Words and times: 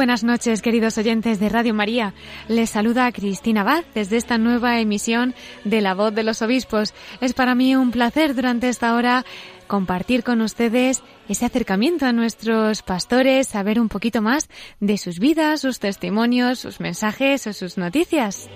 Buenas 0.00 0.24
noches, 0.24 0.62
queridos 0.62 0.96
oyentes 0.96 1.40
de 1.40 1.50
Radio 1.50 1.74
María. 1.74 2.14
Les 2.48 2.70
saluda 2.70 3.12
Cristina 3.12 3.64
Baz 3.64 3.84
desde 3.94 4.16
esta 4.16 4.38
nueva 4.38 4.80
emisión 4.80 5.34
de 5.64 5.82
La 5.82 5.92
Voz 5.92 6.14
de 6.14 6.22
los 6.22 6.40
Obispos. 6.40 6.94
Es 7.20 7.34
para 7.34 7.54
mí 7.54 7.76
un 7.76 7.90
placer 7.90 8.34
durante 8.34 8.70
esta 8.70 8.94
hora 8.94 9.26
compartir 9.66 10.24
con 10.24 10.40
ustedes 10.40 11.02
ese 11.28 11.44
acercamiento 11.44 12.06
a 12.06 12.14
nuestros 12.14 12.80
pastores, 12.80 13.48
saber 13.48 13.78
un 13.78 13.90
poquito 13.90 14.22
más 14.22 14.48
de 14.80 14.96
sus 14.96 15.18
vidas, 15.18 15.60
sus 15.60 15.80
testimonios, 15.80 16.60
sus 16.60 16.80
mensajes 16.80 17.46
o 17.46 17.52
sus 17.52 17.76
noticias. 17.76 18.48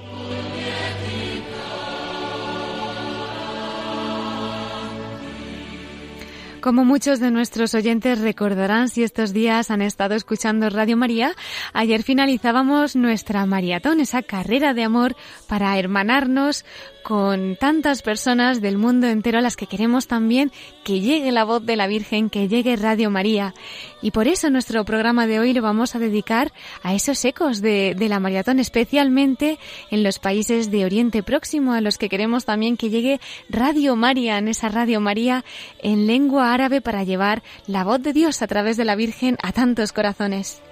Como 6.64 6.86
muchos 6.86 7.20
de 7.20 7.30
nuestros 7.30 7.74
oyentes 7.74 8.22
recordarán 8.22 8.88
si 8.88 9.02
estos 9.02 9.34
días 9.34 9.70
han 9.70 9.82
estado 9.82 10.14
escuchando 10.14 10.70
Radio 10.70 10.96
María, 10.96 11.34
ayer 11.74 12.02
finalizábamos 12.02 12.96
nuestra 12.96 13.44
maratón, 13.44 14.00
esa 14.00 14.22
carrera 14.22 14.72
de 14.72 14.82
amor 14.82 15.14
para 15.46 15.78
hermanarnos 15.78 16.64
con 17.04 17.54
tantas 17.56 18.02
personas 18.02 18.60
del 18.60 18.78
mundo 18.78 19.06
entero 19.06 19.38
a 19.38 19.42
las 19.42 19.56
que 19.56 19.66
queremos 19.66 20.08
también 20.08 20.50
que 20.82 21.00
llegue 21.00 21.30
la 21.30 21.44
voz 21.44 21.64
de 21.64 21.76
la 21.76 21.86
Virgen, 21.86 22.30
que 22.30 22.48
llegue 22.48 22.74
Radio 22.76 23.10
María. 23.10 23.54
Y 24.02 24.10
por 24.10 24.26
eso 24.26 24.50
nuestro 24.50 24.84
programa 24.84 25.26
de 25.26 25.38
hoy 25.38 25.52
lo 25.52 25.62
vamos 25.62 25.94
a 25.94 25.98
dedicar 25.98 26.52
a 26.82 26.94
esos 26.94 27.24
ecos 27.24 27.60
de, 27.60 27.94
de 27.96 28.08
la 28.08 28.20
maratón, 28.20 28.58
especialmente 28.58 29.58
en 29.90 30.02
los 30.02 30.18
países 30.18 30.70
de 30.70 30.84
Oriente 30.84 31.22
Próximo, 31.22 31.74
a 31.74 31.80
los 31.80 31.98
que 31.98 32.08
queremos 32.08 32.46
también 32.46 32.76
que 32.76 32.90
llegue 32.90 33.20
Radio 33.50 33.94
María, 33.96 34.38
en 34.38 34.48
esa 34.48 34.70
Radio 34.70 35.00
María 35.00 35.44
en 35.82 36.06
lengua 36.06 36.54
árabe 36.54 36.80
para 36.80 37.04
llevar 37.04 37.42
la 37.66 37.84
voz 37.84 38.02
de 38.02 38.14
Dios 38.14 38.40
a 38.42 38.46
través 38.46 38.76
de 38.76 38.86
la 38.86 38.96
Virgen 38.96 39.36
a 39.42 39.52
tantos 39.52 39.92
corazones. 39.92 40.62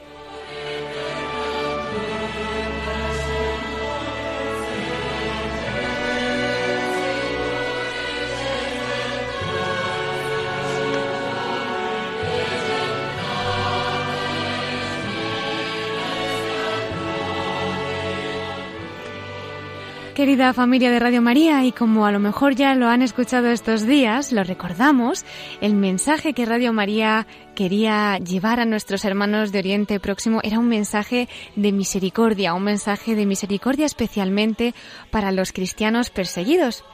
Querida 20.14 20.52
familia 20.52 20.90
de 20.90 20.98
Radio 20.98 21.22
María, 21.22 21.64
y 21.64 21.72
como 21.72 22.04
a 22.04 22.12
lo 22.12 22.18
mejor 22.18 22.54
ya 22.54 22.74
lo 22.74 22.86
han 22.88 23.00
escuchado 23.00 23.48
estos 23.48 23.86
días, 23.86 24.30
lo 24.30 24.44
recordamos, 24.44 25.24
el 25.62 25.74
mensaje 25.74 26.34
que 26.34 26.44
Radio 26.44 26.74
María 26.74 27.26
quería 27.54 28.18
llevar 28.18 28.60
a 28.60 28.66
nuestros 28.66 29.06
hermanos 29.06 29.52
de 29.52 29.60
Oriente 29.60 29.98
Próximo 30.00 30.40
era 30.42 30.58
un 30.58 30.68
mensaje 30.68 31.30
de 31.56 31.72
misericordia, 31.72 32.52
un 32.52 32.64
mensaje 32.64 33.14
de 33.14 33.24
misericordia 33.24 33.86
especialmente 33.86 34.74
para 35.10 35.32
los 35.32 35.50
cristianos 35.52 36.10
perseguidos. 36.10 36.84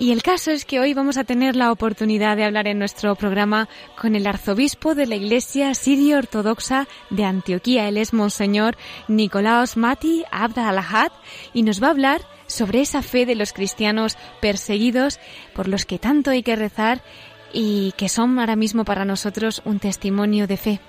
Y 0.00 0.12
el 0.12 0.22
caso 0.22 0.52
es 0.52 0.64
que 0.64 0.78
hoy 0.78 0.94
vamos 0.94 1.16
a 1.16 1.24
tener 1.24 1.56
la 1.56 1.72
oportunidad 1.72 2.36
de 2.36 2.44
hablar 2.44 2.68
en 2.68 2.78
nuestro 2.78 3.16
programa 3.16 3.68
con 4.00 4.14
el 4.14 4.28
arzobispo 4.28 4.94
de 4.94 5.08
la 5.08 5.16
Iglesia 5.16 5.74
Sirio-Ortodoxa 5.74 6.86
de 7.10 7.24
Antioquía. 7.24 7.88
Él 7.88 7.96
es 7.96 8.12
Monseñor 8.12 8.76
Nicolaos 9.08 9.76
Mati 9.76 10.24
Abd 10.30 10.58
al 10.58 10.84
y 11.52 11.64
nos 11.64 11.82
va 11.82 11.88
a 11.88 11.90
hablar 11.90 12.20
sobre 12.46 12.80
esa 12.80 13.02
fe 13.02 13.26
de 13.26 13.34
los 13.34 13.52
cristianos 13.52 14.16
perseguidos 14.40 15.18
por 15.52 15.66
los 15.66 15.84
que 15.84 15.98
tanto 15.98 16.30
hay 16.30 16.44
que 16.44 16.54
rezar 16.54 17.02
y 17.52 17.92
que 17.96 18.08
son 18.08 18.38
ahora 18.38 18.54
mismo 18.54 18.84
para 18.84 19.04
nosotros 19.04 19.62
un 19.64 19.80
testimonio 19.80 20.46
de 20.46 20.56
fe. 20.56 20.80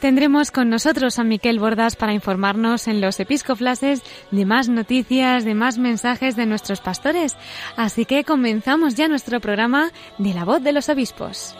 Tendremos 0.00 0.52
con 0.52 0.70
nosotros 0.70 1.18
a 1.18 1.24
Miquel 1.24 1.58
Bordas 1.58 1.96
para 1.96 2.12
informarnos 2.12 2.86
en 2.86 3.00
los 3.00 3.18
episcoflases 3.18 4.02
de 4.30 4.44
más 4.44 4.68
noticias, 4.68 5.44
de 5.44 5.54
más 5.54 5.76
mensajes 5.76 6.36
de 6.36 6.46
nuestros 6.46 6.80
pastores. 6.80 7.36
Así 7.76 8.04
que 8.04 8.22
comenzamos 8.22 8.94
ya 8.94 9.08
nuestro 9.08 9.40
programa 9.40 9.90
de 10.18 10.34
la 10.34 10.44
voz 10.44 10.62
de 10.62 10.72
los 10.72 10.88
obispos. 10.88 11.56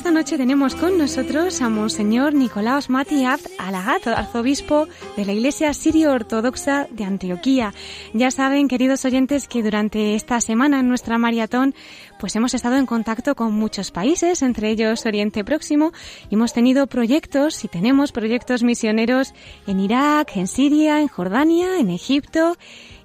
Esta 0.00 0.10
noche 0.10 0.38
tenemos 0.38 0.74
con 0.76 0.96
nosotros 0.96 1.60
a 1.60 1.68
Monseñor 1.68 2.32
Nicolaos 2.32 2.88
Mati 2.88 3.26
Alagat, 3.66 4.06
arzobispo 4.06 4.88
de 5.16 5.24
la 5.24 5.32
Iglesia 5.32 5.72
Sirio-Ortodoxa 5.72 6.86
de 6.90 7.04
Antioquía. 7.04 7.72
Ya 8.14 8.30
saben, 8.30 8.68
queridos 8.68 9.04
oyentes, 9.04 9.48
que 9.48 9.62
durante 9.62 10.14
esta 10.14 10.40
semana 10.40 10.80
en 10.80 10.88
nuestra 10.88 11.18
maratón 11.18 11.74
pues 12.20 12.36
hemos 12.36 12.52
estado 12.52 12.76
en 12.76 12.86
contacto 12.86 13.34
con 13.34 13.54
muchos 13.54 13.90
países, 13.90 14.42
entre 14.42 14.70
ellos 14.70 15.06
Oriente 15.06 15.42
Próximo, 15.42 15.92
y 16.28 16.34
hemos 16.34 16.52
tenido 16.52 16.86
proyectos 16.86 17.64
y 17.64 17.68
tenemos 17.68 18.12
proyectos 18.12 18.62
misioneros 18.62 19.32
en 19.66 19.80
Irak, 19.80 20.36
en 20.36 20.46
Siria, 20.46 21.00
en 21.00 21.08
Jordania, 21.08 21.78
en 21.78 21.88
Egipto, 21.88 22.56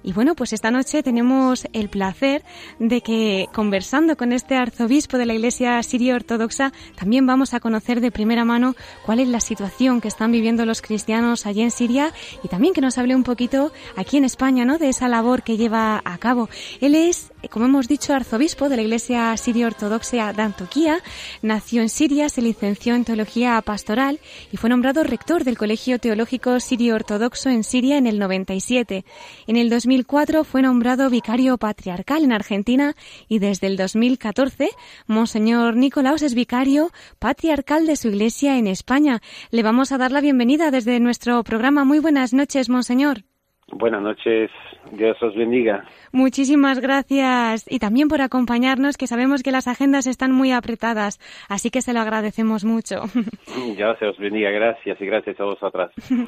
y 0.06 0.12
bueno, 0.12 0.36
pues 0.36 0.52
esta 0.52 0.70
noche 0.70 1.02
tenemos 1.02 1.66
el 1.72 1.88
placer 1.88 2.44
de 2.78 3.00
que 3.00 3.48
conversando 3.52 4.16
con 4.16 4.32
este 4.32 4.54
arzobispo 4.54 5.18
de 5.18 5.26
la 5.26 5.34
Iglesia 5.34 5.82
sirio-ortodoxa, 5.82 6.72
también 6.94 7.26
vamos 7.26 7.54
a 7.54 7.60
conocer 7.60 8.00
de 8.00 8.12
primera 8.12 8.44
mano 8.44 8.76
cuál 9.04 9.18
es 9.18 9.26
la 9.26 9.40
situación 9.40 10.00
que 10.00 10.06
están 10.06 10.30
viviendo 10.30 10.45
los 10.54 10.80
cristianos 10.80 11.46
allí 11.46 11.62
en 11.62 11.70
Siria 11.70 12.12
y 12.42 12.48
también 12.48 12.72
que 12.72 12.80
nos 12.80 12.98
hable 12.98 13.16
un 13.16 13.24
poquito 13.24 13.72
aquí 13.96 14.16
en 14.16 14.24
España, 14.24 14.64
¿no? 14.64 14.78
De 14.78 14.88
esa 14.88 15.08
labor 15.08 15.42
que 15.42 15.56
lleva 15.56 16.00
a 16.04 16.18
cabo. 16.18 16.48
Él 16.80 16.94
es, 16.94 17.32
como 17.50 17.64
hemos 17.66 17.88
dicho, 17.88 18.14
arzobispo 18.14 18.68
de 18.68 18.76
la 18.76 18.82
Iglesia 18.82 19.36
sirio-ortodoxa 19.36 20.32
de 20.32 20.42
Antioquía, 20.42 21.00
nació 21.42 21.82
en 21.82 21.88
Siria, 21.88 22.28
se 22.28 22.42
licenció 22.42 22.94
en 22.94 23.04
teología 23.04 23.60
pastoral 23.62 24.20
y 24.52 24.56
fue 24.56 24.70
nombrado 24.70 25.02
rector 25.02 25.42
del 25.42 25.58
Colegio 25.58 25.98
Teológico 25.98 26.60
Sirio-Ortodoxo 26.60 27.48
en 27.48 27.64
Siria 27.64 27.98
en 27.98 28.06
el 28.06 28.18
97. 28.18 29.04
En 29.46 29.56
el 29.56 29.68
2000 29.68 29.96
2004 29.96 30.44
fue 30.44 30.62
nombrado 30.62 31.08
vicario 31.08 31.56
patriarcal 31.58 32.24
en 32.24 32.32
Argentina 32.32 32.94
y 33.28 33.38
desde 33.38 33.66
el 33.66 33.76
2014 33.76 34.70
Monseñor 35.06 35.76
Nicolaos 35.76 36.22
es 36.22 36.34
vicario 36.34 36.90
patriarcal 37.18 37.86
de 37.86 37.96
su 37.96 38.08
iglesia 38.08 38.58
en 38.58 38.66
España. 38.66 39.22
Le 39.50 39.62
vamos 39.62 39.92
a 39.92 39.98
dar 39.98 40.12
la 40.12 40.20
bienvenida 40.20 40.70
desde 40.70 41.00
nuestro 41.00 41.42
programa. 41.44 41.84
Muy 41.84 41.98
buenas 41.98 42.32
noches, 42.34 42.68
Monseñor. 42.68 43.24
Buenas 43.72 44.00
noches, 44.00 44.48
Dios 44.92 45.20
os 45.20 45.34
bendiga. 45.34 45.84
Muchísimas 46.12 46.78
gracias 46.78 47.64
y 47.68 47.80
también 47.80 48.06
por 48.06 48.22
acompañarnos, 48.22 48.96
que 48.96 49.08
sabemos 49.08 49.42
que 49.42 49.50
las 49.50 49.66
agendas 49.66 50.06
están 50.06 50.30
muy 50.30 50.52
apretadas, 50.52 51.18
así 51.48 51.70
que 51.70 51.82
se 51.82 51.92
lo 51.92 51.98
agradecemos 51.98 52.64
mucho. 52.64 53.02
Dios 53.76 53.96
os 54.00 54.18
bendiga, 54.18 54.50
gracias 54.50 55.00
y 55.00 55.06
gracias 55.06 55.40
a 55.40 55.44
vosotras. 55.44 55.90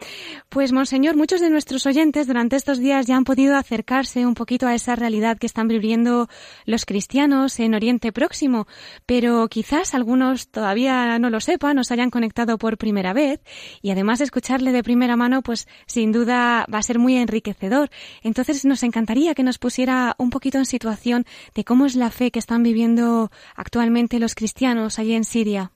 Pues, 0.49 0.73
Monseñor, 0.73 1.17
muchos 1.17 1.41
de 1.41 1.51
nuestros 1.51 1.87
oyentes 1.87 2.27
durante 2.27 2.57
estos 2.57 2.79
días 2.79 3.07
ya 3.07 3.17
han 3.17 3.25
podido 3.25 3.57
acercarse 3.57 4.27
un 4.27 4.35
poquito 4.35 4.67
a 4.67 4.75
esa 4.75 4.97
realidad 4.97 5.39
que 5.39 5.47
están 5.47 5.69
viviendo 5.69 6.27
los 6.65 6.87
cristianos 6.87 7.61
en 7.61 7.75
Oriente 7.75 8.13
Próximo, 8.13 8.67
pero 9.07 9.47
quizás 9.49 9.95
algunos 9.95 10.51
todavía 10.51 11.19
no 11.19 11.31
lo 11.31 11.41
sepan, 11.41 11.77
nos 11.77 11.93
hayan 11.93 12.11
conectado 12.11 12.59
por 12.59 12.79
primera 12.79 13.13
vez 13.13 13.41
y 13.83 13.91
además 13.91 14.21
escucharle 14.21 14.73
de 14.73 14.83
primera 14.83 15.17
mano, 15.17 15.43
pues 15.43 15.69
sin 15.87 16.13
duda 16.13 16.67
va 16.73 16.79
a 16.79 16.83
ser 16.83 16.99
muy 16.99 17.17
enriquecedor. 17.29 17.91
Entonces 18.23 18.65
nos 18.65 18.83
encantaría 18.83 19.35
que 19.35 19.43
nos 19.43 19.59
pusiera 19.59 20.15
un 20.19 20.31
poquito 20.31 20.59
en 20.59 20.67
situación 20.67 21.27
de 21.55 21.65
cómo 21.65 21.87
es 21.87 21.95
la 21.95 22.11
fe 22.11 22.31
que 22.31 22.39
están 22.39 22.63
viviendo 22.63 23.31
actualmente 23.55 24.19
los 24.19 24.35
cristianos 24.35 24.99
allí 24.99 25.15
en 25.15 25.25
Siria. 25.25 25.73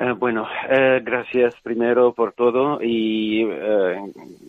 Eh, 0.00 0.12
bueno, 0.12 0.46
eh, 0.70 1.00
gracias 1.02 1.56
primero 1.60 2.12
por 2.12 2.32
todo 2.32 2.78
y 2.80 3.42
eh, 3.42 3.96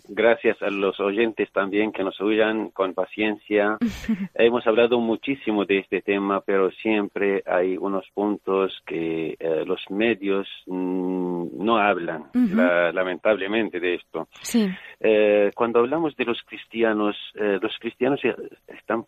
gracias 0.07 0.61
a 0.61 0.69
los 0.69 0.99
oyentes 0.99 1.51
también 1.51 1.91
que 1.91 2.03
nos 2.03 2.21
oigan 2.21 2.69
con 2.69 2.93
paciencia. 2.93 3.79
Hemos 4.35 4.67
hablado 4.67 4.99
muchísimo 4.99 5.65
de 5.65 5.79
este 5.79 6.03
tema, 6.03 6.41
pero 6.41 6.69
siempre 6.69 7.41
hay 7.47 7.77
unos 7.77 8.07
puntos 8.13 8.79
que 8.85 9.37
los 9.65 9.81
medios 9.89 10.47
mm, 10.67 11.65
no 11.65 11.77
hablan, 11.77 12.25
lamentablemente, 12.33 13.79
de 13.79 13.95
esto. 13.95 14.27
cuando 15.55 15.79
hablamos 15.79 16.15
de 16.15 16.25
los 16.25 16.39
cristianos, 16.43 17.15
los 17.33 17.75
cristianos 17.79 18.19
están 18.67 19.05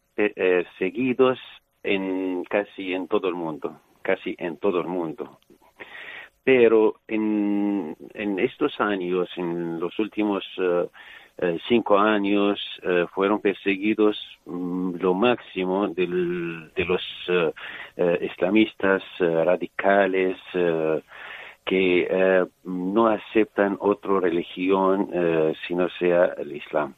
seguidos 0.79 1.39
en 1.83 2.43
casi 2.45 2.93
en 2.93 3.07
todo 3.07 3.27
el 3.27 3.35
mundo, 3.35 3.79
casi 4.01 4.35
en 4.39 4.57
todo 4.57 4.81
el 4.81 4.87
mundo 4.87 5.37
pero 6.43 6.95
en, 7.07 7.95
en 8.13 8.39
estos 8.39 8.79
años, 8.79 9.29
en 9.37 9.79
los 9.79 9.97
últimos 9.99 10.43
eh, 10.57 10.87
eh, 11.37 11.59
cinco 11.67 11.99
años, 11.99 12.59
eh, 12.83 13.05
fueron 13.13 13.39
perseguidos 13.39 14.17
mm, 14.45 14.95
lo 14.99 15.13
máximo 15.13 15.87
del, 15.87 16.71
de 16.75 16.85
los 16.85 17.01
islamistas 18.21 19.03
radicales 19.19 20.37
que 21.63 22.47
no 22.63 23.07
aceptan 23.07 23.77
otra 23.79 24.19
religión 24.19 25.09
si 25.67 25.75
no 25.75 25.87
sea 25.99 26.33
el 26.37 26.55
Islam. 26.55 26.95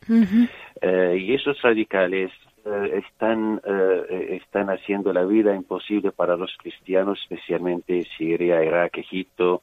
y 0.82 1.34
esos 1.34 1.62
radicales 1.62 2.32
eh, 2.66 3.04
están, 3.06 3.60
eh, 3.66 4.40
están 4.42 4.70
haciendo 4.70 5.12
la 5.12 5.26
vida 5.26 5.54
imposible 5.54 6.14
para 6.14 6.38
los 6.38 6.56
cristianos, 6.58 7.20
especialmente 7.22 8.08
Siria, 8.18 8.64
Irak, 8.64 8.98
Egipto, 9.00 9.62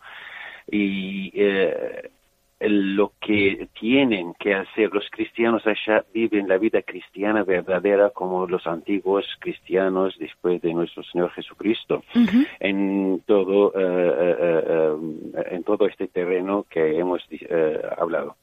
y 0.70 1.32
eh, 1.34 2.10
lo 2.60 3.14
que 3.18 3.68
tienen 3.80 4.34
que 4.38 4.54
hacer 4.54 4.90
los 4.92 5.08
cristianos 5.10 5.66
allá 5.66 6.04
viven 6.12 6.46
la 6.46 6.58
vida 6.58 6.82
cristiana 6.82 7.42
verdadera 7.42 8.10
como 8.10 8.46
los 8.46 8.66
antiguos 8.66 9.24
cristianos 9.40 10.14
después 10.18 10.60
de 10.60 10.74
nuestro 10.74 11.02
Señor 11.04 11.30
Jesucristo. 11.30 12.04
En 12.58 13.22
todo 13.24 13.72
en 13.74 15.64
todo 15.64 15.86
este 15.86 16.08
terreno 16.08 16.66
que 16.68 16.98
hemos 16.98 17.26
hablado 17.96 18.36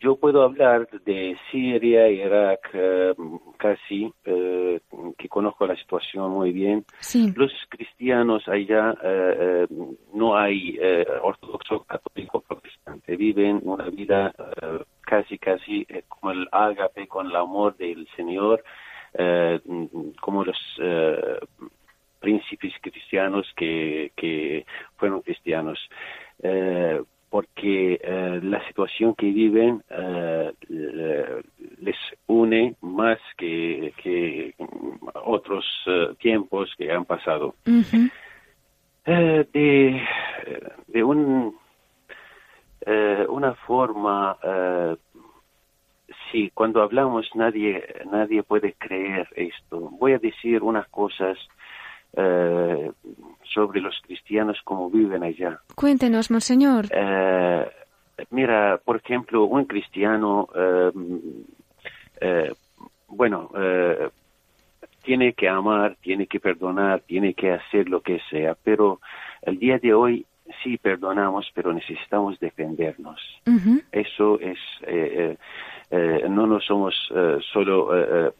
yo 0.00 0.16
puedo 0.16 0.42
hablar 0.42 0.88
de 1.04 1.36
Siria, 1.50 2.08
Irak, 2.08 2.70
eh, 2.72 3.14
casi, 3.56 4.12
eh, 4.24 4.80
que 5.16 5.28
conozco 5.28 5.66
la 5.66 5.76
situación 5.76 6.30
muy 6.30 6.52
bien. 6.52 6.84
Los 7.34 7.52
cristianos 7.68 8.46
allá 8.48 8.94
eh, 9.02 9.66
no 10.14 10.36
hay 10.36 10.78
ortodoxo, 11.22 11.84
católico, 11.84 12.40
protestante. 12.40 13.16
Viven 13.16 13.60
una 13.64 13.88
vida 13.90 14.34
casi, 15.00 15.38
casi 15.38 15.86
como 16.08 16.32
el 16.32 16.48
ágape, 16.52 17.06
con 17.06 17.26
el 17.26 17.36
amor 17.36 17.76
del 17.76 18.06
Señor, 18.16 18.62
como 20.20 20.44
los 20.44 20.58
príncipes 22.20 22.72
cristianos 22.80 23.46
que, 23.56 24.12
que 24.16 24.66
fueron 24.96 25.22
cristianos 25.22 25.78
porque 27.30 28.00
eh, 28.02 28.40
la 28.42 28.66
situación 28.66 29.14
que 29.14 29.26
viven 29.26 29.82
eh, 29.90 30.52
les 31.80 31.96
une 32.26 32.74
más 32.80 33.18
que, 33.36 33.92
que 34.02 34.54
otros 35.24 35.64
eh, 35.86 36.14
tiempos 36.18 36.74
que 36.76 36.90
han 36.90 37.04
pasado. 37.04 37.54
de, 39.04 40.02
de 40.86 41.02
un, 41.02 41.56
una 43.28 43.54
forma, 43.54 44.36
sí, 46.30 46.50
cuando 46.52 46.82
hablamos 46.82 47.26
nadie, 47.34 47.82
nadie 48.10 48.42
puede 48.42 48.74
creer 48.74 49.26
esto. 49.34 49.90
Voy 49.98 50.12
a 50.12 50.18
decir 50.18 50.62
unas 50.62 50.86
cosas 50.88 51.38
eh, 52.14 52.90
sobre 53.54 53.80
los 53.80 53.94
cristianos 54.02 54.58
como 54.64 54.90
viven 54.90 55.22
allá. 55.22 55.60
Cuéntenos, 55.74 56.30
monseñor. 56.30 56.86
Eh, 56.90 57.66
mira, 58.30 58.80
por 58.84 58.96
ejemplo, 58.96 59.44
un 59.44 59.64
cristiano, 59.64 60.48
eh, 62.20 62.52
bueno, 63.08 63.50
tiene 65.02 65.32
que 65.32 65.48
amar, 65.48 65.96
tiene 66.00 66.26
que 66.26 66.40
perdonar, 66.40 67.00
tiene 67.00 67.34
que 67.34 67.52
hacer 67.52 67.88
lo 67.88 68.00
que 68.00 68.20
sea, 68.30 68.56
pero 68.62 69.00
el 69.42 69.58
día 69.58 69.78
de 69.78 69.94
hoy 69.94 70.26
sí 70.62 70.76
perdonamos, 70.76 71.50
pero 71.54 71.72
necesitamos 71.72 72.38
defendernos. 72.40 73.20
Eso 73.92 74.38
es, 74.40 74.58
no 76.28 76.46
nos 76.46 76.64
somos 76.64 76.94
solo 77.52 78.32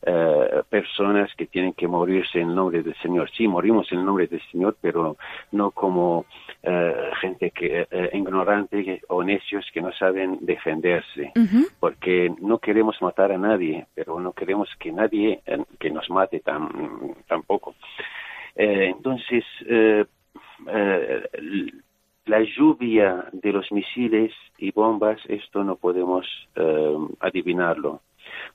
eh, 0.00 0.62
personas 0.70 1.28
que 1.34 1.46
tienen 1.46 1.72
que 1.72 1.88
morirse 1.88 2.38
en 2.38 2.54
nombre 2.54 2.84
del 2.84 2.94
Señor. 3.02 3.28
Sí, 3.36 3.48
morimos 3.48 3.90
en 3.90 4.04
nombre 4.04 4.28
del 4.28 4.40
Señor, 4.52 4.76
pero 4.80 5.16
no 5.50 5.72
como 5.72 6.24
eh, 6.62 7.10
gente 7.20 7.50
que 7.50 7.88
eh, 7.90 8.10
ignorante 8.12 9.02
o 9.08 9.24
necios 9.24 9.68
que 9.74 9.80
no 9.80 9.92
saben 9.92 10.38
defenderse, 10.42 11.32
porque 11.80 12.32
no 12.40 12.58
queremos 12.58 13.02
matar 13.02 13.32
a 13.32 13.38
nadie, 13.38 13.86
pero 13.92 14.20
no 14.20 14.32
queremos 14.32 14.68
que 14.78 14.92
nadie 14.92 15.42
que 15.80 15.90
nos 15.90 16.08
mate 16.10 16.40
tan, 16.40 16.68
tampoco. 17.26 17.74
entonces, 18.54 19.44
la 22.24 22.40
lluvia 22.56 23.24
de 23.32 23.52
los 23.52 23.72
misiles 23.72 24.32
y 24.58 24.70
bombas, 24.70 25.18
esto 25.26 25.64
no 25.64 25.74
podemos 25.74 26.24
adivinarlo. 27.18 28.00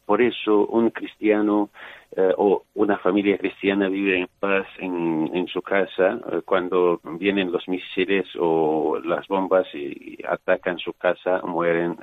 Por 0.05 0.21
eso 0.21 0.65
un 0.67 0.89
cristiano 0.89 1.69
eh, 2.15 2.33
o 2.37 2.65
una 2.75 2.97
familia 2.99 3.37
cristiana 3.37 3.89
vive 3.89 4.19
en 4.19 4.27
paz 4.39 4.67
en, 4.77 5.47
su 5.47 5.61
casa 5.61 6.19
eh, 6.31 6.41
cuando 6.45 6.99
vienen 7.03 7.51
los 7.51 7.67
misiles 7.67 8.27
o 8.39 8.99
las 9.03 9.27
bombas 9.27 9.67
y, 9.73 10.17
atacan 10.27 10.77
su 10.77 10.93
casa, 10.93 11.41
mueren 11.43 11.97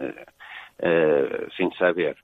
eh, 0.79 1.47
sin 1.57 1.73
saber. 1.73 2.17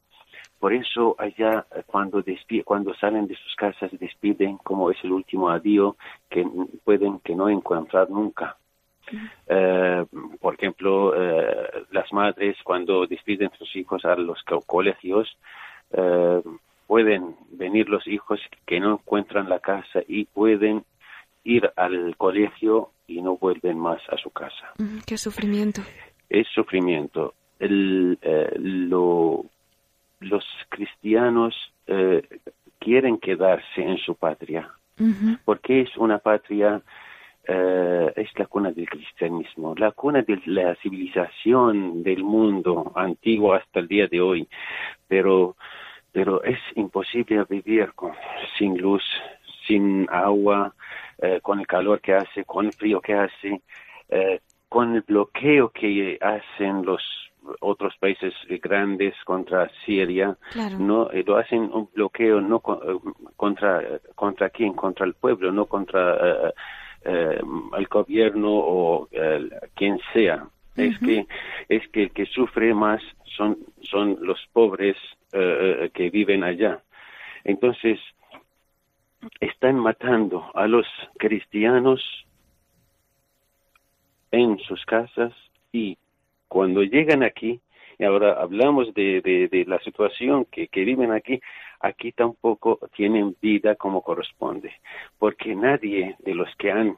Por 0.59 0.73
eso 0.73 1.15
allá 1.19 1.67
cuando, 1.87 2.25
cuando 2.65 2.95
salen 2.95 3.27
de 3.27 3.37
sus 3.37 3.55
casas 3.55 3.91
despiden 3.99 4.57
como 4.59 4.91
es 4.91 4.97
el 5.05 5.13
último 5.13 5.51
adiós 5.51 5.95
que 6.31 6.45
pueden 6.83 7.21
que 7.21 7.35
no 7.35 7.49
encontrar 7.49 8.11
nunca. 8.11 8.57
Por 10.41 10.55
ejemplo, 10.55 11.15
las 11.91 12.13
madres 12.13 12.57
cuando 12.65 13.07
despiden 13.07 13.51
a 13.53 13.57
sus 13.57 13.75
hijos 13.77 14.05
a 14.05 14.17
los 14.17 14.43
colegios 14.67 15.29
eh, 15.93 16.43
pueden 16.87 17.37
venir 17.51 17.89
los 17.89 18.07
hijos 18.07 18.41
que 18.65 18.79
no 18.81 18.93
encuentran 18.93 19.49
la 19.49 19.59
casa 19.59 20.01
y 20.07 20.25
pueden 20.27 20.85
ir 21.45 21.71
al 21.77 22.17
colegio 22.17 22.91
y 23.07 23.23
no 23.23 23.37
vuelven 23.37 23.79
más 23.79 24.01
a 24.09 24.17
su 24.17 24.31
casa. 24.31 24.73
Qué 25.07 25.17
sufrimiento. 25.17 25.83
Es 26.29 26.47
sufrimiento. 26.55 27.35
El, 27.59 28.19
eh, 28.23 28.53
lo, 28.59 29.45
los 30.21 30.45
cristianos 30.69 31.55
eh, 31.87 32.23
quieren 32.79 33.19
quedarse 33.19 33.83
en 33.83 33.99
su 33.99 34.15
patria, 34.15 34.71
porque 35.45 35.83
es 35.83 35.97
una 35.97 36.19
patria 36.19 36.83
eh, 37.49 38.13
es 38.17 38.29
la 38.39 38.47
cuna 38.47 38.73
del 38.73 38.89
cristianismo, 38.89 39.75
la 39.77 39.93
cuna 39.93 40.23
de 40.23 40.41
la 40.47 40.75
civilización 40.77 42.03
del 42.03 42.25
mundo 42.25 42.91
antiguo 42.97 43.55
hasta 43.55 43.79
el 43.79 43.87
día 43.87 44.09
de 44.09 44.21
hoy, 44.21 44.49
pero, 45.07 45.57
pero 46.11 46.43
es 46.43 46.59
imposible 46.75 47.45
vivir 47.49 47.93
con, 47.95 48.13
sin 48.59 48.77
luz, 48.79 49.05
sin 49.67 50.09
agua, 50.11 50.75
eh, 51.19 51.39
con 51.41 51.61
el 51.61 51.69
calor 51.69 52.01
que 52.01 52.15
hace, 52.15 52.45
con 52.45 52.67
el 52.67 52.73
frío 52.73 53.01
que 53.01 53.15
hace, 53.15 53.63
eh, 54.09 54.41
con 54.69 54.97
el 54.97 55.03
bloqueo 55.03 55.69
que 55.69 56.19
hacen 56.21 56.85
los 56.85 57.01
otros 57.61 57.97
países 57.99 58.35
grandes 58.61 59.15
contra 59.25 59.71
Siria, 59.85 60.37
no 60.81 61.09
lo 61.13 61.37
hacen 61.37 61.71
un 61.73 61.89
bloqueo 61.95 62.41
no 62.41 62.59
contra 63.37 64.01
contra 64.17 64.51
quién, 64.51 64.73
contra 64.73 65.07
el 65.07 65.15
pueblo, 65.15 65.53
no 65.53 65.67
contra 65.67 66.53
el 67.07 67.87
gobierno 67.89 68.51
o 68.53 69.09
quien 69.75 69.99
sea. 70.13 70.47
Es 70.77 70.99
que 70.99 71.27
es 71.69 71.89
que 71.89 72.05
el 72.05 72.11
que 72.11 72.27
sufre 72.27 72.75
más 72.75 73.03
son 73.37 73.59
son 73.83 74.19
los 74.21 74.39
pobres 74.53 74.97
que 75.31 76.11
viven 76.11 76.45
allá. 76.45 76.83
Entonces 77.45 77.99
están 79.41 79.77
matando 79.77 80.51
a 80.55 80.67
los 80.67 80.87
cristianos 81.19 82.03
en 84.31 84.59
sus 84.61 84.85
casas 84.85 85.33
y 85.73 85.99
cuando 86.49 86.83
llegan 86.83 87.23
aquí, 87.23 87.61
y 87.99 88.05
ahora 88.05 88.35
hablamos 88.41 88.93
de, 88.95 89.21
de, 89.23 89.65
la 89.67 89.79
situación 89.81 90.45
que, 90.47 90.69
que, 90.69 90.85
viven 90.85 91.13
aquí, 91.13 91.41
aquí 91.81 92.13
tampoco 92.13 92.79
tienen 92.95 93.37
vida 93.41 93.75
como 93.77 94.03
corresponde, 94.03 94.73
porque 95.19 95.55
nadie 95.55 96.17
de 96.21 96.35
los 96.35 96.55
que 96.57 96.71
han 96.71 96.97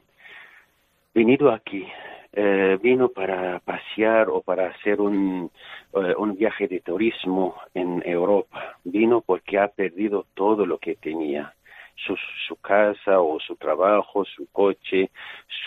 venido 1.13 1.51
aquí 1.51 1.85
eh, 2.31 2.77
vino 2.81 3.09
para 3.09 3.59
pasear 3.59 4.29
o 4.29 4.41
para 4.41 4.67
hacer 4.67 5.01
un, 5.01 5.49
eh, 5.93 6.13
un 6.17 6.35
viaje 6.35 6.67
de 6.67 6.79
turismo 6.81 7.55
en 7.73 8.03
Europa, 8.05 8.77
vino 8.83 9.21
porque 9.21 9.57
ha 9.57 9.67
perdido 9.67 10.25
todo 10.35 10.65
lo 10.65 10.77
que 10.77 10.95
tenía 10.95 11.53
su, 11.95 12.15
su 12.47 12.55
casa 12.57 13.19
o 13.19 13.39
su 13.39 13.55
trabajo, 13.55 14.25
su 14.25 14.47
coche, 14.51 15.09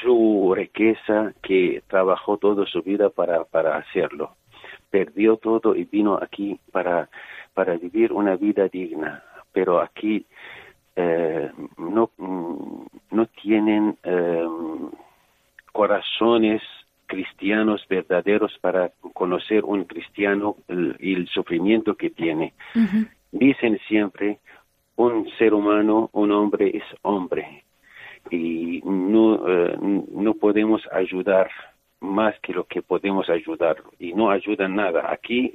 su 0.01 0.53
riqueza 0.55 1.33
que 1.43 1.83
trabajó 1.89 2.37
toda 2.37 2.65
su 2.67 2.83
vida 2.83 3.11
para, 3.11 3.45
para 3.45 3.77
hacerlo. 3.77 4.37
Perdió 4.93 5.39
todo 5.39 5.75
y 5.75 5.85
vino 5.85 6.17
aquí 6.23 6.61
para, 6.71 7.09
para 7.55 7.77
vivir 7.77 8.13
una 8.13 8.37
vida 8.37 8.69
digna. 8.69 9.25
Pero 9.53 9.81
aquí 9.81 10.25
eh, 10.95 11.51
no, 11.79 12.11
no 13.11 13.27
tienen 13.43 13.97
eh, 14.05 14.47
corazones 15.73 16.63
cristianos 17.07 17.85
verdaderos 17.89 18.57
para 18.61 18.91
conocer 19.13 19.65
un 19.65 19.85
cristiano 19.85 20.57
y 20.99 21.15
el, 21.15 21.29
sufrimiento 21.29 21.95
que 21.95 22.11
tiene. 22.11 22.55
Dicen 23.33 23.79
siempre, 23.89 24.39
un 24.97 25.29
ser 25.39 25.55
humano, 25.55 26.11
un 26.13 26.33
hombre 26.33 26.71
es 26.77 26.85
hombre 27.03 27.65
y 28.31 28.81
no, 28.85 29.49
eh, 29.49 29.77
no 29.81 30.35
podemos 30.35 30.83
ayudar 30.93 31.51
más 32.03 32.39
que 32.41 32.53
lo 32.53 32.65
que 32.65 32.83
podemos 32.83 33.31
ayudar 33.31 33.77
y 33.99 34.13
no 34.13 34.31
ayuda 34.31 34.69
nada. 34.69 35.11
Aquí 35.13 35.53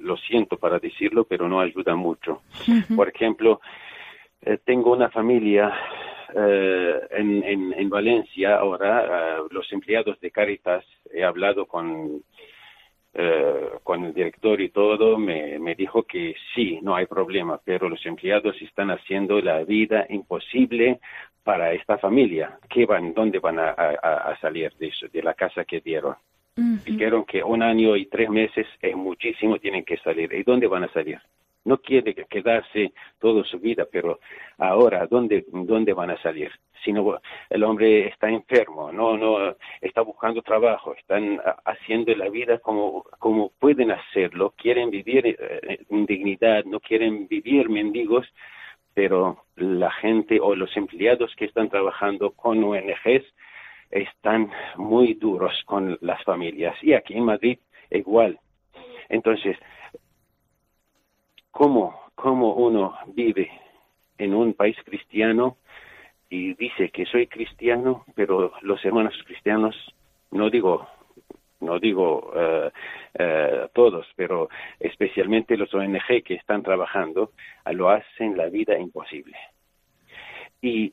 lo 0.00 0.16
siento 0.16 0.56
para 0.56 0.78
decirlo, 0.78 1.24
pero 1.24 1.48
no 1.48 1.60
ayuda 1.60 1.94
mucho. 1.96 2.42
Por 2.96 3.08
ejemplo, 3.08 3.60
eh, 4.42 4.58
tengo 4.64 4.92
una 4.92 5.10
familia 5.10 5.72
eh, 6.34 7.00
en, 7.10 7.42
en, 7.44 7.72
en, 7.72 7.90
Valencia 7.90 8.56
ahora, 8.56 9.38
los 9.50 9.70
empleados 9.72 10.18
de 10.20 10.30
Caritas, 10.30 10.84
he 11.12 11.24
hablado 11.24 11.66
con 11.66 12.22
eh, 13.12 13.70
con 13.82 14.04
el 14.04 14.14
director 14.14 14.60
y 14.60 14.68
todo, 14.68 15.18
me, 15.18 15.58
me, 15.58 15.74
dijo 15.74 16.04
que 16.04 16.36
sí, 16.54 16.78
no 16.80 16.94
hay 16.94 17.06
problema, 17.06 17.60
pero 17.64 17.88
los 17.88 18.06
empleados 18.06 18.54
están 18.62 18.92
haciendo 18.92 19.40
la 19.40 19.64
vida 19.64 20.06
imposible 20.10 21.00
para 21.42 21.72
esta 21.72 21.98
familia. 21.98 22.58
¿Qué 22.68 22.86
van, 22.86 23.14
dónde 23.14 23.38
van 23.38 23.58
a, 23.58 23.70
a, 23.70 24.38
salir 24.40 24.72
de, 24.78 24.88
eso, 24.88 25.06
de 25.08 25.22
la 25.22 25.34
casa 25.34 25.64
que 25.64 25.80
dieron? 25.80 26.14
Dijeron 26.56 27.24
que 27.24 27.42
un 27.42 27.62
año 27.62 27.96
y 27.96 28.06
tres 28.06 28.28
meses 28.28 28.66
es 28.82 28.94
muchísimo, 28.94 29.58
tienen 29.58 29.84
que 29.84 29.96
salir. 29.98 30.32
¿Y 30.32 30.42
dónde 30.42 30.66
van 30.66 30.84
a 30.84 30.92
salir? 30.92 31.18
no 31.64 31.78
quiere 31.78 32.14
quedarse 32.14 32.92
toda 33.18 33.44
su 33.44 33.58
vida, 33.58 33.86
pero 33.90 34.20
ahora, 34.58 35.06
¿dónde, 35.06 35.44
dónde 35.48 35.92
van 35.92 36.10
a 36.10 36.22
salir? 36.22 36.50
Si 36.84 36.92
no, 36.92 37.18
el 37.50 37.62
hombre 37.62 38.08
está 38.08 38.30
enfermo, 38.30 38.90
no, 38.90 39.16
no, 39.18 39.54
está 39.80 40.00
buscando 40.00 40.40
trabajo, 40.40 40.94
están 40.94 41.38
haciendo 41.66 42.14
la 42.14 42.30
vida 42.30 42.58
como, 42.58 43.04
como 43.18 43.50
pueden 43.58 43.90
hacerlo, 43.90 44.54
quieren 44.56 44.90
vivir 44.90 45.26
eh, 45.26 45.80
en 45.90 46.06
dignidad, 46.06 46.64
no 46.64 46.80
quieren 46.80 47.28
vivir 47.28 47.68
mendigos, 47.68 48.26
pero 49.00 49.46
la 49.56 49.90
gente 49.92 50.38
o 50.42 50.54
los 50.54 50.76
empleados 50.76 51.34
que 51.34 51.46
están 51.46 51.70
trabajando 51.70 52.32
con 52.32 52.62
ONGs 52.62 53.24
están 53.90 54.50
muy 54.76 55.14
duros 55.14 55.54
con 55.64 55.96
las 56.02 56.22
familias. 56.22 56.76
Y 56.82 56.92
aquí 56.92 57.14
en 57.14 57.24
Madrid 57.24 57.58
igual. 57.90 58.38
Entonces, 59.08 59.56
cómo, 61.50 61.98
cómo 62.14 62.52
uno 62.52 62.94
vive 63.14 63.50
en 64.18 64.34
un 64.34 64.52
país 64.52 64.76
cristiano 64.84 65.56
y 66.28 66.52
dice 66.52 66.90
que 66.90 67.06
soy 67.06 67.26
cristiano, 67.26 68.04
pero 68.14 68.52
los 68.60 68.84
hermanos 68.84 69.14
cristianos, 69.24 69.74
no 70.30 70.50
digo, 70.50 70.86
no 71.60 71.78
digo 71.78 72.32
eh, 72.34 72.70
eh, 73.18 73.68
todos, 73.72 74.06
pero 74.16 74.48
especialmente 74.78 75.56
los 75.56 75.72
ONG 75.72 76.22
que 76.24 76.34
están 76.34 76.62
trabajando, 76.62 77.32
lo 77.72 77.90
hacen 77.90 78.36
la 78.36 78.46
vida 78.46 78.78
imposible. 78.78 79.36
Y 80.62 80.92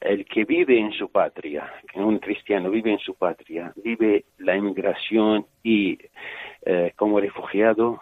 el 0.00 0.24
que 0.26 0.44
vive 0.44 0.78
en 0.78 0.92
su 0.92 1.10
patria, 1.10 1.72
un 1.94 2.18
cristiano 2.18 2.70
vive 2.70 2.92
en 2.92 2.98
su 2.98 3.14
patria, 3.14 3.72
vive 3.82 4.24
la 4.38 4.56
inmigración 4.56 5.46
y 5.62 5.98
eh, 6.64 6.92
como 6.96 7.20
refugiado 7.20 8.00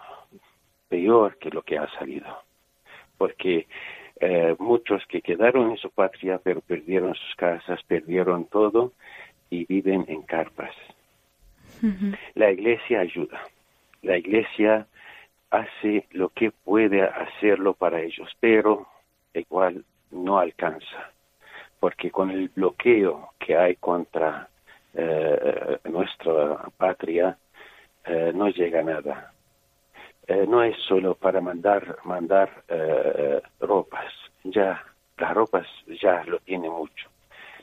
peor 0.89 1.37
que 1.37 1.49
lo 1.49 1.61
que 1.63 1.77
ha 1.77 1.87
salido, 1.97 2.27
porque 3.17 3.67
eh, 4.19 4.55
muchos 4.59 5.05
que 5.07 5.21
quedaron 5.21 5.71
en 5.71 5.77
su 5.77 5.89
patria 5.89 6.39
pero 6.43 6.61
perdieron 6.61 7.15
sus 7.15 7.35
casas, 7.35 7.81
perdieron 7.83 8.45
todo 8.45 8.93
y 9.49 9.65
viven 9.65 10.05
en 10.07 10.21
carpas. 10.23 10.73
La 12.35 12.51
iglesia 12.51 13.01
ayuda, 13.01 13.41
la 14.01 14.17
iglesia 14.17 14.87
hace 15.49 16.07
lo 16.11 16.29
que 16.29 16.51
puede 16.51 17.03
hacerlo 17.03 17.73
para 17.73 18.01
ellos, 18.01 18.29
pero 18.39 18.87
igual 19.33 19.83
no 20.11 20.39
alcanza, 20.39 21.11
porque 21.79 22.11
con 22.11 22.31
el 22.31 22.49
bloqueo 22.49 23.29
que 23.39 23.55
hay 23.57 23.75
contra 23.75 24.49
eh, 24.93 25.79
nuestra 25.85 26.69
patria, 26.77 27.37
eh, 28.05 28.31
no 28.33 28.49
llega 28.49 28.81
nada. 28.83 29.31
Eh, 30.27 30.45
no 30.47 30.63
es 30.63 30.75
solo 30.87 31.15
para 31.15 31.41
mandar 31.41 31.97
mandar 32.03 32.63
eh, 32.67 33.41
ropas. 33.59 34.11
Ya 34.43 34.83
las 35.17 35.33
ropas 35.33 35.67
ya 36.01 36.23
lo 36.25 36.39
tienen 36.39 36.71
mucho. 36.71 37.09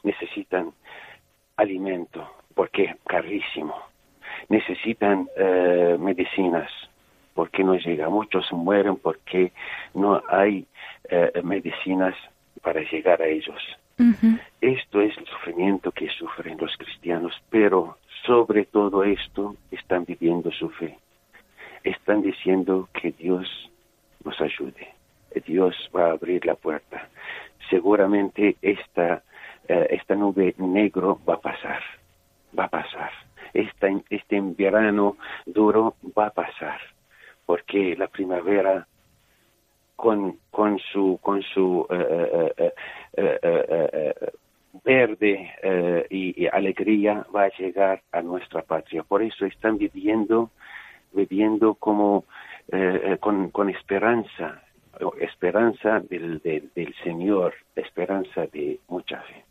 Necesitan 0.03 0.73
alimento 1.57 2.29
porque 2.55 2.85
es 2.85 2.97
carísimo 3.07 3.92
necesitan 4.49 5.29
eh, 5.37 5.97
medicinas 5.99 6.71
porque 7.35 7.65
no 7.65 7.75
llega 7.77 8.09
muchos 8.09 8.53
mueren 8.53 8.97
porque 8.97 9.53
no 9.95 10.23
hay 10.29 10.67
medicinas 11.43 12.15
para 12.63 12.81
llegar 12.83 13.21
a 13.21 13.27
ellos 13.27 13.61
esto 14.61 15.01
es 15.01 15.17
el 15.19 15.27
sufrimiento 15.27 15.91
que 15.93 16.09
sufren 16.09 16.57
los 16.59 16.77
cristianos 16.77 17.33
pero 17.51 17.99
sobre 18.25 18.65
todo 18.65 19.03
esto 19.05 19.57
están 19.71 20.05
viviendo 20.05 20.51
su 20.53 20.71
fe 20.71 20.97
están 21.85 22.23
diciendo 22.23 22.89
que 22.93 23.13
Dios 23.13 23.71
nos 24.25 24.41
ayude. 24.41 24.89
Dios 25.47 25.75
va 25.95 26.07
a 26.07 26.13
abrir 26.13 26.45
la 26.47 26.55
puerta. 26.55 27.09
Seguramente 27.71 28.57
esta, 28.63 29.23
eh, 29.69 29.87
esta 29.91 30.15
nube 30.15 30.55
negro 30.59 31.21
va 31.29 31.35
a 31.35 31.41
pasar, 31.41 31.83
va 32.59 32.65
a 32.65 32.69
pasar. 32.69 33.11
Esta, 33.55 33.89
este 34.11 34.41
verano 34.41 35.17
duro 35.47 35.97
va 36.17 36.27
a 36.27 36.31
pasar, 36.31 36.81
porque 37.47 37.97
la 37.97 38.09
primavera 38.09 38.87
con, 39.97 40.39
con 40.51 40.79
su, 40.79 41.19
con 41.23 41.43
su 41.43 41.87
eh, 41.91 42.71
verde 44.85 46.07
y, 46.11 46.47
alegría 46.47 47.27
va 47.35 47.45
a 47.45 47.57
llegar 47.59 48.03
a 48.11 48.23
nuestra 48.23 48.63
patria. 48.63 49.03
Por 49.03 49.23
eso 49.23 49.47
están 49.47 49.79
viviendo 49.79 50.51
viviendo 51.13 51.75
como 51.75 52.25
con, 53.21 53.51
con, 53.51 53.69
esperanza, 53.69 54.63
esperanza 55.21 56.01
del, 56.01 56.41
del, 56.41 56.95
Señor, 57.05 57.55
esperanza 57.77 58.47
de 58.47 58.81
mucha 58.89 59.21
fe. 59.21 59.45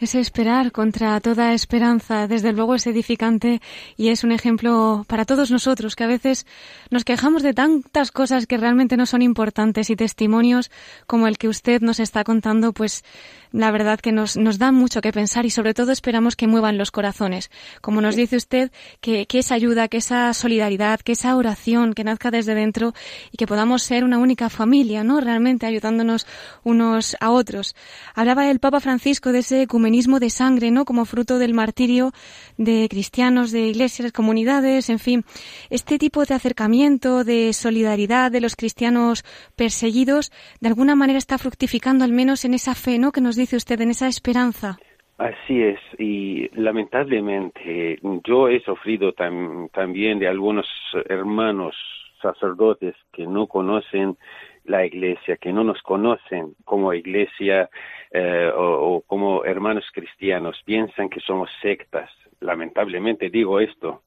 Ese 0.00 0.20
esperar 0.20 0.72
contra 0.72 1.20
toda 1.20 1.54
esperanza, 1.54 2.26
desde 2.28 2.52
luego 2.52 2.74
es 2.74 2.86
edificante 2.86 3.60
y 3.96 4.08
es 4.08 4.24
un 4.24 4.32
ejemplo 4.32 5.04
para 5.08 5.24
todos 5.24 5.50
nosotros 5.50 5.96
que 5.96 6.04
a 6.04 6.08
veces 6.08 6.46
nos 6.90 7.04
quejamos 7.04 7.42
de 7.42 7.54
tantas 7.54 8.10
cosas 8.10 8.46
que 8.46 8.56
realmente 8.56 8.96
no 8.96 9.06
son 9.06 9.22
importantes 9.22 9.90
y 9.90 9.96
testimonios 9.96 10.70
como 11.06 11.26
el 11.26 11.38
que 11.38 11.48
usted 11.48 11.80
nos 11.80 12.00
está 12.00 12.24
contando, 12.24 12.72
pues 12.72 13.04
la 13.52 13.70
verdad 13.70 14.00
que 14.00 14.10
nos, 14.10 14.36
nos 14.36 14.58
da 14.58 14.72
mucho 14.72 15.00
que 15.00 15.12
pensar 15.12 15.46
y 15.46 15.50
sobre 15.50 15.74
todo 15.74 15.92
esperamos 15.92 16.34
que 16.34 16.48
muevan 16.48 16.76
los 16.76 16.90
corazones. 16.90 17.52
Como 17.80 18.00
nos 18.00 18.16
dice 18.16 18.36
usted, 18.36 18.72
que, 19.00 19.26
que 19.26 19.38
esa 19.38 19.54
ayuda, 19.54 19.86
que 19.86 19.98
esa 19.98 20.34
solidaridad, 20.34 21.00
que 21.00 21.12
esa 21.12 21.36
oración 21.36 21.94
que 21.94 22.02
nazca 22.02 22.32
desde 22.32 22.56
dentro 22.56 22.94
y 23.30 23.36
que 23.36 23.46
podamos 23.46 23.84
ser 23.84 24.02
una 24.02 24.18
única 24.18 24.50
familia, 24.50 25.04
¿no? 25.04 25.20
Realmente 25.20 25.66
ayudándonos 25.66 26.26
unos 26.64 27.16
a 27.20 27.30
otros. 27.30 27.76
Hablaba 28.16 28.50
el 28.50 28.58
Papa 28.58 28.80
Francisco 28.80 29.13
de 29.20 29.38
ese 29.38 29.62
ecumenismo 29.62 30.20
de 30.20 30.30
sangre, 30.30 30.70
¿no? 30.70 30.84
Como 30.84 31.04
fruto 31.04 31.38
del 31.38 31.54
martirio 31.54 32.12
de 32.58 32.86
cristianos, 32.88 33.52
de 33.52 33.68
iglesias, 33.68 34.12
comunidades, 34.12 34.90
en 34.90 34.98
fin. 34.98 35.24
Este 35.70 35.98
tipo 35.98 36.24
de 36.24 36.34
acercamiento, 36.34 37.24
de 37.24 37.52
solidaridad 37.52 38.30
de 38.30 38.40
los 38.40 38.56
cristianos 38.56 39.24
perseguidos, 39.56 40.32
de 40.60 40.68
alguna 40.68 40.94
manera 40.94 41.18
está 41.18 41.38
fructificando 41.38 42.04
al 42.04 42.12
menos 42.12 42.44
en 42.44 42.54
esa 42.54 42.74
fe, 42.74 42.98
¿no? 42.98 43.12
Que 43.12 43.20
nos 43.20 43.36
dice 43.36 43.56
usted, 43.56 43.80
en 43.80 43.90
esa 43.90 44.08
esperanza. 44.08 44.78
Así 45.16 45.62
es, 45.62 45.78
y 45.96 46.48
lamentablemente 46.60 48.00
yo 48.26 48.48
he 48.48 48.60
sufrido 48.62 49.12
también 49.12 50.18
de 50.18 50.26
algunos 50.26 50.66
hermanos 51.08 51.76
sacerdotes 52.20 52.96
que 53.12 53.24
no 53.24 53.46
conocen 53.46 54.16
la 54.64 54.84
iglesia, 54.84 55.36
que 55.36 55.52
no 55.52 55.64
nos 55.64 55.82
conocen 55.82 56.54
como 56.64 56.92
iglesia 56.92 57.68
eh, 58.10 58.50
o, 58.54 59.02
como 59.06 59.44
hermanos 59.44 59.84
cristianos, 59.92 60.60
piensan 60.64 61.08
que 61.08 61.20
somos 61.20 61.50
sectas. 61.60 62.10
Lamentablemente 62.40 63.30
digo 63.30 63.60
esto, 63.60 64.02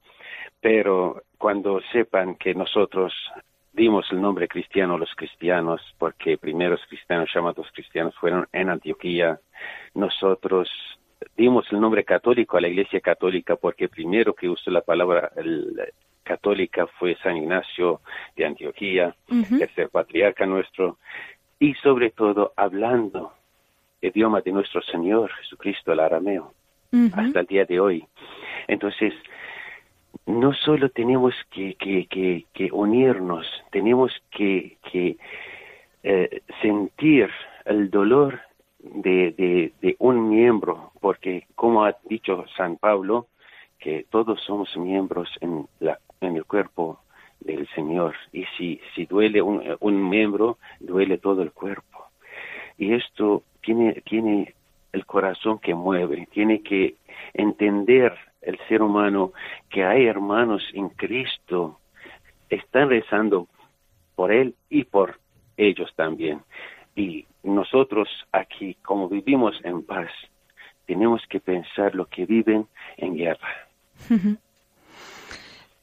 pero 0.62 1.24
cuando 1.38 1.82
sepan 1.92 2.36
que 2.36 2.54
nosotros 2.54 3.14
dimos 3.74 4.12
el 4.12 4.22
nombre 4.22 4.48
cristiano 4.48 4.96
a 4.96 4.98
los 4.98 5.14
cristianos, 5.16 5.82
porque 6.00 6.38
primeros 6.38 6.82
cristianos 6.88 7.30
llamados 7.34 7.68
cristianos 7.72 8.16
fueron 8.16 8.48
en 8.52 8.70
Antioquía, 8.70 9.40
nosotros 9.94 10.70
dimos 11.36 11.72
el 11.72 11.80
nombre 11.80 12.04
católico 12.04 12.58
a 12.58 12.62
la 12.62 12.68
Iglesia 12.68 13.00
Católica 13.00 13.56
porque 13.56 13.88
primero 13.88 14.34
que 14.34 14.50
usó 14.50 14.72
la 14.72 14.82
palabra 14.82 15.32
católica 16.28 16.86
fue 17.00 17.16
San 17.24 17.38
Ignacio 17.38 18.02
de 18.36 18.46
Antioquía, 18.46 19.16
el 19.30 19.60
tercer 19.60 19.90
patriarca 19.90 20.46
nuestro, 20.46 20.98
y 21.60 21.74
sobre 21.76 22.12
todo 22.12 22.54
hablando 22.56 23.32
idioma 24.02 24.42
de 24.42 24.52
nuestro 24.52 24.82
Señor 24.82 25.32
Jesucristo, 25.34 25.92
el 25.92 26.02
arameo, 26.02 26.54
hasta 27.14 27.40
el 27.40 27.46
día 27.48 27.66
de 27.66 27.80
hoy. 27.80 28.06
Entonces, 28.68 29.14
no 30.26 30.54
solo 30.54 30.90
tenemos 30.90 31.34
que, 31.52 31.76
que, 31.76 32.46
que, 32.54 32.72
unirnos, 32.72 33.48
tenemos 33.72 34.12
que, 34.30 34.78
que 34.92 35.18
eh, 36.04 36.42
sentir 36.62 37.30
el 37.66 37.90
dolor 37.90 38.42
de, 38.80 39.32
de, 39.32 39.74
de, 39.82 39.96
un 40.00 40.30
miembro, 40.30 40.92
porque 41.00 41.48
como 41.56 41.86
ha 41.86 41.96
dicho 42.10 42.46
San 42.56 42.78
Pablo, 42.78 43.28
que 43.80 44.06
todos 44.10 44.42
somos 44.42 44.76
miembros 44.78 45.30
en, 45.42 45.68
la, 45.80 46.00
en 46.22 46.36
el 46.36 46.46
cuerpo 46.46 47.00
del 47.40 47.68
Señor, 47.70 48.16
y 48.34 48.46
si, 48.58 48.82
si 48.96 49.06
duele 49.06 49.42
un, 49.42 49.64
un 49.80 50.10
miembro, 50.10 50.58
duele 50.80 51.18
todo 51.18 51.44
el 51.44 51.52
cuerpo. 51.52 52.06
Y 52.78 52.94
esto 52.94 53.44
tiene, 53.62 54.02
tiene 54.06 54.54
el 54.92 55.06
corazón 55.06 55.60
que 55.60 55.76
mueve, 55.76 56.28
tiene 56.32 56.62
que 56.62 56.96
entender 57.34 58.14
el 58.42 58.58
ser 58.68 58.82
humano 58.82 59.34
que 59.70 59.84
hay 59.84 60.06
hermanos 60.06 60.64
en 60.74 60.90
Cristo, 60.90 61.80
están 62.50 62.90
rezando 62.90 63.48
por 64.16 64.32
él 64.32 64.56
y 64.70 64.84
por 64.86 65.20
ellos 65.58 65.92
también. 65.96 66.42
Y 66.96 67.26
nosotros 67.44 68.08
aquí, 68.32 68.76
como 68.82 69.10
vivimos 69.10 69.60
en 69.64 69.84
paz, 69.84 70.10
tenemos 70.86 71.22
que 71.28 71.40
pensar 71.40 71.94
lo 71.94 72.06
que 72.06 72.26
viven 72.26 72.68
en 72.98 73.16
guerra. 73.16 73.68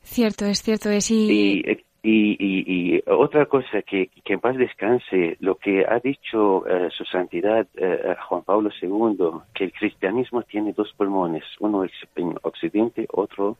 Cierto, 0.04 0.44
es 0.44 0.62
cierto, 0.62 0.90
es 0.90 1.10
y... 1.10 1.64
y, 2.02 3.02
otra 3.06 3.46
cosa, 3.46 3.82
que, 3.82 4.08
que, 4.24 4.34
en 4.34 4.40
paz 4.40 4.56
descanse 4.56 5.36
lo 5.40 5.56
que 5.56 5.84
ha 5.86 5.98
dicho 5.98 6.66
eh, 6.66 6.88
su 6.90 7.04
santidad 7.04 7.66
eh, 7.76 8.14
Juan 8.28 8.42
Pablo 8.42 8.70
II, 8.80 9.40
que 9.54 9.64
el 9.64 9.72
cristianismo 9.72 10.42
tiene 10.42 10.72
dos 10.72 10.92
pulmones, 10.96 11.44
uno 11.60 11.84
en 12.16 12.34
Occidente, 12.42 13.06
otro 13.10 13.56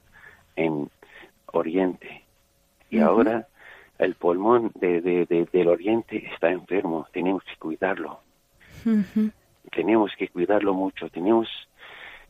en 0.57 0.91
Oriente. 1.53 2.23
Y 2.91 3.01
ahora 3.01 3.49
el 3.99 4.15
pulmón 4.15 4.73
de, 4.75 5.01
del 5.53 5.69
Oriente 5.69 6.29
está 6.33 6.51
enfermo, 6.51 7.07
tenemos 7.13 7.43
que 7.45 7.57
cuidarlo. 7.57 8.21
Tenemos 9.71 10.13
que 10.19 10.29
cuidarlo 10.29 10.75
mucho, 10.75 11.09
tenemos 11.09 11.49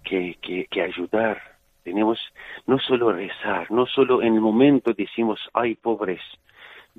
que, 0.05 0.37
que, 0.71 0.83
ayudar, 0.83 1.54
tenemos 1.85 2.19
no 2.67 2.79
solo 2.79 3.13
rezar, 3.13 3.71
no 3.71 3.87
solo 3.87 4.23
en 4.23 4.35
el 4.35 4.41
momento 4.41 4.93
decimos, 4.93 5.39
ay, 5.53 5.77
pobres, 5.77 6.21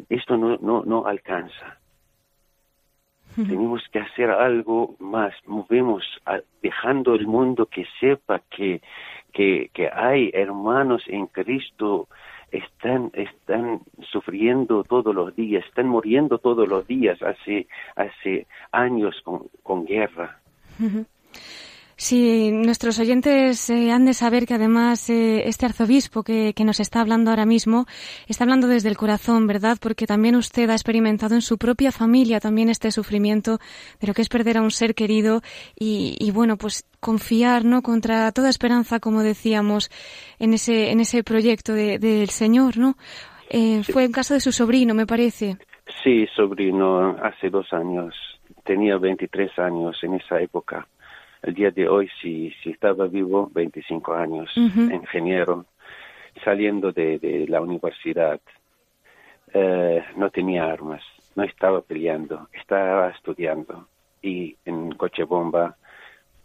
esto 0.09 0.37
no, 0.37 0.57
no, 0.61 0.83
no 0.85 1.05
alcanza. 1.05 1.79
Tenemos 3.35 3.83
que 3.91 3.99
hacer 3.99 4.29
algo 4.29 4.95
más, 4.99 5.33
movemos, 5.45 6.05
dejando 6.61 7.15
el 7.15 7.27
mundo 7.27 7.65
que 7.65 7.85
sepa 7.99 8.39
que, 8.49 8.81
que, 9.33 9.69
que 9.73 9.89
hay 9.93 10.31
hermanos 10.33 11.03
en 11.07 11.27
Cristo 11.27 12.07
están, 12.49 13.11
están 13.13 13.81
sufriendo 14.09 14.85
todos 14.85 15.13
los 15.13 15.35
días, 15.35 15.65
están 15.65 15.89
muriendo 15.89 16.37
todos 16.37 16.65
los 16.65 16.87
días 16.87 17.21
hace, 17.21 17.67
hace 17.97 18.47
años 18.71 19.21
con, 19.23 19.49
con 19.63 19.85
guerra. 19.85 20.39
Sí, 22.07 22.51
nuestros 22.51 22.99
oyentes 22.99 23.67
eh, 23.71 23.91
han 23.91 24.05
de 24.05 24.13
saber 24.13 24.45
que 24.45 24.53
además 24.53 25.09
eh, 25.09 25.47
este 25.47 25.65
arzobispo 25.65 26.21
que, 26.21 26.53
que, 26.55 26.63
nos 26.63 26.79
está 26.79 27.01
hablando 27.01 27.31
ahora 27.31 27.47
mismo 27.47 27.87
está 28.27 28.43
hablando 28.43 28.67
desde 28.67 28.89
el 28.89 28.95
corazón, 28.95 29.47
¿verdad? 29.47 29.79
Porque 29.81 30.05
también 30.05 30.35
usted 30.35 30.69
ha 30.69 30.73
experimentado 30.73 31.33
en 31.33 31.41
su 31.41 31.57
propia 31.57 31.91
familia 31.91 32.39
también 32.39 32.69
este 32.69 32.91
sufrimiento 32.91 33.57
de 33.99 34.05
lo 34.05 34.13
que 34.13 34.21
es 34.21 34.29
perder 34.29 34.59
a 34.59 34.61
un 34.61 34.69
ser 34.69 34.93
querido 34.93 35.41
y, 35.79 36.15
y 36.19 36.29
bueno, 36.29 36.57
pues 36.57 36.87
confiar, 36.99 37.65
¿no? 37.65 37.81
Contra 37.81 38.31
toda 38.31 38.49
esperanza, 38.49 38.99
como 38.99 39.23
decíamos, 39.23 39.89
en 40.37 40.53
ese, 40.53 40.91
en 40.91 40.99
ese 40.99 41.23
proyecto 41.23 41.73
del 41.73 41.99
de, 41.99 42.27
Señor, 42.27 42.77
¿no? 42.77 42.97
Eh, 43.49 43.81
Fue 43.81 44.05
un 44.05 44.11
caso 44.11 44.35
de 44.35 44.41
su 44.41 44.51
sobrino, 44.51 44.93
me 44.93 45.07
parece. 45.07 45.57
Sí, 46.03 46.27
sobrino, 46.35 47.17
hace 47.23 47.49
dos 47.49 47.73
años. 47.73 48.13
Tenía 48.63 48.99
23 48.99 49.57
años 49.57 49.97
en 50.03 50.13
esa 50.13 50.39
época 50.39 50.87
el 51.45 51.53
día 51.53 51.69
de 51.69 51.87
hoy, 51.87 52.09
si, 52.21 52.51
si 52.63 52.71
estaba 52.71 53.05
vivo, 53.07 53.49
25 53.53 54.13
años, 54.13 54.49
ingeniero, 54.55 55.65
saliendo 56.43 56.91
de, 56.91 57.19
de 57.19 57.47
la 57.47 57.61
universidad, 57.61 58.39
eh, 59.53 60.03
no 60.15 60.29
tenía 60.31 60.65
armas, 60.65 61.03
no 61.35 61.43
estaba 61.43 61.81
peleando, 61.81 62.49
estaba 62.51 63.09
estudiando 63.09 63.87
y 64.23 64.55
en 64.65 64.91
coche 64.93 65.23
bomba 65.23 65.77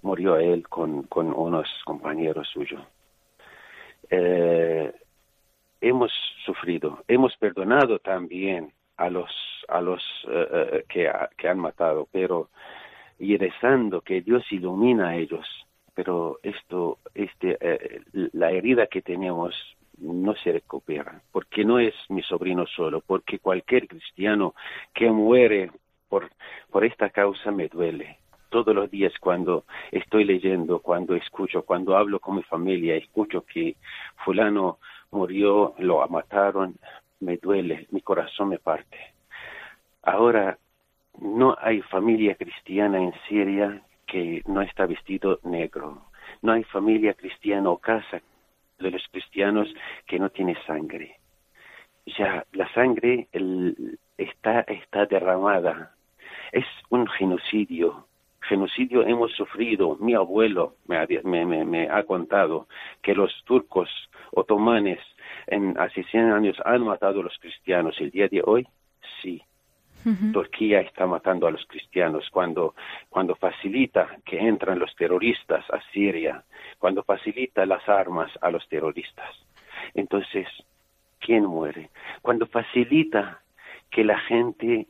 murió 0.03 0.37
él 0.37 0.69
con, 0.69 1.05
con 1.05 1.33
unos 1.33 1.67
compañeros 1.87 2.49
suyos. 2.53 2.83
Eh, 4.11 4.93
hemos 5.81 6.13
sufrido, 6.45 7.03
hemos 7.09 7.35
perdonado 7.39 7.99
también 8.01 8.73
a 8.99 9.09
los 9.09 9.31
a 9.69 9.81
los 9.81 10.03
eh, 10.29 10.85
que, 10.89 11.11
que 11.39 11.49
han 11.49 11.59
matado, 11.59 12.07
pero 12.13 12.51
y 13.21 13.37
rezando 13.37 14.01
que 14.01 14.23
Dios 14.23 14.43
ilumina 14.51 15.11
a 15.11 15.17
ellos. 15.17 15.47
Pero 15.95 16.39
esto, 16.43 16.99
este, 17.15 17.59
eh, 17.61 18.01
la 18.33 18.51
herida 18.51 18.87
que 18.87 19.03
tenemos 19.03 19.55
no 19.99 20.35
se 20.37 20.53
recupera, 20.53 21.21
porque 21.31 21.63
no 21.63 21.79
es 21.79 21.95
mi 22.09 22.23
sobrino 22.23 22.67
solo, 22.67 23.03
porque 23.07 23.39
cualquier 23.39 23.87
cristiano 23.87 24.55
que 24.95 25.11
muere 25.11 25.71
por, 26.09 26.31
por 26.71 26.85
esta 26.85 27.11
causa 27.11 27.51
me 27.51 27.69
duele. 27.69 28.19
Todos 28.49 28.75
los 28.75 28.91
días 28.91 29.13
cuando 29.21 29.65
estoy 29.93 30.25
leyendo, 30.25 30.81
cuando 30.81 31.15
escucho, 31.15 31.63
cuando 31.63 31.97
hablo 31.97 32.19
con 32.19 32.37
mi 32.37 32.43
familia, 32.43 32.97
escucho 32.97 33.45
que 33.45 33.77
fulano 34.25 34.79
murió, 35.11 35.75
lo 35.79 36.07
mataron, 36.09 36.77
me 37.21 37.37
duele, 37.37 37.87
mi 37.91 38.01
corazón 38.01 38.49
me 38.49 38.59
parte. 38.59 38.97
Ahora 40.03 40.59
no 41.21 41.57
hay 41.61 41.83
familia 41.83 42.35
cristiana 42.35 42.99
en 42.99 43.13
Siria 43.29 43.83
que 44.07 44.43
no 44.47 44.63
está 44.63 44.87
vestido 44.87 45.39
negro. 45.45 46.03
No 46.43 46.53
hay 46.53 46.65
familia 46.65 47.15
cristiana 47.15 47.71
o 47.71 47.79
casa 47.79 48.21
de 48.79 48.91
los 48.91 49.07
cristianos 49.11 49.69
que 50.07 50.19
no 50.19 50.31
tiene 50.31 50.57
sangre. 50.67 51.17
Ya 52.07 52.45
la 52.53 52.73
sangre 52.73 53.29
está, 54.17 54.61
está 54.61 55.07
derramada. 55.07 55.95
Es 56.53 56.65
un 56.89 57.07
genocidio 57.07 58.07
genocidio 58.43 59.07
hemos 59.07 59.33
sufrido. 59.33 59.97
Mi 60.01 60.15
abuelo 60.15 60.75
me 60.87 60.97
ha, 60.97 61.07
me, 61.23 61.45
me, 61.45 61.89
ha 61.89 62.03
contado 62.03 62.67
que 63.03 63.15
los 63.15 63.33
turcos 63.45 63.89
otomanes 64.33 64.99
en 65.47 65.79
hace 65.79 66.03
100 66.05 66.33
años 66.33 66.57
han 66.65 66.83
matado 66.85 67.21
a 67.21 67.25
los 67.25 67.39
cristianos. 67.39 68.01
El 68.01 68.11
día 68.11 68.29
de 68.29 68.43
hoy, 68.45 68.67
sí. 69.23 69.43
Turquía 70.33 70.81
está 70.81 71.07
matando 71.07 71.47
a 71.47 71.51
los 71.51 71.65
cristianos 71.67 72.29
cuando, 72.31 72.75
cuando 73.09 73.35
facilita 73.37 74.09
que 74.25 74.39
entran 74.39 74.79
los 74.79 74.95
terroristas 74.97 75.65
a 75.71 75.81
Siria, 75.93 76.43
cuando 76.79 77.03
facilita 77.03 77.67
las 77.67 77.87
armas 77.89 78.31
a 78.41 78.51
los 78.51 78.67
terroristas. 78.69 79.29
Entonces, 79.95 80.47
¿quién 81.19 81.45
muere? 81.45 81.91
Cuando 82.23 82.47
facilita 82.47 83.41
que 83.91 84.05
la 84.05 84.19
gente 84.21 84.87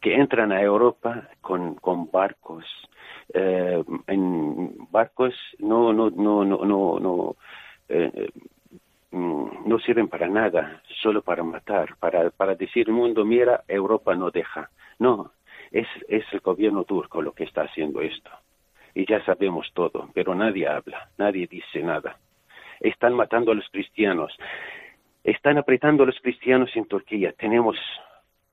que 0.00 0.14
entran 0.14 0.52
a 0.52 0.60
Europa 0.60 1.28
con, 1.40 1.76
con 1.76 2.10
barcos, 2.10 2.64
eh, 3.32 3.82
en 4.08 4.74
barcos 4.90 5.34
no, 5.58 5.92
no, 5.92 6.10
no, 6.10 6.44
no, 6.44 6.64
no, 6.64 6.98
no, 6.98 7.36
eh, 7.88 8.28
no 9.12 9.78
sirven 9.80 10.08
para 10.08 10.26
nada, 10.26 10.82
solo 11.02 11.22
para 11.22 11.42
matar, 11.42 11.96
para, 12.00 12.30
para 12.30 12.54
decir 12.54 12.88
al 12.88 12.94
mundo, 12.94 13.24
mira, 13.24 13.62
Europa 13.68 14.14
no 14.14 14.30
deja. 14.30 14.70
No, 14.98 15.32
es, 15.70 15.86
es 16.08 16.24
el 16.32 16.40
gobierno 16.40 16.84
turco 16.84 17.20
lo 17.20 17.32
que 17.32 17.44
está 17.44 17.62
haciendo 17.62 18.00
esto. 18.00 18.30
Y 18.94 19.06
ya 19.06 19.24
sabemos 19.24 19.70
todo, 19.74 20.08
pero 20.14 20.34
nadie 20.34 20.66
habla, 20.66 21.10
nadie 21.18 21.46
dice 21.46 21.82
nada. 21.82 22.18
Están 22.80 23.14
matando 23.14 23.52
a 23.52 23.54
los 23.54 23.68
cristianos, 23.70 24.36
están 25.24 25.58
apretando 25.58 26.02
a 26.02 26.06
los 26.06 26.18
cristianos 26.20 26.70
en 26.74 26.86
Turquía. 26.86 27.32
Tenemos 27.32 27.76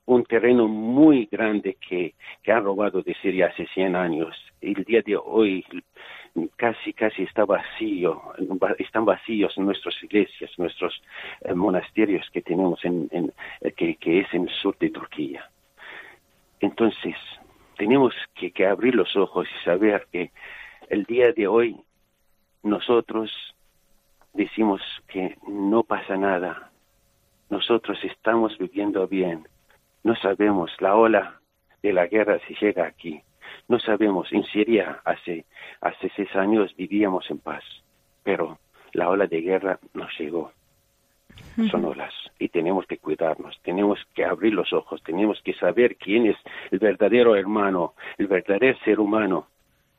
un 0.06 0.24
terreno 0.26 0.68
muy 0.68 1.28
grande 1.32 1.78
que, 1.88 2.16
que 2.44 2.52
han 2.52 2.64
robado 2.64 3.02
de 3.02 3.14
Siria 3.16 3.48
hace 3.48 3.66
100 3.68 3.96
años. 3.96 4.36
El 4.62 4.84
día 4.84 5.02
de 5.06 5.16
hoy 5.16 5.66
casi, 6.56 6.94
casi 6.94 7.24
está 7.24 7.46
vacío, 7.46 8.22
están 8.78 9.06
vacíos 9.06 9.58
nuestras 9.58 10.02
iglesias, 10.04 10.52
nuestros 10.58 11.02
eh, 11.42 11.54
monasterios 11.54 12.30
que 12.32 12.42
tenemos 12.42 12.84
en, 12.86 13.10
eh, 13.62 13.72
que, 13.72 14.20
es 14.20 14.34
en 14.34 14.48
el 14.48 14.54
sur 14.56 14.78
de 14.78 14.90
Turquía. 14.90 15.50
Entonces, 16.60 17.16
tenemos 17.78 18.14
que 18.36 18.66
abrir 18.66 18.96
los 18.96 19.16
ojos 19.16 19.48
y 19.50 19.64
saber 19.64 20.08
que 20.12 20.32
el 20.90 21.06
día 21.06 21.32
de 21.32 21.48
hoy 21.48 21.78
nosotros 22.64 23.32
decimos 24.34 24.82
que 25.08 25.38
no 25.48 25.84
pasa 25.84 26.18
nada. 26.18 26.72
Nosotros 27.50 27.98
estamos 28.04 28.58
viviendo 28.58 29.08
bien 29.08 29.46
no 30.04 30.16
sabemos 30.16 30.72
la 30.80 30.96
ola 30.96 31.40
de 31.82 31.94
la 31.94 32.08
guerra 32.08 32.40
si 32.48 32.56
llega 32.56 32.86
aquí. 32.86 33.22
No 33.68 33.80
sabemos. 33.80 34.32
En 34.32 34.44
Siria 34.46 35.02
hace, 35.06 35.46
hace 35.82 36.12
seis 36.16 36.36
años 36.36 36.76
vivíamos 36.76 37.30
en 37.30 37.40
paz, 37.40 37.64
pero 38.24 38.60
la 38.94 39.10
ola 39.10 39.28
de 39.28 39.42
guerra 39.42 39.80
nos 39.94 40.18
llegó. 40.20 40.52
Son 41.70 41.86
olas 41.86 42.14
y 42.38 42.50
tenemos 42.50 42.86
que 42.86 42.98
cuidarnos, 42.98 43.60
tenemos 43.64 44.00
que 44.14 44.24
abrir 44.24 44.54
los 44.54 44.72
ojos, 44.72 45.02
tenemos 45.04 45.42
que 45.42 45.54
saber 45.54 45.98
quién 45.98 46.26
es 46.26 46.38
el 46.72 46.80
verdadero 46.80 47.36
hermano, 47.36 47.94
el 48.18 48.28
verdadero 48.28 48.78
ser 48.80 49.00
humano 49.00 49.48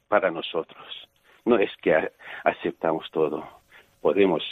para 0.08 0.30
nosotros. 0.30 1.08
No 1.44 1.58
es 1.58 1.70
que 1.82 2.10
aceptamos 2.44 3.10
todo. 3.10 3.46
Podemos, 4.00 4.42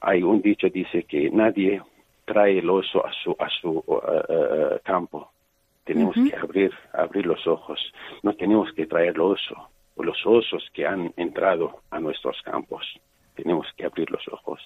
hay 0.00 0.22
un 0.22 0.42
dicho 0.42 0.68
dice 0.68 1.04
que 1.04 1.30
nadie 1.30 1.82
trae 2.24 2.58
el 2.58 2.68
oso 2.68 3.06
a 3.06 3.12
su, 3.12 3.36
a 3.38 3.48
su 3.48 3.82
campo. 4.84 5.30
Tenemos 5.86 6.16
que 6.16 6.36
abrir, 6.36 6.72
abrir 6.92 7.26
los 7.26 7.46
ojos. 7.46 7.80
No 8.24 8.34
tenemos 8.34 8.72
que 8.72 8.86
traer 8.86 9.14
el 9.14 9.20
oso 9.20 9.70
o 9.94 10.02
los 10.02 10.18
osos 10.26 10.68
que 10.74 10.84
han 10.84 11.14
entrado 11.16 11.80
a 11.90 12.00
nuestros 12.00 12.36
campos. 12.42 12.84
Tenemos 13.36 13.68
que 13.76 13.86
abrir 13.86 14.10
los 14.10 14.26
ojos 14.28 14.60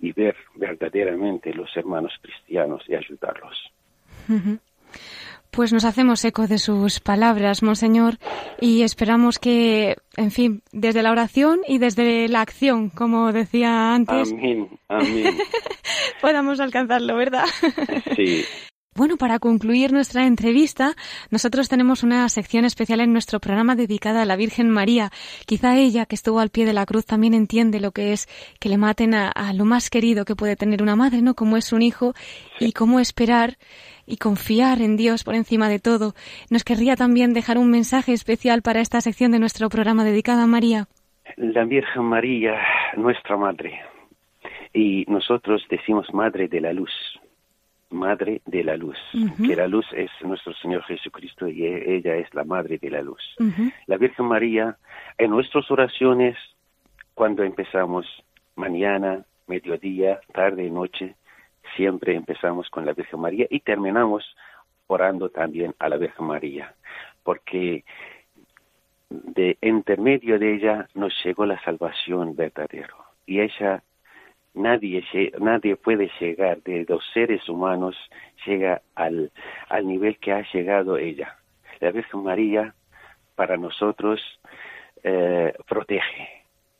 y 0.00 0.12
ver 0.12 0.36
verdaderamente 0.56 1.54
los 1.54 1.74
hermanos 1.76 2.12
cristianos 2.20 2.82
y 2.88 2.96
ayudarlos. 2.96 3.56
Pues 5.52 5.72
nos 5.72 5.84
hacemos 5.84 6.24
eco 6.24 6.48
de 6.48 6.58
sus 6.58 6.98
palabras, 6.98 7.62
Monseñor, 7.62 8.18
y 8.60 8.82
esperamos 8.82 9.38
que, 9.38 9.96
en 10.16 10.32
fin, 10.32 10.62
desde 10.72 11.02
la 11.02 11.12
oración 11.12 11.60
y 11.68 11.78
desde 11.78 12.28
la 12.28 12.40
acción, 12.40 12.90
como 12.90 13.32
decía 13.32 13.94
antes, 13.94 14.32
amén, 14.32 14.68
amén. 14.88 15.38
podamos 16.20 16.58
alcanzarlo, 16.58 17.16
¿verdad? 17.16 17.46
Sí. 18.16 18.44
Bueno, 18.98 19.16
para 19.16 19.38
concluir 19.38 19.92
nuestra 19.92 20.26
entrevista, 20.26 20.96
nosotros 21.30 21.68
tenemos 21.68 22.02
una 22.02 22.28
sección 22.28 22.64
especial 22.64 22.98
en 22.98 23.12
nuestro 23.12 23.38
programa 23.38 23.76
dedicada 23.76 24.22
a 24.22 24.24
la 24.24 24.34
Virgen 24.34 24.70
María. 24.70 25.10
Quizá 25.46 25.76
ella, 25.76 26.04
que 26.04 26.16
estuvo 26.16 26.40
al 26.40 26.50
pie 26.50 26.66
de 26.66 26.72
la 26.72 26.84
cruz, 26.84 27.06
también 27.06 27.32
entiende 27.32 27.78
lo 27.78 27.92
que 27.92 28.12
es 28.12 28.26
que 28.58 28.68
le 28.68 28.76
maten 28.76 29.14
a, 29.14 29.52
lo 29.54 29.64
más 29.64 29.88
querido 29.88 30.24
que 30.24 30.34
puede 30.34 30.56
tener 30.56 30.82
una 30.82 30.96
madre, 30.96 31.22
¿no? 31.22 31.34
Como 31.34 31.56
es 31.56 31.72
un 31.72 31.82
hijo 31.82 32.14
y 32.58 32.72
cómo 32.72 32.98
esperar 32.98 33.50
y 34.04 34.16
confiar 34.16 34.82
en 34.82 34.96
Dios 34.96 35.22
por 35.22 35.36
encima 35.36 35.68
de 35.68 35.78
todo. 35.78 36.14
Nos 36.50 36.64
querría 36.64 36.96
también 36.96 37.34
dejar 37.34 37.56
un 37.56 37.70
mensaje 37.70 38.12
especial 38.12 38.62
para 38.62 38.80
esta 38.80 39.00
sección 39.00 39.30
de 39.30 39.38
nuestro 39.38 39.68
programa 39.68 40.02
dedicada 40.02 40.42
a 40.42 40.48
María. 40.48 40.88
La 41.36 41.64
Virgen 41.64 42.02
María, 42.02 42.56
nuestra 42.96 43.36
madre. 43.36 43.80
Y 44.74 45.04
nosotros 45.06 45.64
decimos 45.70 46.12
Madre 46.12 46.48
de 46.48 46.60
la 46.60 46.72
Luz 46.72 46.90
Madre 47.90 48.42
de 48.44 48.64
la 48.64 48.76
Luz, 48.76 48.98
que 49.38 49.56
la 49.56 49.66
luz 49.66 49.86
es 49.92 50.10
nuestro 50.22 50.52
Señor 50.54 50.82
Jesucristo 50.84 51.48
y 51.48 51.64
e, 51.64 51.96
ella 51.96 52.16
es 52.16 52.32
la 52.34 52.44
Madre 52.44 52.78
de 52.78 52.90
la 52.90 53.02
Luz. 53.02 53.22
La 53.86 53.96
Virgen 53.96 54.26
María, 54.26 54.76
en 55.16 55.30
nuestras 55.30 55.70
oraciones, 55.70 56.36
cuando 57.14 57.42
empezamos 57.42 58.06
mañana, 58.56 59.24
mediodía, 59.46 60.20
tarde, 60.32 60.70
noche, 60.70 61.14
siempre 61.76 62.14
empezamos 62.14 62.68
con 62.70 62.84
la 62.84 62.92
Virgen 62.92 63.20
María 63.20 63.46
y 63.50 63.60
terminamos 63.60 64.24
orando 64.86 65.30
también 65.30 65.74
a 65.78 65.88
la 65.88 65.96
Virgen 65.96 66.26
María, 66.26 66.74
porque 67.22 67.84
de 69.10 69.56
intermedio 69.62 70.38
de 70.38 70.54
ella 70.54 70.88
nos 70.94 71.12
llegó 71.24 71.46
la 71.46 71.60
salvación 71.62 72.36
verdadera 72.36 72.94
y 73.26 73.40
ella 73.40 73.82
nadie, 74.54 75.04
nadie 75.38 75.76
puede 75.76 76.10
llegar, 76.20 76.62
de 76.62 76.84
los 76.88 77.04
seres 77.12 77.48
humanos, 77.48 77.96
llega 78.46 78.82
al, 78.94 79.30
al 79.68 79.86
nivel 79.86 80.18
que 80.18 80.32
ha 80.32 80.44
llegado 80.52 80.98
ella. 80.98 81.36
La 81.80 81.90
Virgen 81.90 82.22
María, 82.22 82.74
para 83.34 83.56
nosotros, 83.56 84.20
eh, 85.02 85.52
protege, 85.66 86.28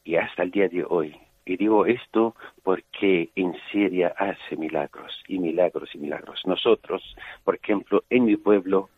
y 0.04 0.16
hasta 0.16 0.42
el 0.42 0.50
día 0.50 0.68
de 0.68 0.84
hoy. 0.88 1.16
Y 1.44 1.56
digo 1.56 1.86
esto 1.86 2.34
porque 2.62 3.30
en 3.34 3.54
Siria 3.70 4.14
hace 4.18 4.56
milagros, 4.56 5.22
y 5.28 5.38
milagros, 5.38 5.94
y 5.94 5.98
milagros. 5.98 6.42
Nosotros, 6.44 7.02
por 7.44 7.54
ejemplo, 7.54 8.04
en 8.10 8.24
mi 8.24 8.36
pueblo, 8.36 8.90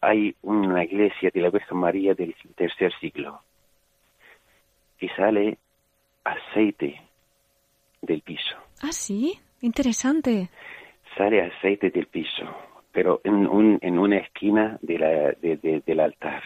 hay 0.00 0.34
una 0.42 0.84
iglesia 0.84 1.30
de 1.32 1.40
la 1.40 1.50
Virgen 1.50 1.78
María 1.78 2.14
del 2.14 2.34
tercer 2.54 2.92
siglo, 3.00 3.40
que 4.98 5.08
sale 5.10 5.58
aceite 6.24 7.00
del 8.02 8.22
piso. 8.22 8.56
Ah, 8.82 8.92
sí, 8.92 9.38
interesante. 9.60 10.48
Sale 11.16 11.42
aceite 11.42 11.90
del 11.90 12.06
piso, 12.06 12.44
pero 12.92 13.20
en, 13.24 13.46
un, 13.46 13.78
en 13.82 13.98
una 13.98 14.18
esquina 14.18 14.78
de 14.82 14.98
la, 14.98 15.32
de, 15.40 15.82
del 15.84 16.00
altar. 16.00 16.42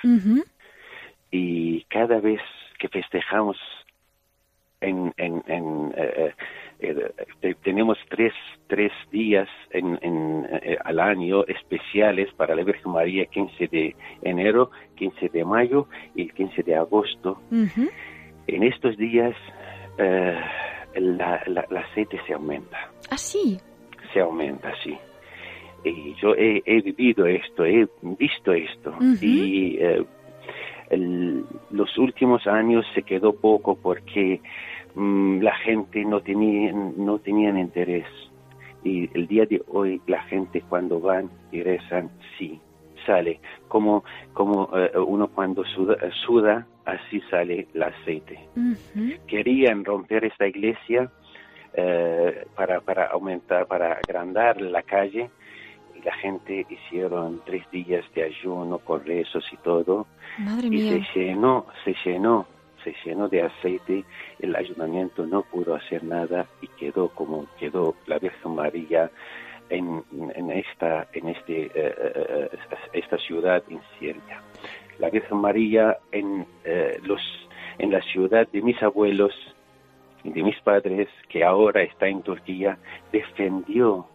Y 1.30 1.82
cada 1.84 2.20
vez 2.20 2.40
que 2.78 2.88
festejamos 2.88 3.56
en, 4.80 5.12
en, 5.16 5.42
en 5.46 5.94
eh, 5.96 6.34
eh, 6.80 7.12
eh, 7.42 7.54
tenemos 7.62 7.98
tres, 8.08 8.32
tres 8.66 8.92
días 9.10 9.48
en, 9.70 9.98
en, 10.02 10.46
al 10.84 11.00
año 11.00 11.46
especiales 11.46 12.32
para 12.34 12.54
la 12.54 12.64
Virgen 12.64 12.92
María, 12.92 13.26
15 13.26 13.68
de 13.68 13.96
enero, 14.22 14.70
15 14.96 15.28
de 15.28 15.44
mayo 15.44 15.88
y 16.14 16.22
el 16.22 16.34
15 16.34 16.62
de 16.62 16.74
agosto. 16.76 17.40
En 18.46 18.62
estos 18.62 18.96
días 18.98 19.34
la, 20.96 21.42
la, 21.46 21.80
aceite 21.80 22.20
se 22.26 22.34
aumenta. 22.34 22.90
¿Ah, 23.10 23.16
sí? 23.16 23.58
Se 24.12 24.20
aumenta, 24.20 24.72
sí. 24.82 24.96
Y 25.84 26.14
yo 26.14 26.34
he, 26.34 26.62
vivido 26.80 27.26
esto, 27.26 27.64
he 27.64 27.86
visto 28.02 28.52
esto. 28.52 28.94
Y 29.20 29.76
eh, 29.78 30.04
los 31.70 31.98
últimos 31.98 32.46
años 32.46 32.86
se 32.94 33.02
quedó 33.02 33.34
poco 33.34 33.76
porque 33.76 34.40
mm, 34.94 35.40
la 35.40 35.54
gente 35.56 36.04
no 36.04 36.20
tenía, 36.20 36.72
no 36.72 37.18
tenían 37.18 37.58
interés. 37.58 38.06
Y 38.82 39.10
el 39.16 39.26
día 39.26 39.46
de 39.46 39.62
hoy 39.68 40.00
la 40.06 40.22
gente 40.24 40.62
cuando 40.68 41.00
van 41.00 41.30
y 41.52 41.62
rezan, 41.62 42.10
sí, 42.38 42.60
sale. 43.06 43.40
Como, 43.68 44.04
como 44.32 44.70
eh, 44.74 44.90
uno 44.98 45.28
cuando 45.28 45.64
suda, 45.64 45.96
suda 46.26 46.66
así 46.84 47.20
sale 47.30 47.66
el 47.74 47.82
aceite. 47.82 48.48
Querían 49.26 49.84
romper 49.84 50.24
esta 50.24 50.46
iglesia 50.46 51.10
eh, 51.72 52.46
para, 52.54 52.80
para 52.80 53.06
aumentar, 53.06 53.66
para 53.66 53.92
agrandar 53.92 54.60
la 54.60 54.82
calle. 54.82 55.30
la 56.04 56.14
gente 56.16 56.66
hicieron 56.68 57.40
tres 57.46 57.68
días 57.70 58.04
de 58.14 58.24
ayuno 58.24 58.78
con 58.78 59.04
rezos 59.04 59.44
y 59.52 59.56
todo. 59.58 60.06
Madre 60.38 60.66
y 60.66 60.70
mía. 60.70 61.06
se 61.12 61.20
llenó, 61.20 61.66
se 61.84 61.94
llenó, 62.04 62.46
se 62.82 62.94
llenó 63.04 63.28
de 63.28 63.42
aceite. 63.42 64.04
El 64.38 64.54
ayuntamiento 64.54 65.26
no 65.26 65.42
pudo 65.42 65.74
hacer 65.74 66.04
nada 66.04 66.46
y 66.60 66.68
quedó 66.68 67.08
como 67.08 67.46
quedó 67.58 67.94
la 68.06 68.18
Virgen 68.18 68.54
María 68.54 69.10
en, 69.70 70.04
en 70.34 70.50
esta, 70.50 71.08
en 71.12 71.28
este, 71.28 71.66
eh, 71.66 71.72
eh, 71.74 72.48
esta 72.92 73.18
ciudad 73.18 73.62
en 73.68 73.80
Siria. 73.98 74.42
La 74.98 75.10
Virgen 75.10 75.38
María 75.38 75.98
en 76.12 76.46
eh, 76.64 76.98
los, 77.02 77.20
en 77.78 77.90
la 77.90 78.00
ciudad 78.02 78.48
de 78.48 78.62
mis 78.62 78.80
abuelos 78.82 79.32
y 80.22 80.30
de 80.30 80.42
mis 80.42 80.58
padres, 80.60 81.08
que 81.28 81.44
ahora 81.44 81.82
está 81.82 82.06
en 82.08 82.22
Turquía, 82.22 82.78
defendió, 83.12 84.06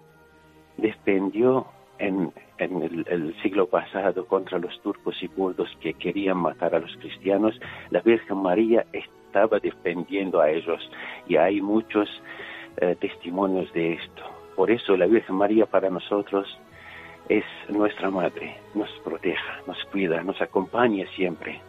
defendió 0.78 1.68
en, 2.00 2.32
en 2.58 3.06
el, 3.08 3.36
siglo 3.42 3.68
pasado 3.68 4.26
contra 4.26 4.58
los 4.58 4.82
turcos 4.82 5.22
y 5.22 5.28
kurdos 5.28 5.70
que 5.82 5.94
querían 5.94 6.38
matar 6.38 6.74
a 6.76 6.80
los 6.80 6.96
cristianos, 6.98 7.60
la 7.92 8.02
Virgen 8.02 8.38
María 8.38 8.86
estaba 8.92 9.60
defendiendo 9.60 10.42
a 10.42 10.50
ellos 10.50 10.90
y 11.28 11.36
hay 11.36 11.62
muchos 11.62 12.10
eh, 12.78 12.96
testimonios 13.00 13.72
de 13.74 13.94
esto. 13.94 14.24
Por 14.56 14.72
eso 14.72 14.98
la 14.98 15.06
Virgen 15.06 15.36
María 15.36 15.66
para 15.66 15.90
nosotros 15.90 16.48
es 17.30 17.46
nuestra 17.70 18.10
madre, 18.10 18.58
nos 18.74 18.90
proteja, 19.04 19.62
nos 19.68 19.78
cuida, 19.86 20.22
nos 20.24 20.42
acompaña 20.42 21.06
siempre. 21.16 21.62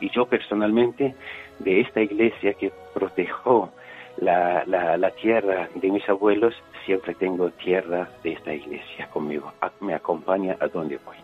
Y 0.00 0.10
yo 0.10 0.26
personalmente 0.26 1.14
de 1.58 1.80
esta 1.80 2.00
iglesia 2.00 2.54
que 2.54 2.72
protegió 2.94 3.70
la, 4.18 4.64
la, 4.64 4.96
la, 4.96 5.10
tierra 5.10 5.68
de 5.74 5.90
mis 5.90 6.08
abuelos, 6.08 6.54
siempre 6.86 7.14
tengo 7.14 7.50
tierra 7.50 8.08
de 8.22 8.32
esta 8.32 8.54
iglesia 8.54 9.08
conmigo. 9.10 9.52
Me 9.80 9.94
acompaña 9.94 10.56
a 10.60 10.68
donde 10.68 10.98
voy. 11.04 11.16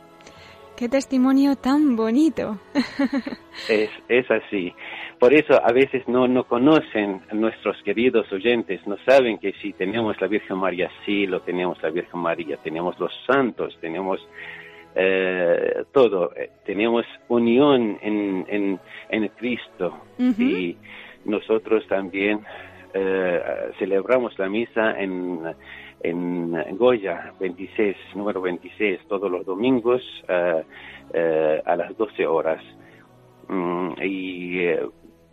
Qué 0.77 0.89
testimonio 0.89 1.55
tan 1.55 1.95
bonito. 1.95 2.59
es, 3.69 3.91
es 4.09 4.31
así. 4.31 4.75
Por 5.19 5.33
eso 5.33 5.61
a 5.65 5.73
veces 5.73 6.07
no, 6.09 6.27
no 6.29 6.45
conocen 6.45 7.23
nuestros 7.33 7.81
queridos 7.83 8.31
oyentes, 8.33 8.87
no 8.87 8.97
saben 9.07 9.39
que 9.39 9.53
si 9.55 9.73
tenemos 9.73 10.21
la 10.21 10.27
Virgen 10.27 10.59
María, 10.59 10.91
sí 11.07 11.27
lo 11.27 11.41
tenemos 11.41 11.83
la 11.83 11.91
Virgen 11.91 12.21
María, 12.21 12.57
tenemos 12.59 12.99
los 12.99 13.13
santos, 13.27 13.77
tenemos 13.81 14.21
eh, 14.95 15.85
todo, 15.93 16.33
tenemos 16.65 17.05
unión 17.29 17.99
en, 18.03 18.45
en, 18.49 18.81
en 19.09 19.29
Cristo 19.29 19.99
uh 20.19 20.23
-huh. 20.23 20.39
y 20.39 20.77
nosotros 21.25 21.87
también 21.89 22.41
eh, 22.93 23.41
celebramos 23.79 24.39
la 24.39 24.49
misa 24.49 25.01
en, 25.01 25.41
en 26.03 26.77
Goya 26.77 27.33
26, 27.41 27.97
número 28.15 28.41
26, 28.41 29.01
todos 29.09 29.31
los 29.31 29.45
domingos 29.47 30.03
a 30.29 31.77
las 31.77 31.97
12 31.97 32.27
horas. 32.27 32.63
Mm, 33.49 33.93
y 34.03 34.59
eh, 34.61 34.81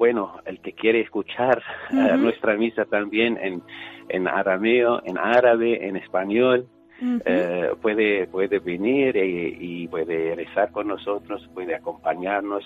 bueno, 0.02 0.40
el 0.46 0.60
que 0.62 0.74
quiere 0.74 1.02
escuchar 1.02 1.62
uh 1.92 1.96
-huh. 1.96 2.18
nuestra 2.18 2.58
misa 2.58 2.86
también 2.86 3.38
en, 3.38 3.62
en 4.10 4.28
arameo, 4.28 5.00
en 5.06 5.16
árabe, 5.20 5.88
en 5.88 5.96
español, 5.96 6.66
-huh. 7.02 7.76
puede, 7.84 8.26
puede 8.26 8.58
venir 8.58 9.16
y, 9.16 9.84
y 9.84 9.88
puede 9.88 10.34
rezar 10.36 10.72
con 10.72 10.88
nosotros, 10.88 11.48
puede 11.54 11.76
acompañarnos. 11.76 12.64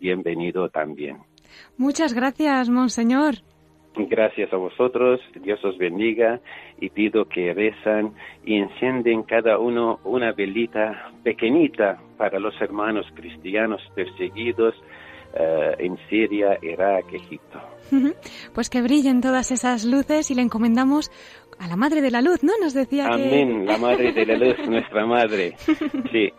Bienvenido 0.00 0.68
también. 0.68 1.16
Muchas 1.76 2.14
gracias, 2.14 2.68
Monseñor. 2.70 3.34
Gracias 3.96 4.52
a 4.52 4.56
vosotros, 4.56 5.20
Dios 5.42 5.58
os 5.64 5.76
bendiga 5.78 6.38
y 6.78 6.90
pido 6.90 7.24
que 7.24 7.54
rezan 7.54 8.12
y 8.44 8.52
encienden 8.58 9.24
cada 9.24 9.58
uno 9.58 9.98
una 10.04 10.30
velita 10.32 11.10
pequeñita 11.24 11.98
para 12.16 12.38
los 12.38 12.54
hermanos 12.60 13.06
cristianos 13.14 13.80
perseguidos 13.94 14.74
uh, 15.38 15.74
en 15.78 15.96
Siria, 16.08 16.58
Irak, 16.62 17.12
Egipto. 17.12 17.60
Pues 18.52 18.68
que 18.68 18.82
brillen 18.82 19.20
todas 19.20 19.52
esas 19.52 19.84
luces 19.84 20.30
y 20.30 20.34
le 20.34 20.42
encomendamos 20.42 21.10
a 21.58 21.68
la 21.68 21.76
Madre 21.76 22.00
de 22.00 22.10
la 22.10 22.20
Luz, 22.20 22.42
¿no? 22.42 22.52
Nos 22.60 22.74
decía 22.74 23.06
Amén, 23.06 23.60
que... 23.60 23.72
la 23.72 23.78
Madre 23.78 24.12
de 24.12 24.26
la 24.26 24.36
Luz, 24.36 24.56
nuestra 24.68 25.06
Madre. 25.06 25.56
Sí. 26.12 26.32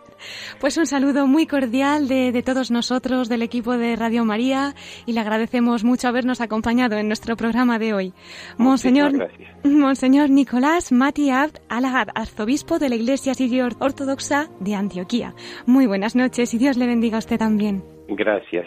Pues 0.60 0.76
un 0.76 0.86
saludo 0.86 1.26
muy 1.26 1.46
cordial 1.46 2.08
de, 2.08 2.32
de, 2.32 2.42
todos 2.42 2.70
nosotros, 2.70 3.28
del 3.28 3.42
equipo 3.42 3.76
de 3.76 3.94
Radio 3.94 4.24
María, 4.24 4.74
y 5.06 5.12
le 5.12 5.20
agradecemos 5.20 5.84
mucho 5.84 6.08
habernos 6.08 6.40
acompañado 6.40 6.96
en 6.96 7.06
nuestro 7.06 7.36
programa 7.36 7.78
de 7.78 7.94
hoy. 7.94 8.12
Monseñor, 8.56 9.30
Monseñor 9.64 10.30
Nicolás 10.30 10.90
Mati 10.90 11.30
Abd 11.30 11.58
Alagad, 11.68 12.08
arzobispo 12.14 12.78
de 12.78 12.88
la 12.88 12.96
Iglesia 12.96 13.34
Sirio 13.34 13.68
Ortodoxa 13.78 14.48
de 14.60 14.74
Antioquía. 14.74 15.34
Muy 15.66 15.86
buenas 15.86 16.16
noches 16.16 16.52
y 16.52 16.58
Dios 16.58 16.76
le 16.76 16.86
bendiga 16.86 17.16
a 17.16 17.20
usted 17.20 17.38
también. 17.38 17.84
Gracias. 18.08 18.66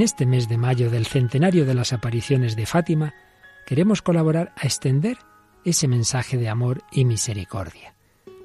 En 0.00 0.04
este 0.04 0.24
mes 0.24 0.48
de 0.48 0.56
mayo 0.56 0.88
del 0.88 1.04
centenario 1.04 1.66
de 1.66 1.74
las 1.74 1.92
apariciones 1.92 2.56
de 2.56 2.64
Fátima, 2.64 3.12
queremos 3.66 4.00
colaborar 4.00 4.50
a 4.56 4.64
extender 4.64 5.18
ese 5.62 5.88
mensaje 5.88 6.38
de 6.38 6.48
amor 6.48 6.84
y 6.90 7.04
misericordia. 7.04 7.94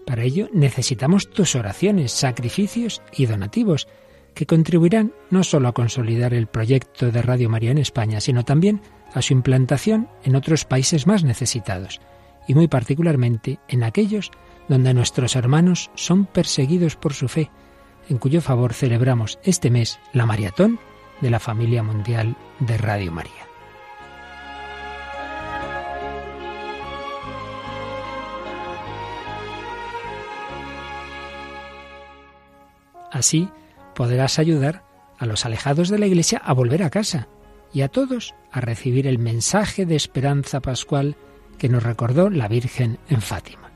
Para 0.06 0.24
ello 0.24 0.50
necesitamos 0.52 1.30
tus 1.30 1.56
oraciones, 1.56 2.12
sacrificios 2.12 3.02
y 3.14 3.26
donativos, 3.26 3.88
que 4.34 4.46
contribuirán 4.46 5.14
no 5.30 5.46
solo 5.46 5.70
a 5.70 5.74
consolidar 5.74 6.34
el 6.34 6.48
proyecto 6.48 7.10
de 7.10 7.22
Radio 7.22 7.50
María 7.50 7.72
en 7.72 7.78
España, 7.78 8.20
sino 8.20 8.44
también 8.44 8.82
a 9.14 9.22
su 9.22 9.32
implantación 9.32 10.10
en 10.26 10.36
otros 10.36 10.66
países 10.66 11.08
más 11.08 11.24
necesitados, 11.24 12.02
y 12.50 12.54
muy 12.54 12.68
particularmente 12.68 13.60
en 13.70 13.86
aquellos 13.86 14.30
donde 14.68 14.94
nuestros 14.94 15.38
hermanos 15.38 15.90
son 15.96 16.26
perseguidos 16.26 16.98
por 16.98 17.14
su 17.14 17.30
fe, 17.30 17.50
en 18.10 18.18
cuyo 18.18 18.42
favor 18.42 18.74
celebramos 18.74 19.40
este 19.46 19.70
mes 19.70 20.00
la 20.12 20.26
maratón 20.26 20.82
de 21.22 21.30
la 21.30 21.40
familia 21.40 21.84
mundial 21.84 22.36
de 22.60 22.78
Radio 22.78 23.12
María. 23.12 23.46
Así 33.12 33.50
podrás 33.94 34.40
ayudar 34.40 34.84
a 35.18 35.26
los 35.26 35.46
alejados 35.46 35.88
de 35.88 35.98
la 35.98 36.06
Iglesia 36.06 36.42
a 36.44 36.52
volver 36.52 36.84
a 36.84 36.90
casa 36.90 37.30
y 37.74 37.82
a 37.82 37.88
todos 37.88 38.36
a 38.52 38.60
recibir 38.60 39.08
el 39.08 39.20
mensaje 39.20 39.86
de 39.86 39.96
esperanza 39.96 40.60
pascual 40.60 41.16
que 41.58 41.70
nos 41.70 41.84
recordó 41.84 42.30
la 42.30 42.50
Virgen 42.50 43.00
en 43.10 43.22
Fátima. 43.22 43.72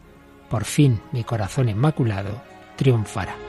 Por 0.50 0.66
fin 0.66 1.00
mi 1.14 1.24
corazón 1.24 1.70
inmaculado 1.70 2.42
triunfará. 2.76 3.49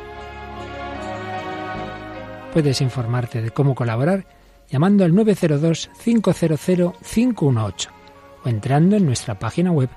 Puedes 2.53 2.81
informarte 2.81 3.43
de 3.43 3.51
cómo 3.51 3.75
colaborar 3.75 4.25
llamando 4.69 5.05
al 5.05 5.13
902-500-518 5.13 7.89
o 8.45 8.49
entrando 8.49 8.97
en 8.97 9.05
nuestra 9.07 9.37
página 9.39 9.73
web 9.73 9.91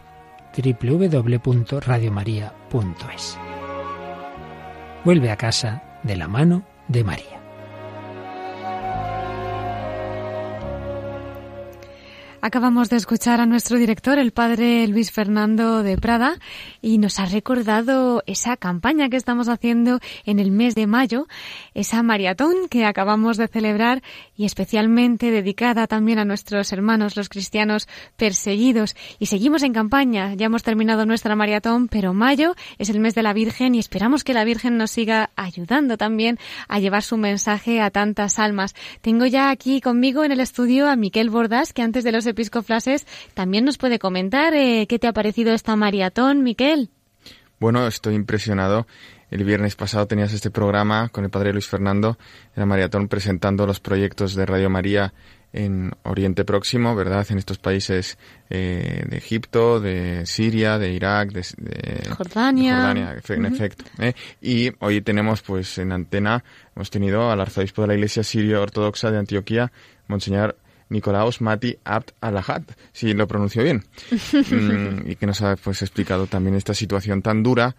www.radiomaria.es. 0.55 3.37
Vuelve 5.03 5.31
a 5.31 5.37
casa 5.37 5.99
de 6.03 6.15
la 6.15 6.27
mano 6.27 6.63
de 6.87 7.03
María. 7.03 7.42
Acabamos 12.45 12.89
de 12.89 12.97
escuchar 12.97 13.39
a 13.39 13.45
nuestro 13.45 13.77
director, 13.77 14.19
el 14.19 14.33
padre 14.33 14.85
Luis 14.89 15.13
Fernando 15.13 15.81
de 15.81 15.97
Prada, 15.97 16.39
y 16.81 16.97
nos 16.97 17.17
ha 17.21 17.25
recordado 17.25 18.21
esa 18.25 18.57
campaña 18.57 19.07
que 19.07 19.15
estamos 19.15 19.47
haciendo 19.47 20.01
en 20.25 20.39
el 20.39 20.51
mes 20.51 20.75
de 20.75 20.85
mayo, 20.85 21.27
esa 21.73 22.03
maratón 22.03 22.67
que 22.69 22.83
acabamos 22.83 23.37
de 23.37 23.47
celebrar 23.47 24.03
y 24.35 24.43
especialmente 24.43 25.31
dedicada 25.31 25.87
también 25.87 26.19
a 26.19 26.25
nuestros 26.25 26.73
hermanos, 26.73 27.15
los 27.15 27.29
cristianos 27.29 27.87
perseguidos. 28.17 28.97
Y 29.19 29.27
seguimos 29.27 29.63
en 29.63 29.71
campaña, 29.71 30.33
ya 30.33 30.47
hemos 30.47 30.63
terminado 30.63 31.05
nuestra 31.05 31.37
maratón, 31.37 31.87
pero 31.87 32.13
mayo 32.13 32.55
es 32.77 32.89
el 32.89 32.99
mes 32.99 33.15
de 33.15 33.23
la 33.23 33.31
Virgen 33.31 33.73
y 33.73 33.79
esperamos 33.79 34.25
que 34.25 34.33
la 34.33 34.43
Virgen 34.43 34.75
nos 34.77 34.91
siga 34.91 35.29
ayudando 35.37 35.95
también 35.95 36.37
a 36.67 36.79
llevar 36.79 37.03
su 37.03 37.15
mensaje 37.15 37.79
a 37.79 37.89
tantas 37.89 38.37
almas. 38.37 38.75
Tengo 38.99 39.27
ya 39.27 39.49
aquí 39.49 39.79
conmigo 39.79 40.25
en 40.25 40.33
el 40.33 40.41
estudio 40.41 40.89
a 40.89 40.97
Miquel 40.97 41.29
Bordas, 41.29 41.71
que 41.71 41.83
antes 41.83 42.03
de 42.03 42.11
los 42.11 42.32
Episcoflases, 42.33 43.07
también 43.33 43.65
nos 43.65 43.77
puede 43.77 43.97
comentar 43.97 44.53
eh, 44.53 44.85
qué 44.87 44.99
te 44.99 45.07
ha 45.07 45.13
parecido 45.13 45.53
esta 45.53 45.75
maratón, 45.75 46.43
Miquel. 46.43 46.89
Bueno, 47.59 47.87
estoy 47.87 48.15
impresionado. 48.15 48.85
El 49.31 49.45
viernes 49.45 49.75
pasado 49.75 50.05
tenías 50.05 50.31
este 50.33 50.51
programa 50.51 51.09
con 51.09 51.23
el 51.23 51.31
padre 51.31 51.53
Luis 51.53 51.67
Fernando 51.67 52.17
en 52.55 52.59
la 52.59 52.65
maratón 52.67 53.07
presentando 53.07 53.65
los 53.65 53.79
proyectos 53.79 54.35
de 54.35 54.45
Radio 54.45 54.69
María 54.69 55.13
en 55.53 55.91
Oriente 56.03 56.45
Próximo, 56.45 56.95
¿verdad? 56.95 57.25
En 57.29 57.37
estos 57.37 57.59
países 57.59 58.17
eh, 58.49 59.05
de 59.07 59.17
Egipto, 59.17 59.79
de 59.79 60.25
Siria, 60.25 60.77
de 60.77 60.91
Irak, 60.91 61.31
de, 61.31 62.09
Jordania. 62.09 62.91
en 63.29 63.45
efecto. 63.45 63.85
¿eh? 63.99 64.13
Y 64.41 64.71
hoy 64.79 65.01
tenemos, 65.01 65.41
pues, 65.41 65.77
en 65.77 65.91
antena, 65.91 66.43
hemos 66.75 66.89
tenido 66.89 67.31
al 67.31 67.39
arzobispo 67.39 67.83
de 67.83 67.87
la 67.89 67.93
Iglesia 67.93 68.23
Sirio 68.23 68.61
Ortodoxa 68.61 69.11
de 69.11 69.19
Antioquía, 69.19 69.71
Monseñor 70.07 70.57
Nicolaos 70.89 71.41
Mati 71.41 71.77
Abd 71.83 72.11
Alahat, 72.21 72.63
si 72.91 73.13
lo 73.13 73.27
pronuncio 73.27 73.63
bien, 73.63 73.83
mm, 74.31 75.11
y 75.11 75.15
que 75.15 75.25
nos 75.25 75.41
ha 75.41 75.55
pues, 75.55 75.81
explicado 75.81 76.27
también 76.27 76.55
esta 76.55 76.73
situación 76.73 77.21
tan 77.21 77.43
dura, 77.43 77.75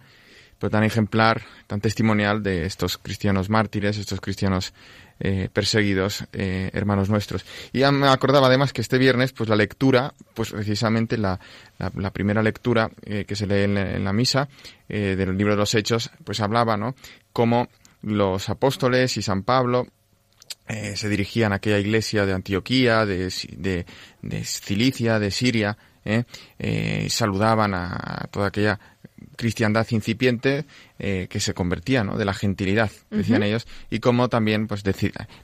pero 0.59 0.69
tan 0.69 0.83
ejemplar, 0.83 1.41
tan 1.67 1.81
testimonial 1.81 2.41
de 2.41 2.65
estos 2.65 2.97
cristianos 2.97 3.49
mártires, 3.49 3.97
estos 3.97 4.21
cristianos 4.21 4.73
eh, 5.19 5.47
perseguidos, 5.51 6.25
eh, 6.33 6.69
hermanos 6.73 7.09
nuestros. 7.09 7.45
Y 7.71 7.79
ya 7.79 7.91
me 7.91 8.07
acordaba 8.07 8.47
además 8.47 8.73
que 8.73 8.81
este 8.81 8.97
viernes, 8.97 9.31
pues 9.31 9.49
la 9.49 9.55
lectura, 9.55 10.13
pues 10.33 10.51
precisamente 10.51 11.17
la, 11.17 11.39
la, 11.77 12.11
primera 12.11 12.43
lectura 12.43 12.91
eh, 13.05 13.23
que 13.25 13.35
se 13.35 13.47
lee 13.47 13.63
en 13.63 14.03
la, 14.03 14.13
misa 14.13 14.49
del 14.87 15.37
libro 15.37 15.53
de 15.53 15.59
los 15.59 15.73
Hechos, 15.73 16.11
pues 16.23 16.41
hablaba, 16.41 16.75
¿no? 16.75 16.95
Cómo 17.31 17.69
los 18.01 18.49
apóstoles 18.49 19.15
y 19.15 19.21
San 19.21 19.43
Pablo 19.43 19.87
eh, 20.67 20.95
se 20.95 21.09
dirigían 21.09 21.51
a 21.51 21.55
aquella 21.55 21.79
iglesia 21.79 22.25
de 22.25 22.33
Antioquía, 22.33 23.05
de, 23.05 23.31
de, 23.57 23.85
de 24.21 24.43
Cilicia, 24.43 25.19
de 25.19 25.31
Siria, 25.31 25.77
eh, 26.03 26.23
eh, 26.59 27.07
saludaban 27.09 27.73
a, 27.73 28.27
toda 28.31 28.47
aquella 28.47 28.79
cristiandad 29.35 29.87
incipiente 29.91 30.65
eh, 30.99 31.27
que 31.29 31.39
se 31.39 31.53
convertía, 31.53 32.03
¿no? 32.03 32.17
De 32.17 32.25
la 32.25 32.33
gentilidad, 32.33 32.91
decían 33.09 33.43
ellos, 33.43 33.67
y 33.89 33.99
como 33.99 34.29
también, 34.29 34.67
pues, 34.67 34.83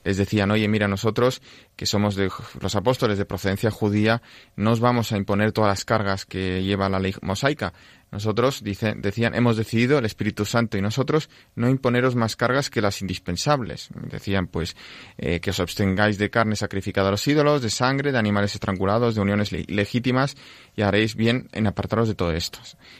les 0.04 0.18
decían, 0.18 0.52
oye, 0.52 0.68
mira, 0.68 0.88
nosotros, 0.88 1.42
que 1.76 1.86
somos 1.86 2.16
de 2.16 2.30
los 2.60 2.76
apóstoles 2.76 3.18
de 3.18 3.26
procedencia 3.26 3.72
judía, 3.72 4.22
no 4.56 4.72
os 4.72 4.80
vamos 4.80 5.12
a 5.12 5.18
imponer 5.18 5.52
todas 5.52 5.70
las 5.70 5.86
cargas 5.86 6.26
que 6.26 6.64
lleva 6.64 6.90
la 6.90 7.00
ley 7.00 7.14
mosaica, 7.22 7.74
nosotros, 8.12 8.62
dice, 8.62 8.94
decían, 8.98 9.34
hemos 9.36 9.56
decidido, 9.56 9.98
el 9.98 10.04
Espíritu 10.04 10.44
Santo 10.44 10.78
y 10.78 10.82
nosotros, 10.82 11.30
no 11.56 11.70
imponeros 11.70 12.14
más 12.14 12.36
cargas 12.36 12.70
que 12.70 12.82
las 12.82 13.02
indispensables. 13.02 13.88
Decían, 14.12 14.48
pues, 14.48 14.76
eh, 15.18 15.40
que 15.40 15.52
os 15.52 15.60
abstengáis 15.62 16.18
de 16.18 16.30
carne 16.30 16.58
sacrificada 16.58 17.08
a 17.08 17.12
los 17.12 17.26
ídolos, 17.26 17.62
de 17.62 17.70
sangre, 17.70 18.12
de 18.12 18.18
animales 18.18 18.54
estrangulados, 18.54 19.16
de 19.16 19.22
uniones 19.22 19.54
legítimas, 19.54 20.36
y 20.76 20.82
haréis 20.82 21.16
bien 21.16 21.48
en 21.54 21.68
apartaros 21.68 22.10
de 22.10 22.16
todo 22.16 22.34
esto. 22.34 22.60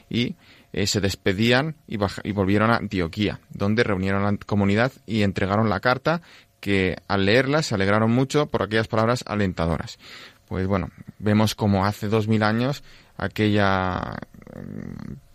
Y 0.10 0.36
eh, 0.74 0.88
se 0.88 1.02
despedían 1.02 1.76
y, 1.88 1.98
y 2.24 2.32
volvieron 2.32 2.72
a 2.72 2.78
Antioquía, 2.78 3.40
donde 3.50 3.84
reunieron 3.84 4.24
a 4.24 4.32
la 4.32 4.38
comunidad 4.38 4.92
y 5.06 5.24
entregaron 5.24 5.70
la 5.70 5.80
carta 5.80 6.22
que 6.60 6.98
al 7.08 7.26
leerla 7.26 7.64
se 7.64 7.76
alegraron 7.76 8.12
mucho 8.12 8.46
por 8.46 8.64
aquellas 8.64 8.88
palabras 8.88 9.24
alentadoras. 9.26 9.98
Pues 10.48 10.68
bueno, 10.68 10.90
vemos 11.20 11.56
como 11.56 11.86
hace 11.86 12.08
dos 12.08 12.28
mil 12.28 12.44
años 12.44 12.84
aquella 13.18 14.18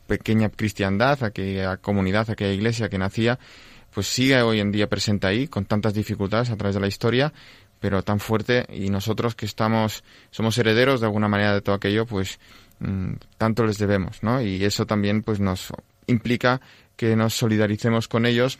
pequeña 0.06 0.50
cristiandad, 0.50 1.22
aquella 1.24 1.76
comunidad, 1.78 2.30
aquella 2.30 2.52
iglesia 2.52 2.88
que 2.88 2.98
nacía, 2.98 3.38
pues 3.92 4.06
sigue 4.06 4.40
hoy 4.42 4.60
en 4.60 4.72
día 4.72 4.88
presente 4.88 5.26
ahí, 5.26 5.48
con 5.48 5.64
tantas 5.64 5.94
dificultades 5.94 6.50
a 6.50 6.56
través 6.56 6.74
de 6.74 6.80
la 6.80 6.86
historia, 6.86 7.32
pero 7.80 8.02
tan 8.02 8.20
fuerte, 8.20 8.66
y 8.72 8.90
nosotros 8.90 9.34
que 9.34 9.46
estamos, 9.46 10.04
somos 10.30 10.56
herederos 10.58 11.00
de 11.00 11.06
alguna 11.06 11.28
manera 11.28 11.54
de 11.54 11.60
todo 11.60 11.74
aquello, 11.74 12.06
pues 12.06 12.38
mm, 12.38 12.65
tanto 13.38 13.64
les 13.64 13.78
debemos, 13.78 14.22
¿no? 14.22 14.40
Y 14.42 14.64
eso 14.64 14.86
también 14.86 15.22
pues 15.22 15.40
nos 15.40 15.72
implica 16.06 16.60
que 16.96 17.16
nos 17.16 17.34
solidaricemos 17.34 18.08
con 18.08 18.26
ellos 18.26 18.58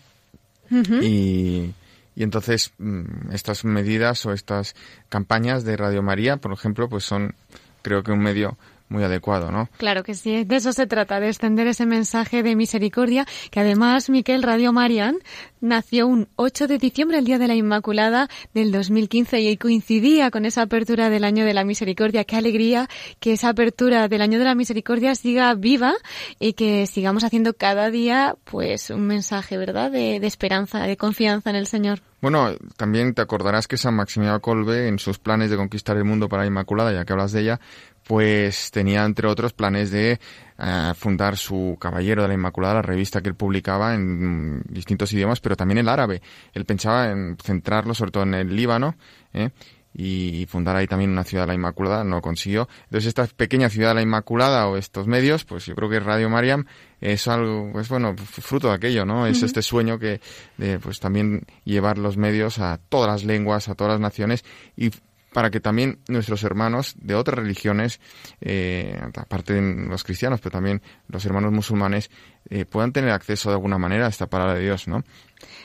y, 0.71 1.73
y 2.17 2.23
entonces 2.23 2.73
mm, 2.79 3.33
estas 3.33 3.65
medidas 3.65 4.27
o 4.27 4.33
estas 4.33 4.75
campañas 5.09 5.65
de 5.65 5.77
Radio 5.77 6.03
María, 6.03 6.39
por 6.39 6.53
ejemplo, 6.53 6.89
pues 6.89 7.05
son 7.05 7.35
creo 7.83 8.03
que 8.03 8.11
un 8.11 8.21
medio 8.21 8.59
muy 8.89 9.03
adecuado, 9.03 9.51
¿no? 9.51 9.69
Claro 9.79 10.03
que 10.03 10.15
sí, 10.15 10.45
de 10.45 10.57
eso 10.57 10.73
se 10.73 10.87
trata, 10.87 11.21
de 11.21 11.29
extender 11.29 11.67
ese 11.67 11.87
mensaje 11.87 12.43
de 12.43 12.57
misericordia, 12.57 13.27
que 13.51 13.61
además, 13.61 14.09
Miquel 14.11 14.43
Radio 14.43 14.73
Marian 14.73 15.19
nació 15.61 16.07
un 16.07 16.29
8 16.37 16.69
de 16.69 16.79
diciembre, 16.79 17.19
el 17.19 17.25
Día 17.25 17.39
de 17.39 17.49
la 17.49 17.55
Inmaculada 17.55 18.29
del 18.55 18.71
2015, 18.71 19.41
y 19.41 19.57
coincidía 19.57 20.31
con 20.31 20.45
esa 20.45 20.63
apertura 20.63 21.11
del 21.11 21.25
Año 21.25 21.45
de 21.45 21.55
la 21.55 21.65
Misericordia. 21.65 22.25
Qué 22.25 22.37
alegría 22.37 22.89
que 23.21 23.33
esa 23.33 23.49
apertura 23.49 24.09
del 24.09 24.23
Año 24.23 24.39
de 24.39 24.45
la 24.45 24.55
Misericordia 24.55 25.15
siga 25.15 25.53
viva 25.55 25.95
y 26.39 26.53
que 26.53 26.87
sigamos 26.87 27.25
haciendo 27.25 27.55
cada 27.55 27.91
día, 27.91 28.37
pues, 28.45 28.91
un 28.91 29.07
mensaje, 29.07 29.57
¿verdad?, 29.57 29.91
de, 29.91 30.21
de 30.21 30.27
esperanza, 30.27 30.81
de 30.81 30.97
confianza 30.97 31.51
en 31.51 31.57
el 31.57 31.67
Señor. 31.67 32.01
Bueno, 32.21 32.55
también 32.77 33.15
te 33.15 33.23
acordarás 33.23 33.69
que 33.69 33.77
San 33.77 33.95
Maximiliano 33.95 34.41
Colbe, 34.41 34.89
en 34.89 34.99
sus 34.99 35.19
planes 35.19 35.51
de 35.51 35.57
conquistar 35.57 35.97
el 35.97 36.05
mundo 36.05 36.29
para 36.29 36.43
la 36.43 36.49
Inmaculada, 36.49 36.93
ya 36.93 37.05
que 37.05 37.13
hablas 37.13 37.33
de 37.33 37.43
ella, 37.43 37.61
pues 38.07 38.71
tenía 38.71 39.05
entre 39.05 39.27
otros 39.27 39.53
planes 39.53 39.91
de 39.91 40.21
eh, 40.59 40.93
fundar 40.97 41.37
su 41.37 41.77
Caballero 41.81 42.23
de 42.23 42.29
la 42.29 42.35
Inmaculada, 42.35 42.75
la 42.75 42.83
revista 42.83 43.21
que 43.21 43.29
él 43.29 43.35
publicaba 43.35 43.95
en 43.95 44.63
distintos 44.69 45.13
idiomas, 45.13 45.41
pero 45.41 45.57
también 45.57 45.79
el 45.79 45.89
árabe. 45.89 46.23
Él 46.55 46.65
pensaba 46.65 47.11
en 47.11 47.37
centrarlo 47.43 47.95
sobre 47.95 48.13
todo 48.13 48.23
en 48.23 48.35
el 48.35 48.55
Líbano 48.55 48.95
¿eh? 49.35 49.51
y 49.93 50.47
fundar 50.49 50.77
ahí 50.77 50.87
también 50.87 51.11
una 51.11 51.25
ciudad 51.25 51.45
de 51.45 51.49
la 51.49 51.55
Inmaculada, 51.55 52.05
no 52.05 52.23
consiguió. 52.23 52.69
Entonces 52.85 53.09
esta 53.09 53.27
pequeña 53.27 53.71
ciudad 53.71 53.89
de 53.89 53.97
la 53.97 54.03
Inmaculada 54.03 54.69
o 54.69 54.77
estos 54.77 55.09
medios, 55.09 55.45
pues 55.45 55.67
yo 55.67 55.75
creo 55.75 55.91
que 55.91 55.99
Radio 55.99 56.31
Mariam 56.31 56.65
es 57.01 57.27
algo, 57.27 57.71
pues 57.73 57.89
bueno, 57.89 58.15
fruto 58.17 58.69
de 58.69 58.75
aquello, 58.75 59.05
¿no? 59.05 59.27
Es 59.27 59.43
este 59.43 59.63
sueño 59.63 59.99
que 59.99 60.21
de 60.59 60.79
pues 60.79 61.01
también 61.01 61.45
llevar 61.65 61.99
los 61.99 62.17
medios 62.17 62.61
a 62.61 62.79
todas 62.89 63.11
las 63.11 63.25
lenguas, 63.25 63.69
a 63.69 63.75
todas 63.75 63.95
las 63.95 64.01
naciones 64.01 64.45
y 64.77 64.91
para 65.37 65.51
que 65.51 65.61
también 65.61 65.99
nuestros 66.09 66.45
hermanos 66.45 66.95
de 66.99 67.15
otras 67.15 67.39
religiones, 67.39 68.01
eh, 68.41 68.99
aparte 69.19 69.53
de 69.53 69.87
los 69.87 70.03
cristianos, 70.03 70.41
pero 70.41 70.53
también 70.53 70.81
los 71.09 71.27
hermanos 71.27 71.53
musulmanes, 71.53 72.11
eh, 72.49 72.65
puedan 72.65 72.91
tener 72.91 73.11
acceso 73.11 73.51
de 73.51 73.57
alguna 73.57 73.77
manera 73.77 74.07
a 74.07 74.09
esta 74.09 74.29
palabra 74.29 74.55
de 74.55 74.63
Dios, 74.63 74.89
¿no? 74.89 75.05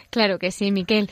Claro 0.10 0.40
que 0.40 0.52
sí, 0.52 0.74
Miquel. 0.74 1.10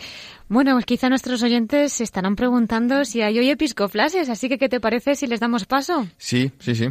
Bueno, 0.49 0.73
pues 0.73 0.85
quizá 0.85 1.07
nuestros 1.07 1.41
oyentes 1.41 1.93
se 1.93 2.03
estarán 2.03 2.35
preguntando 2.35 3.05
si 3.05 3.21
hay 3.21 3.39
hoy 3.39 3.49
episcoflases, 3.49 4.27
así 4.27 4.49
que 4.49 4.57
¿qué 4.57 4.67
te 4.67 4.81
parece 4.81 5.15
si 5.15 5.25
les 5.25 5.39
damos 5.39 5.63
paso? 5.63 6.05
Sí, 6.17 6.51
sí, 6.59 6.75
sí. 6.75 6.89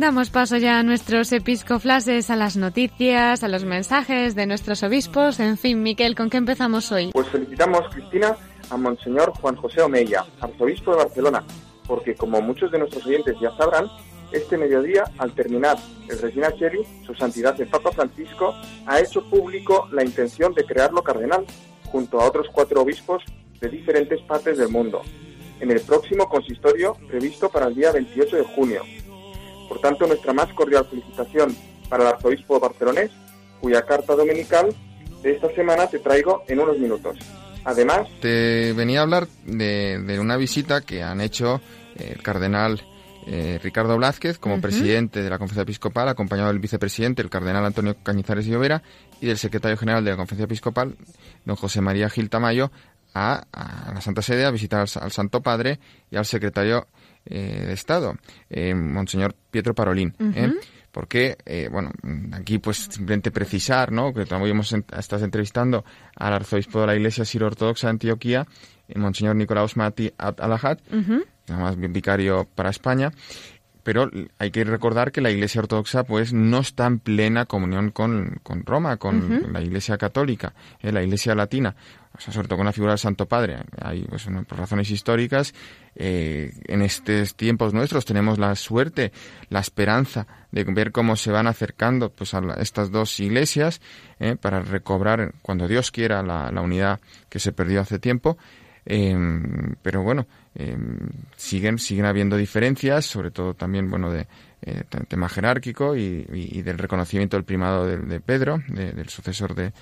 Damos 0.00 0.30
paso 0.30 0.56
ya 0.56 0.78
a 0.78 0.82
nuestros 0.82 1.30
episcoflases, 1.30 2.30
a 2.30 2.36
las 2.36 2.56
noticias, 2.56 3.44
a 3.44 3.48
los 3.48 3.66
mensajes 3.66 4.34
de 4.34 4.46
nuestros 4.46 4.82
obispos. 4.82 5.38
En 5.40 5.58
fin, 5.58 5.82
Miquel, 5.82 6.14
¿con 6.14 6.30
qué 6.30 6.38
empezamos 6.38 6.90
hoy? 6.90 7.10
Pues 7.12 7.28
felicitamos, 7.28 7.82
Cristina, 7.92 8.34
a 8.70 8.78
Monseñor 8.78 9.30
Juan 9.38 9.56
José 9.56 9.82
Omeya, 9.82 10.24
arzobispo 10.40 10.92
de 10.92 11.04
Barcelona, 11.04 11.44
porque 11.86 12.14
como 12.14 12.40
muchos 12.40 12.72
de 12.72 12.78
nuestros 12.78 13.04
oyentes 13.04 13.36
ya 13.42 13.54
sabrán, 13.58 13.88
este 14.32 14.56
mediodía, 14.56 15.04
al 15.18 15.34
terminar 15.34 15.76
el 16.08 16.18
Regina 16.18 16.50
Cheli, 16.52 16.80
su 17.04 17.14
santidad 17.14 17.60
el 17.60 17.68
Papa 17.68 17.92
Francisco 17.92 18.54
ha 18.86 19.00
hecho 19.00 19.28
público 19.28 19.86
la 19.92 20.02
intención 20.02 20.54
de 20.54 20.64
crearlo 20.64 21.02
cardenal, 21.02 21.44
junto 21.92 22.18
a 22.18 22.24
otros 22.26 22.46
cuatro 22.50 22.80
obispos 22.80 23.22
de 23.60 23.68
diferentes 23.68 24.22
partes 24.22 24.56
del 24.56 24.70
mundo, 24.70 25.02
en 25.60 25.70
el 25.70 25.80
próximo 25.82 26.26
consistorio 26.26 26.96
previsto 27.06 27.50
para 27.50 27.66
el 27.66 27.74
día 27.74 27.92
28 27.92 28.36
de 28.38 28.44
junio. 28.44 28.82
Por 29.70 29.78
tanto, 29.78 30.04
nuestra 30.08 30.32
más 30.32 30.52
cordial 30.52 30.84
felicitación 30.84 31.56
para 31.88 32.02
el 32.02 32.08
arzobispo 32.08 32.58
barcelonés, 32.58 33.12
cuya 33.60 33.86
carta 33.86 34.16
dominical 34.16 34.74
de 35.22 35.30
esta 35.30 35.48
semana 35.54 35.86
te 35.86 36.00
traigo 36.00 36.42
en 36.48 36.58
unos 36.58 36.76
minutos. 36.76 37.16
Además... 37.64 38.08
Te 38.20 38.72
venía 38.72 38.98
a 38.98 39.02
hablar 39.04 39.28
de, 39.44 40.18
una 40.20 40.36
visita 40.36 40.80
que 40.80 41.04
han 41.04 41.20
hecho 41.20 41.60
el 41.94 42.20
cardenal 42.20 42.82
eh, 43.28 43.60
Ricardo 43.62 43.96
Blázquez 43.96 44.38
como 44.38 44.60
presidente 44.60 45.22
de 45.22 45.30
la 45.30 45.38
Conferencia 45.38 45.62
Episcopal, 45.62 46.08
acompañado 46.08 46.48
del 46.48 46.58
vicepresidente, 46.58 47.22
el 47.22 47.30
cardenal 47.30 47.64
Antonio 47.64 47.94
Cañizares 48.02 48.48
y 48.48 48.50
Llovera, 48.50 48.82
y 49.20 49.26
del 49.26 49.38
secretario 49.38 49.76
general 49.76 50.04
de 50.04 50.10
la 50.10 50.16
Conferencia 50.16 50.46
Episcopal, 50.46 50.96
don 51.44 51.54
José 51.54 51.80
María 51.80 52.10
Gil 52.10 52.28
Tamayo, 52.28 52.72
a, 53.14 53.44
la 53.94 54.00
Santa 54.00 54.22
Sede 54.22 54.44
a 54.44 54.50
visitar 54.50 54.80
al, 54.80 55.12
Santo 55.12 55.40
Padre 55.42 55.78
y 56.10 56.16
al 56.16 56.24
secretario 56.24 56.86
eh, 57.26 57.64
de 57.66 57.72
Estado, 57.72 58.16
eh, 58.48 58.74
Monseñor 58.74 59.34
Pietro 59.50 59.74
Parolín. 59.74 60.14
¿eh? 60.34 60.52
Porque, 60.90 61.38
bueno, 61.70 61.92
aquí 62.32 62.58
pues 62.58 62.88
simplemente 62.90 63.30
precisar, 63.30 63.92
¿no? 63.92 64.12
Que 64.12 64.22
estamos 64.22 64.72
estás 64.72 65.22
entrevistando 65.22 65.84
al 66.16 66.32
arzobispo 66.32 66.80
de 66.80 66.86
la 66.88 66.96
Iglesia 66.96 67.24
Siro 67.24 67.46
Ortodoxa 67.46 67.86
de 67.86 67.90
Antioquía, 67.92 68.44
Monseñor 68.96 69.36
Nicolaus 69.36 69.76
Mati 69.76 70.12
Alajat, 70.18 70.80
además 71.48 71.76
bien 71.76 71.92
vicario 71.92 72.48
para 72.56 72.70
España, 72.70 73.12
pero 73.82 74.10
hay 74.38 74.50
que 74.50 74.64
recordar 74.64 75.12
que 75.12 75.20
la 75.20 75.30
Iglesia 75.30 75.60
Ortodoxa 75.60 76.04
pues 76.04 76.32
no 76.32 76.58
está 76.58 76.86
en 76.86 76.98
plena 76.98 77.46
comunión 77.46 77.90
con, 77.90 78.40
Roma, 78.64 78.96
con 78.98 79.52
la 79.52 79.60
Iglesia 79.60 79.96
Católica, 79.96 80.52
eh, 80.80 80.92
la 80.92 81.02
Iglesia 81.02 81.34
Latina, 81.34 81.74
o 82.16 82.20
sea, 82.20 82.32
sobre 82.32 82.48
todo 82.48 82.58
con 82.58 82.66
la 82.66 82.72
figura 82.72 82.92
del 82.92 82.98
Santo 82.98 83.26
Padre. 83.26 83.58
Hay, 83.80 84.02
pues, 84.02 84.28
por 84.46 84.58
razones 84.58 84.90
históricas, 84.90 85.54
eh, 85.96 86.52
en 86.66 86.82
estos 86.82 87.34
tiempos 87.34 87.74
nuestros 87.74 88.04
tenemos 88.04 88.38
la 88.38 88.54
suerte, 88.56 89.12
la 89.48 89.60
esperanza 89.60 90.26
de 90.52 90.64
ver 90.64 90.92
cómo 90.92 91.16
se 91.16 91.30
van 91.30 91.46
acercando 91.46 92.10
pues, 92.10 92.34
a 92.34 92.40
estas 92.60 92.90
dos 92.90 93.18
iglesias 93.20 93.80
eh, 94.18 94.36
para 94.40 94.60
recobrar, 94.62 95.34
cuando 95.42 95.68
Dios 95.68 95.90
quiera, 95.90 96.22
la, 96.22 96.50
la 96.50 96.60
unidad 96.60 97.00
que 97.28 97.38
se 97.38 97.52
perdió 97.52 97.80
hace 97.80 97.98
tiempo. 97.98 98.38
pero 98.84 100.02
bueno, 100.02 100.26
eh, 100.54 100.76
siguen, 101.36 101.78
siguen 101.78 102.06
habiendo 102.06 102.36
diferencias, 102.36 103.04
sobre 103.06 103.30
todo 103.30 103.54
también, 103.54 103.90
bueno, 103.90 104.10
de 104.10 104.26
eh, 104.62 104.82
tema 105.08 105.28
jerárquico 105.28 105.96
y, 105.96 106.62
del 106.62 106.78
reconocimiento 106.78 107.36
del 107.36 107.44
primado 107.44 107.86
de, 107.86 108.20
Pedro, 108.20 108.62
del 108.68 109.08
sucesor 109.08 109.54
de, 109.54 109.72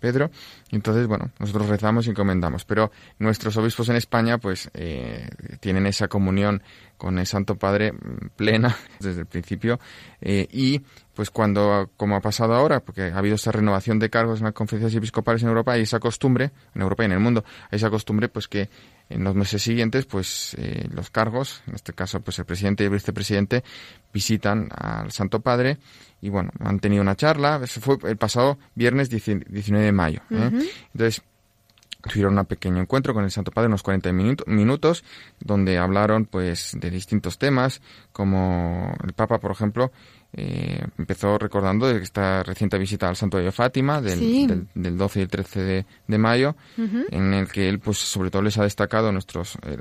Pedro. 0.00 0.30
Entonces, 0.70 1.06
bueno, 1.06 1.30
nosotros 1.38 1.68
rezamos 1.68 2.06
y 2.06 2.10
encomendamos, 2.10 2.64
pero 2.64 2.90
nuestros 3.18 3.56
obispos 3.56 3.88
en 3.88 3.96
España, 3.96 4.38
pues, 4.38 4.70
eh, 4.74 5.28
tienen 5.60 5.86
esa 5.86 6.08
comunión 6.08 6.62
con 6.98 7.18
el 7.18 7.26
Santo 7.26 7.56
Padre 7.56 7.92
mm, 7.92 8.28
plena 8.36 8.76
desde 9.00 9.20
el 9.20 9.26
principio 9.26 9.80
eh, 10.20 10.46
y 10.50 10.82
pues 11.14 11.30
cuando, 11.30 11.90
como 11.96 12.14
ha 12.14 12.20
pasado 12.20 12.54
ahora, 12.54 12.78
porque 12.78 13.10
ha 13.10 13.18
habido 13.18 13.34
esta 13.34 13.50
renovación 13.50 13.98
de 13.98 14.08
cargos 14.08 14.38
en 14.38 14.44
las 14.44 14.54
conferencias 14.54 14.94
episcopales 14.94 15.42
en 15.42 15.48
Europa, 15.48 15.72
hay 15.72 15.82
esa 15.82 15.98
costumbre, 15.98 16.52
en 16.76 16.82
Europa 16.82 17.02
y 17.02 17.06
en 17.06 17.12
el 17.12 17.18
mundo, 17.18 17.44
hay 17.70 17.76
esa 17.76 17.90
costumbre 17.90 18.28
pues 18.28 18.46
que 18.46 18.68
en 19.08 19.24
los 19.24 19.34
meses 19.34 19.62
siguientes, 19.62 20.06
pues 20.06 20.54
eh, 20.58 20.86
los 20.92 21.10
cargos, 21.10 21.62
en 21.66 21.74
este 21.74 21.92
caso, 21.92 22.20
pues 22.20 22.38
el 22.38 22.44
presidente 22.44 22.84
y 22.84 22.86
el 22.86 22.92
vicepresidente 22.92 23.64
visitan 24.12 24.68
al 24.70 25.10
Santo 25.10 25.40
Padre 25.40 25.78
y 26.20 26.28
bueno, 26.28 26.50
han 26.60 26.78
tenido 26.78 27.02
una 27.02 27.16
charla. 27.16 27.60
Eso 27.62 27.80
fue 27.80 27.96
el 28.04 28.16
pasado 28.16 28.58
viernes 28.74 29.08
19 29.08 29.84
de 29.84 29.92
mayo. 29.92 30.20
¿eh? 30.30 30.68
Entonces, 30.92 31.22
tuvieron 32.02 32.38
un 32.38 32.44
pequeño 32.46 32.80
encuentro 32.80 33.12
con 33.12 33.24
el 33.24 33.30
Santo 33.30 33.50
Padre, 33.50 33.68
unos 33.68 33.82
40 33.82 34.12
minutos, 34.12 35.04
donde 35.40 35.78
hablaron 35.78 36.26
pues 36.26 36.76
de 36.78 36.90
distintos 36.90 37.38
temas, 37.38 37.80
como 38.12 38.94
el 39.04 39.12
Papa, 39.14 39.38
por 39.38 39.50
ejemplo, 39.50 39.90
eh, 40.34 40.84
empezó 40.98 41.38
recordando 41.38 41.88
de 41.88 42.02
esta 42.02 42.42
reciente 42.42 42.78
visita 42.78 43.08
al 43.08 43.16
Santo 43.16 43.38
de 43.38 43.50
Fátima 43.50 44.02
del, 44.02 44.68
del, 44.74 44.98
12 44.98 45.18
y 45.18 45.22
el 45.22 45.28
13 45.28 45.86
de, 46.06 46.18
mayo, 46.18 46.54
en 46.76 47.34
el 47.34 47.48
que 47.48 47.68
él, 47.68 47.80
pues 47.80 47.98
sobre 47.98 48.30
todo 48.30 48.42
les 48.42 48.58
ha 48.58 48.62
destacado 48.62 49.08
a 49.08 49.12
nuestros 49.12 49.56
eh, 49.66 49.78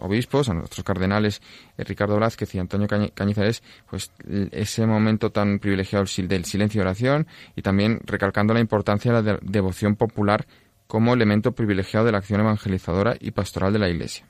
obispos, 0.00 0.48
a 0.48 0.54
nuestros 0.54 0.84
cardenales 0.84 1.40
eh, 1.78 1.84
Ricardo 1.84 2.16
Blázquez 2.16 2.54
y 2.56 2.58
Antonio 2.58 2.88
Cañizares, 3.14 3.62
pues 3.88 4.10
ese 4.50 4.84
momento 4.84 5.30
tan 5.30 5.60
privilegiado 5.60 6.04
del 6.24 6.44
silencio 6.44 6.80
y 6.80 6.82
oración 6.82 7.26
y 7.54 7.62
también 7.62 8.00
recalcando 8.04 8.52
la 8.52 8.60
importancia 8.60 9.12
de 9.12 9.32
la 9.32 9.38
devoción 9.40 9.94
popular 9.94 10.46
como 10.88 11.12
elemento 11.12 11.52
privilegiado 11.52 12.06
de 12.06 12.12
la 12.12 12.18
acción 12.18 12.40
evangelizadora 12.40 13.14
y 13.20 13.30
pastoral 13.30 13.72
de 13.74 13.78
la 13.78 13.90
Iglesia. 13.90 14.26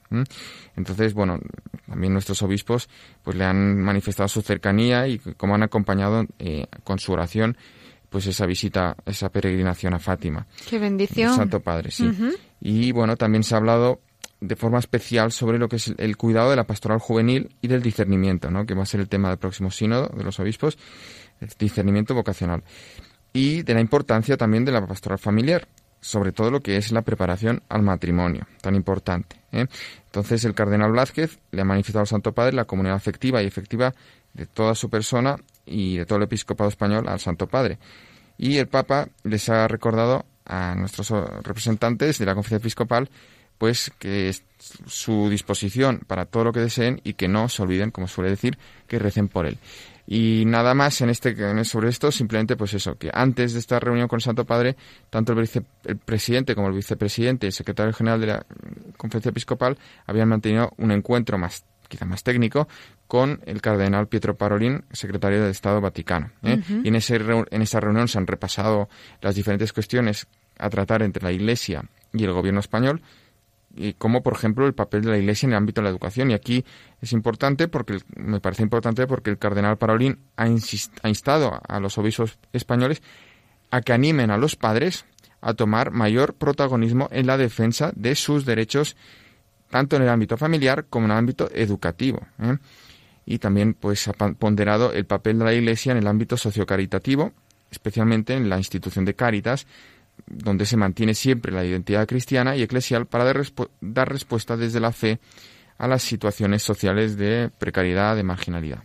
Entonces, 0.76 1.14
bueno, 1.14 1.38
también 1.86 2.12
nuestros 2.12 2.42
obispos 2.42 2.90
pues 3.22 3.36
le 3.36 3.44
han 3.44 3.80
manifestado 3.80 4.28
su 4.28 4.42
cercanía 4.42 5.06
y 5.06 5.18
cómo 5.18 5.54
han 5.54 5.62
acompañado 5.62 6.26
eh, 6.38 6.66
con 6.84 6.98
su 6.98 7.12
oración 7.12 7.56
pues 8.11 8.26
esa 8.26 8.44
visita, 8.46 8.96
esa 9.06 9.28
peregrinación 9.28 9.94
a 9.94 9.98
Fátima. 9.98 10.46
Qué 10.68 10.78
bendición. 10.78 11.34
Santo 11.34 11.61
Padre, 11.61 11.90
sí. 11.90 12.11
Y 12.61 12.90
bueno, 12.90 13.16
también 13.16 13.44
se 13.44 13.54
ha 13.54 13.59
hablado 13.59 14.00
de 14.40 14.56
forma 14.56 14.78
especial 14.78 15.30
sobre 15.30 15.59
lo 15.59 15.68
que 15.68 15.76
es 15.76 15.92
el 15.96 16.16
cuidado 16.16 16.50
de 16.50 16.56
la 16.56 16.64
pastoral 16.64 16.98
juvenil 16.98 17.54
y 17.61 17.68
del 17.68 17.82
discernimiento, 17.82 18.50
¿no? 18.50 18.66
que 18.66 18.74
va 18.74 18.82
a 18.82 18.86
ser 18.86 19.00
el 19.00 19.09
tema 19.09 19.28
del 19.28 19.38
próximo 19.38 19.70
sínodo 19.70 20.09
de 20.16 20.24
los 20.24 20.40
obispos, 20.40 20.78
el 21.40 21.48
discernimiento 21.59 22.14
vocacional. 22.14 22.64
Y 23.32 23.62
de 23.62 23.74
la 23.74 23.80
importancia 23.80 24.36
también 24.36 24.64
de 24.64 24.72
la 24.72 24.86
pastoral 24.86 25.18
familiar, 25.18 25.68
sobre 26.01 26.32
todo 26.32 26.51
lo 26.51 26.61
que 26.61 26.76
es 26.76 26.92
la 26.92 27.03
preparación 27.03 27.62
al 27.68 27.82
matrimonio, 27.82 28.46
tan 28.61 28.74
importante. 28.74 29.36
¿eh? 29.53 29.66
Entonces 30.07 30.44
el 30.44 30.55
cardenal 30.55 30.92
Blázquez 30.92 31.38
le 31.51 31.62
ha 31.62 31.64
manifestado 31.64 32.03
al 32.03 32.07
Santo 32.07 32.32
Padre 32.32 32.53
la 32.53 32.64
comunidad 32.64 32.96
afectiva 32.96 33.42
y 33.42 33.46
efectiva 33.46 33.94
de 34.34 34.46
toda 34.46 34.74
su 34.74 34.90
persona 34.90 35.36
y 35.66 35.99
de 35.99 36.07
todo 36.07 36.18
el 36.18 36.24
episcopado 36.24 36.68
español 36.68 37.09
al 37.09 37.20
Santo 37.20 37.46
Padre. 37.46 37.78
Y 38.36 38.59
el 38.59 38.68
Papa 38.68 39.09
les 39.24 39.49
ha 39.49 39.66
recordado 39.66 40.24
a 40.44 40.74
nuestros 40.74 41.11
representantes 41.42 42.18
de 42.18 42.26
la 42.26 42.34
conferencia 42.34 42.64
episcopal 42.64 43.11
pues 43.59 43.90
que 43.99 44.28
es 44.28 44.44
su 44.86 45.28
disposición 45.28 46.01
para 46.07 46.24
todo 46.24 46.44
lo 46.44 46.53
que 46.53 46.61
deseen 46.61 47.01
y 47.05 47.14
que 47.14 47.28
no 47.28 47.49
se 47.49 47.62
olviden, 47.62 47.90
como 47.90 48.07
suele 48.07 48.30
decir, 48.30 48.57
que 48.86 48.99
recen 49.01 49.28
por 49.28 49.46
él. 49.46 49.59
Y 50.11 50.44
nada 50.46 50.72
más 50.72 51.02
en 51.02 51.11
este 51.11 51.36
sobre 51.64 51.90
esto, 51.90 52.11
simplemente 52.11 52.56
pues 52.56 52.72
eso, 52.72 52.96
que 52.96 53.11
antes 53.12 53.52
de 53.52 53.59
esta 53.59 53.78
reunión 53.78 54.09
con 54.09 54.16
el 54.16 54.22
Santo 54.22 54.46
Padre, 54.46 54.74
tanto 55.11 55.34
el, 55.34 55.48
presidente 56.06 56.54
como 56.54 56.68
el 56.68 56.74
vicepresidente 56.74 57.44
y 57.46 57.48
el 57.48 57.52
secretario 57.52 57.92
general 57.92 58.18
de 58.18 58.26
la 58.28 58.46
Conferencia 58.96 59.28
Episcopal 59.28 59.76
habían 60.06 60.28
mantenido 60.28 60.72
un 60.78 60.92
encuentro 60.92 61.36
más 61.36 61.62
quizá 61.88 62.06
más 62.06 62.22
técnico, 62.22 62.68
con 63.06 63.40
el 63.46 63.61
cardenal 63.61 64.09
Pietro 64.09 64.36
Parolin, 64.36 64.84
secretario 64.92 65.40
del 65.42 65.50
Estado 65.50 65.80
Vaticano. 65.80 66.30
¿eh? 66.42 66.61
Y 66.84 66.88
en, 66.88 66.94
ese, 66.94 67.16
en 67.16 67.62
esa 67.62 67.80
reunión 67.80 68.09
se 68.09 68.18
han 68.18 68.26
repasado 68.26 68.88
las 69.22 69.34
diferentes 69.34 69.72
cuestiones 69.72 70.26
a 70.59 70.68
tratar 70.68 71.02
entre 71.02 71.22
la 71.22 71.32
Iglesia 71.32 71.84
y 72.12 72.24
el 72.24 72.32
gobierno 72.32 72.61
español, 72.61 73.02
como 73.99 74.22
por 74.22 74.35
ejemplo 74.35 74.66
el 74.66 74.74
papel 74.74 75.03
de 75.03 75.11
la 75.11 75.18
Iglesia 75.18 75.47
en 75.47 75.53
el 75.53 75.59
ámbito 75.59 75.81
de 75.81 75.85
la 75.85 75.91
educación. 75.91 76.31
Y 76.31 76.35
aquí 76.35 76.64
es 77.01 77.12
importante 77.12 77.68
porque 77.68 77.99
me 78.16 78.41
parece 78.41 78.62
importante 78.62 79.07
porque 79.07 79.31
el 79.31 79.39
cardenal 79.39 79.79
Parolín 79.79 80.18
ha, 80.37 80.45
ha 80.45 81.09
instado 81.09 81.61
a 81.66 81.81
los 81.81 81.99
obispos 81.99 82.39
españoles 82.53 83.03
a 83.70 83.83
que 83.83 83.93
animen 83.93 84.31
a 84.31 84.39
los 84.39 84.57
padres 84.57 85.05
a 85.41 85.55
tomar 85.55 85.91
mayor 85.93 86.35
protagonismo 86.35 87.09
en 87.12 87.26
la 87.26 87.37
defensa 87.37 87.93
de 87.95 88.14
sus 88.14 88.45
derechos 88.45 88.97
tanto 89.70 89.97
en 89.97 90.03
el 90.03 90.09
ámbito 90.09 90.37
familiar 90.37 90.87
como 90.89 91.07
en 91.07 91.12
el 91.12 91.18
ámbito 91.18 91.49
educativo. 91.53 92.26
¿eh? 92.41 92.57
Y 93.26 93.39
también 93.39 93.74
pues 93.74 94.09
ha 94.09 94.12
ponderado 94.12 94.93
el 94.93 95.05
papel 95.05 95.39
de 95.39 95.45
la 95.45 95.53
Iglesia 95.53 95.93
en 95.93 95.99
el 95.99 96.07
ámbito 96.07 96.37
sociocaritativo, 96.37 97.33
especialmente 97.70 98.35
en 98.35 98.49
la 98.49 98.57
institución 98.57 99.05
de 99.05 99.14
Cáritas, 99.14 99.66
donde 100.31 100.66
se 100.66 100.76
mantiene 100.76 101.14
siempre 101.14 101.53
la 101.53 101.64
identidad 101.64 102.07
cristiana 102.07 102.57
y 102.57 102.62
eclesial 102.62 103.07
para 103.07 103.24
dar, 103.24 104.09
respuesta 104.09 104.57
desde 104.57 104.81
la 104.81 104.93
fe 104.93 105.20
a 105.79 105.89
las 105.89 106.03
situaciones 106.03 106.62
sociales 106.62 107.16
de 107.16 107.51
precariedad, 107.59 108.16
de 108.16 108.22
marginalidad. 108.22 108.83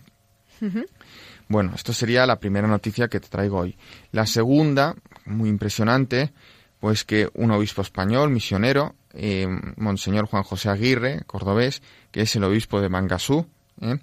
Bueno, 1.48 1.72
esto 1.74 1.92
sería 1.92 2.26
la 2.26 2.38
primera 2.38 2.66
noticia 2.68 3.08
que 3.08 3.20
te 3.20 3.28
traigo 3.28 3.58
hoy. 3.58 3.76
La 4.12 4.26
segunda, 4.26 4.94
muy 5.26 5.48
impresionante, 5.48 6.32
pues 6.80 7.04
que 7.04 7.28
un 7.34 7.50
obispo 7.50 7.82
español, 7.82 8.30
misionero, 8.30 8.94
eh, 9.12 9.46
Monseñor 9.76 10.26
Juan 10.26 10.42
José 10.42 10.70
Aguirre, 10.70 11.22
cordobés, 11.26 11.82
que 12.10 12.22
es 12.22 12.36
el 12.36 12.44
obispo 12.44 12.80
de 12.80 12.88
Mangasú, 12.88 13.46
eh, 13.80 13.98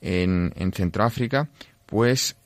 en, 0.00 0.52
en 0.56 0.72
Centroáfrica, 0.72 1.48
pues 1.86 2.36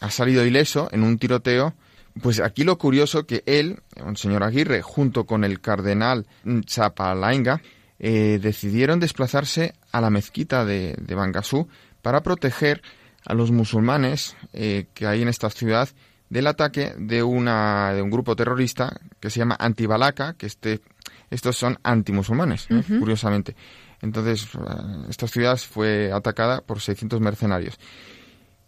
ha 0.00 0.10
salido 0.10 0.44
ileso 0.44 0.88
en 0.92 1.02
un 1.02 1.18
tiroteo. 1.18 1.74
Pues 2.22 2.40
aquí 2.40 2.62
lo 2.64 2.78
curioso 2.78 3.26
que 3.26 3.42
él, 3.46 3.80
un 4.04 4.16
señor 4.16 4.44
Aguirre, 4.44 4.82
junto 4.82 5.24
con 5.24 5.42
el 5.42 5.60
cardenal 5.60 6.26
Chapalainga, 6.64 7.60
eh, 7.98 8.38
decidieron 8.40 9.00
desplazarse 9.00 9.74
a 9.90 10.00
la 10.00 10.10
mezquita 10.10 10.64
de, 10.64 10.94
de 11.00 11.14
Bangasú 11.14 11.68
para 12.02 12.22
proteger 12.22 12.82
a 13.24 13.34
los 13.34 13.50
musulmanes 13.50 14.36
eh, 14.52 14.86
que 14.94 15.06
hay 15.06 15.22
en 15.22 15.28
esta 15.28 15.50
ciudad 15.50 15.88
del 16.28 16.46
ataque 16.46 16.94
de, 16.98 17.22
una, 17.22 17.92
de 17.94 18.02
un 18.02 18.10
grupo 18.10 18.36
terrorista 18.36 19.00
que 19.20 19.30
se 19.30 19.38
llama 19.38 19.56
Antibalaka, 19.58 20.34
que 20.34 20.46
este, 20.46 20.80
estos 21.30 21.56
son 21.56 21.78
antimusulmanes, 21.82 22.66
¿eh? 22.70 22.82
curiosamente. 22.98 23.54
Entonces, 24.00 24.46
esta 25.08 25.26
ciudad 25.26 25.56
fue 25.56 26.12
atacada 26.12 26.60
por 26.60 26.80
600 26.80 27.20
mercenarios. 27.20 27.78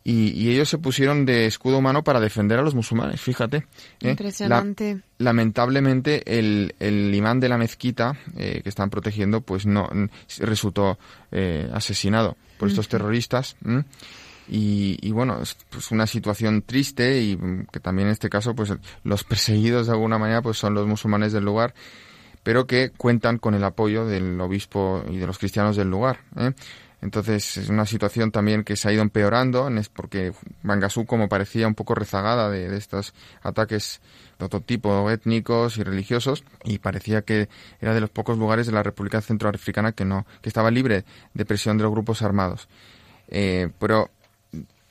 Y, 0.09 0.51
ellos 0.51 0.69
se 0.69 0.79
pusieron 0.79 1.27
de 1.27 1.47
escudo 1.47 1.79
humano 1.79 2.05
para 2.05 2.21
defender 2.21 2.61
a 2.61 2.63
los 2.63 2.77
musulmanes, 2.77 3.21
fíjate. 3.21 3.67
¿eh? 4.01 4.11
Impresionante. 4.11 5.01
lamentablemente 5.19 6.39
el, 6.39 6.77
el, 6.79 7.13
imán 7.13 7.41
de 7.41 7.49
la 7.49 7.59
mezquita 7.59 8.17
eh, 8.37 8.61
que 8.63 8.69
están 8.69 8.89
protegiendo 8.89 9.41
pues 9.41 9.67
no 9.67 9.89
resultó 10.39 10.97
eh, 11.33 11.69
asesinado 11.75 12.37
por 12.57 12.69
estos 12.69 12.89
terroristas. 12.89 13.57
Y, 14.49 14.97
y, 15.03 15.11
bueno, 15.11 15.43
es 15.43 15.57
pues 15.71 15.91
una 15.91 16.07
situación 16.07 16.63
triste 16.63 17.21
y 17.21 17.37
que 17.73 17.81
también 17.81 18.07
en 18.07 18.13
este 18.13 18.31
caso 18.31 18.55
pues 18.55 18.73
los 19.03 19.25
perseguidos 19.25 19.89
de 19.89 19.93
alguna 19.93 20.19
manera 20.19 20.41
pues 20.41 20.57
son 20.57 20.73
los 20.73 20.87
musulmanes 20.87 21.33
del 21.33 21.45
lugar 21.45 21.75
pero 22.47 22.65
que 22.69 22.91
cuentan 22.91 23.39
con 23.39 23.55
el 23.55 23.65
apoyo 23.65 24.07
del 24.07 24.41
obispo 24.41 25.03
y 25.11 25.17
de 25.17 25.27
los 25.27 25.37
cristianos 25.37 25.75
del 25.75 25.91
lugar. 25.91 26.21
¿eh? 26.37 26.53
Entonces 27.07 27.57
es 27.57 27.69
una 27.69 27.87
situación 27.87 28.33
también 28.33 28.65
que 28.65 28.75
se 28.75 28.89
ha 28.89 28.93
ido 28.93 29.01
empeorando, 29.01 29.71
porque 29.93 30.33
Bangasú 30.65 31.07
como 31.07 31.29
parecía 31.29 31.69
un 31.69 31.77
poco 31.77 31.95
rezagada 31.95 32.51
de, 32.51 32.77
estos 32.77 33.15
ataques 33.45 34.01
de 34.41 34.45
otro 34.45 34.61
tipo, 34.61 35.09
étnicos 35.09 35.79
y 35.79 35.85
religiosos, 35.85 36.43
y 36.65 36.79
parecía 36.79 37.23
que 37.23 37.49
era 37.81 37.95
de 37.95 38.01
los 38.01 38.11
pocos 38.11 38.39
lugares 38.39 38.67
de 38.67 38.73
la 38.73 38.83
República 38.83 39.21
Centroafricana 39.21 39.93
que 39.93 40.05
no, 40.05 40.27
que 40.43 40.49
estaba 40.49 40.73
libre 40.73 41.05
de 41.33 41.45
presión 41.45 41.79
de 41.79 41.85
los 41.85 41.93
grupos 41.93 42.23
armados. 42.23 42.69
Eh, 43.29 43.71
pero 43.79 44.11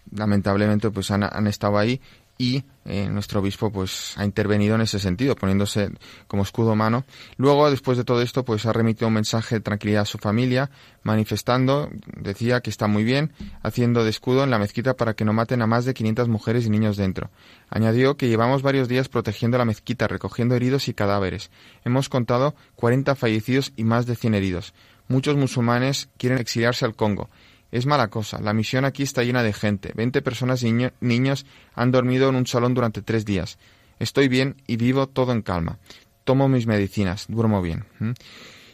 lamentablemente 0.09 0.91
pues 0.91 1.11
han 1.11 1.47
estado 1.47 1.77
ahí 1.77 1.99
y 2.37 2.63
eh, 2.85 3.07
nuestro 3.09 3.39
obispo 3.39 3.71
pues 3.71 4.13
ha 4.17 4.25
intervenido 4.25 4.75
en 4.75 4.81
ese 4.81 4.99
sentido, 4.99 5.35
poniéndose 5.35 5.89
como 6.27 6.43
escudo 6.43 6.73
humano. 6.73 7.05
Luego, 7.37 7.69
después 7.71 7.97
de 7.97 8.03
todo 8.03 8.21
esto, 8.21 8.43
pues 8.43 8.65
ha 8.65 8.73
remitido 8.73 9.07
un 9.07 9.13
mensaje 9.13 9.55
de 9.55 9.61
tranquilidad 9.61 10.03
a 10.03 10.05
su 10.05 10.17
familia, 10.17 10.69
manifestando, 11.03 11.89
decía 12.17 12.61
que 12.61 12.69
está 12.69 12.87
muy 12.87 13.03
bien, 13.03 13.31
haciendo 13.63 14.03
de 14.03 14.09
escudo 14.09 14.43
en 14.43 14.51
la 14.51 14.59
mezquita 14.59 14.95
para 14.95 15.13
que 15.13 15.25
no 15.25 15.33
maten 15.33 15.61
a 15.61 15.67
más 15.67 15.85
de 15.85 15.93
500 15.93 16.27
mujeres 16.27 16.65
y 16.65 16.69
niños 16.69 16.97
dentro. 16.97 17.29
Añadió 17.69 18.17
que 18.17 18.27
llevamos 18.27 18.61
varios 18.61 18.87
días 18.87 19.09
protegiendo 19.09 19.57
la 19.57 19.65
mezquita, 19.65 20.07
recogiendo 20.07 20.55
heridos 20.55 20.87
y 20.87 20.93
cadáveres. 20.93 21.49
Hemos 21.85 22.09
contado 22.09 22.55
40 22.75 23.15
fallecidos 23.15 23.73
y 23.75 23.83
más 23.83 24.05
de 24.05 24.15
100 24.15 24.35
heridos. 24.35 24.73
Muchos 25.07 25.35
musulmanes 25.35 26.09
quieren 26.17 26.39
exiliarse 26.39 26.85
al 26.85 26.95
Congo 26.95 27.29
es 27.77 27.85
mala 27.85 28.07
cosa. 28.07 28.39
La 28.41 28.53
misión 28.53 28.85
aquí 28.85 29.03
está 29.03 29.23
llena 29.23 29.43
de 29.43 29.51
gente. 29.51 29.91
Veinte 29.95 30.21
personas 30.21 30.63
y 30.63 30.71
niños 31.01 31.45
han 31.73 31.91
dormido 31.91 32.29
en 32.29 32.35
un 32.35 32.47
salón 32.47 32.73
durante 32.73 33.01
tres 33.01 33.25
días. 33.25 33.57
Estoy 33.99 34.29
bien 34.29 34.55
y 34.65 34.77
vivo 34.77 35.07
todo 35.07 35.33
en 35.33 35.41
calma. 35.41 35.77
Tomo 36.23 36.47
mis 36.47 36.67
medicinas, 36.67 37.25
duermo 37.27 37.61
bien. 37.61 37.85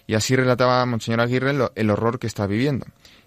Y 0.06 0.14
así 0.14 0.36
relataba 0.36 0.86
Monseñor 0.86 1.22
Aguirre 1.22 1.56
el 1.74 1.90
horror 1.90 2.20
que 2.20 2.28
está 2.28 2.46
viviendo. 2.46 2.86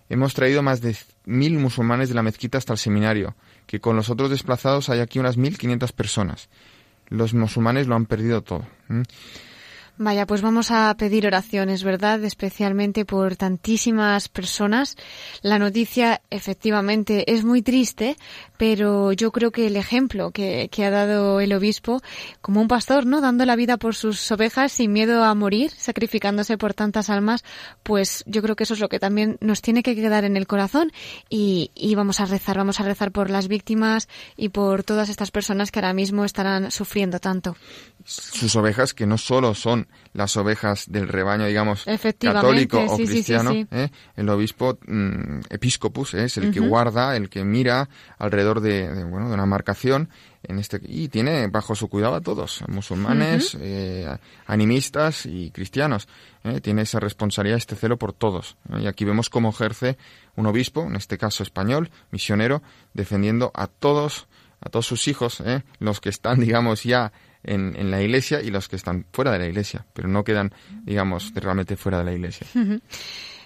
Hemos 0.09 0.35
traído 0.35 0.63
más 0.63 0.81
de 0.81 0.97
mil 1.25 1.59
musulmanes 1.59 2.09
de 2.09 2.15
la 2.15 2.23
mezquita 2.23 2.59
hasta 2.59 2.75
el 2.75 2.79
seminario, 2.79 3.35
que 3.67 3.81
con 3.81 3.97
los 3.97 4.11
otros 4.11 4.31
desplazados 4.31 4.91
hay 4.91 5.01
aquí 5.01 5.19
unas 5.19 5.37
mil 5.37 5.59
quinientas 5.59 5.91
personas. 5.91 6.49
Los 7.09 7.35
musulmanes 7.35 7.89
lo 7.89 7.97
han 7.97 8.07
perdido 8.07 8.43
todo. 8.43 8.65
Vaya, 9.97 10.27
pues 10.27 10.43
vamos 10.43 10.73
a 10.73 10.93
pedir 10.97 11.25
oraciones, 11.25 11.85
¿verdad? 11.85 12.25
Especialmente 12.25 13.05
por 13.05 13.37
tantísimas 13.37 14.29
personas. 14.29 14.97
La 15.41 15.61
noticia 15.61 16.21
efectivamente 16.31 17.33
es 17.33 17.45
muy 17.45 17.63
triste, 17.63 18.17
pero 18.57 19.13
yo 19.13 19.31
creo 19.31 19.53
que 19.53 19.69
el 19.69 19.77
ejemplo 19.77 20.33
que, 20.33 20.69
ha 20.79 20.91
dado 20.91 21.39
el 21.39 21.53
obispo, 21.53 22.03
como 22.41 22.61
un 22.61 22.67
pastor, 22.67 23.07
¿no? 23.07 23.21
Dando 23.21 23.47
la 23.47 23.55
vida 23.55 23.77
por 23.77 23.95
sus 23.95 24.33
ovejas 24.33 24.73
sin 24.73 24.93
miedo 24.93 25.23
a 25.23 25.33
morir, 25.37 25.71
sacrificándose 25.71 26.59
por 26.59 26.75
tantas 26.75 27.09
almas, 27.09 27.45
pues 27.85 28.25
yo 28.27 28.43
creo 28.43 28.57
que 28.57 28.65
eso 28.65 28.75
es 28.75 28.81
lo 28.81 28.89
que 28.89 28.99
también 28.99 29.39
nos 29.41 29.63
tiene 29.63 29.85
que 29.85 29.95
quedar 29.95 30.25
en 30.25 30.37
el 30.37 30.49
corazón 30.49 30.91
y, 31.31 31.71
y 31.77 31.95
vamos 31.95 32.19
a 32.19 32.25
rezar, 32.25 32.57
vamos 32.57 32.81
a 32.81 32.85
rezar 32.85 33.13
por 33.13 33.31
las 33.31 33.47
víctimas 33.47 34.09
y 34.37 34.49
por 34.49 34.83
todas 34.83 35.09
estas 35.09 35.31
personas 35.31 35.71
que 35.71 35.79
ahora 35.79 35.93
mismo 35.93 36.25
estarán 36.25 36.73
sufriendo 36.73 37.21
tanto 37.21 37.57
sus 38.05 38.55
ovejas 38.57 38.93
que 38.93 39.07
no 39.07 39.17
solo 39.17 39.55
son 39.55 39.89
las 40.13 40.37
ovejas 40.37 40.85
del 40.91 41.09
rebaño, 41.09 41.47
digamos, 41.47 41.85
católico 42.19 42.85
o 42.87 42.97
cristiano, 42.97 43.53
¿eh? 43.53 43.89
el 44.15 44.29
obispo 44.29 44.79
mm, 44.87 45.41
episcopus 45.49 46.15
¿eh? 46.15 46.25
es 46.25 46.37
el 46.37 46.53
que 46.53 46.61
guarda, 46.61 47.17
el 47.17 47.31
que 47.31 47.45
mira 47.45 47.89
alrededor 48.19 48.61
de, 48.61 49.05
bueno, 49.05 49.29
de 49.29 49.35
una 49.35 49.47
marcación 49.47 50.11
en 50.43 50.59
este 50.59 50.79
y 50.83 51.09
tiene 51.09 51.49
bajo 51.49 51.75
su 51.75 51.89
cuidado 51.89 52.15
a 52.15 52.21
todos, 52.21 52.63
musulmanes, 52.69 53.57
eh, 53.59 54.15
animistas 54.47 55.25
y 55.25 55.51
cristianos. 55.51 56.07
Tiene 56.63 56.83
esa 56.83 57.01
responsabilidad, 57.01 57.57
este 57.57 57.75
celo 57.75 57.97
por 57.97 58.13
todos. 58.13 58.59
Y 58.79 58.87
aquí 58.87 59.07
vemos 59.07 59.31
cómo 59.31 59.49
ejerce 59.49 59.97
un 60.37 60.45
obispo, 60.45 60.83
en 60.83 60.95
este 60.97 61.17
caso 61.17 61.43
español, 61.43 61.91
misionero, 62.11 62.63
defendiendo 62.93 63.51
a 63.55 63.67
todos, 63.67 64.29
a 64.61 64.69
todos 64.69 64.85
sus 64.85 65.09
hijos, 65.09 65.43
los 65.79 66.03
que 66.03 66.11
están, 66.11 66.41
digamos, 66.41 66.83
ya 66.83 67.15
en, 67.45 67.75
en, 67.77 67.91
la 67.91 68.03
iglesia 68.03 68.41
y 68.43 68.51
los 68.51 68.69
que 68.69 68.77
están 68.77 69.07
fuera 69.13 69.33
de 69.33 69.39
la 69.39 69.47
iglesia, 69.47 69.85
pero 69.93 70.09
no 70.09 70.25
quedan, 70.25 70.53
digamos, 70.85 71.33
realmente 71.35 71.77
fuera 71.77 71.99
de 71.99 72.05
la 72.05 72.13
iglesia. 72.13 72.47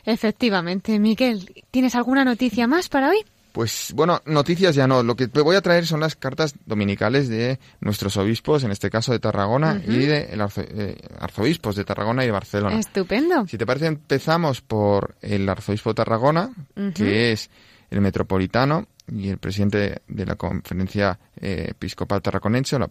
Efectivamente. 0.05 0.99
Miguel, 0.99 1.65
¿tienes 1.71 1.95
alguna 1.95 2.25
noticia 2.25 2.67
más 2.67 2.89
para 2.89 3.11
hoy? 3.11 3.19
Pues 3.53 3.93
bueno, 3.95 4.23
noticias 4.25 4.75
ya 4.75 4.87
no. 4.87 5.03
Lo 5.03 5.17
que 5.17 5.27
te 5.29 5.41
voy 5.41 5.57
a 5.57 5.61
traer 5.61 5.85
son 5.85 6.01
las 6.01 6.17
cartas 6.17 6.55
dominicales 6.65 7.29
de 7.29 7.59
nuestros 7.81 8.17
obispos, 8.17 8.63
en 8.65 8.71
este 8.71 8.89
caso 8.89 9.13
de 9.13 9.19
Tarragona 9.19 9.83
y 9.85 9.97
de 9.97 10.31
el 10.33 10.41
eh, 10.41 10.97
arzobispos 11.19 11.75
de 11.75 11.85
Tarragona 11.85 12.23
y 12.23 12.27
de 12.27 12.33
Barcelona. 12.33 12.79
Estupendo. 12.79 13.47
Si 13.47 13.59
te 13.59 13.67
parece, 13.67 13.87
empezamos 13.87 14.61
por 14.61 15.17
el 15.23 15.49
arzobispo 15.49 15.91
de 15.91 15.95
Tarragona, 15.95 16.51
que 16.95 17.33
es 17.33 17.51
el 17.91 18.01
metropolitano 18.01 18.87
y 19.11 19.29
el 19.29 19.39
presidente 19.39 20.03
de 20.07 20.27
la 20.27 20.37
Conferencia 20.37 21.19
eh, 21.41 21.69
Episcopal 21.71 22.23
Tarraconense, 22.23 22.77
o 22.77 22.79
la 22.79 22.91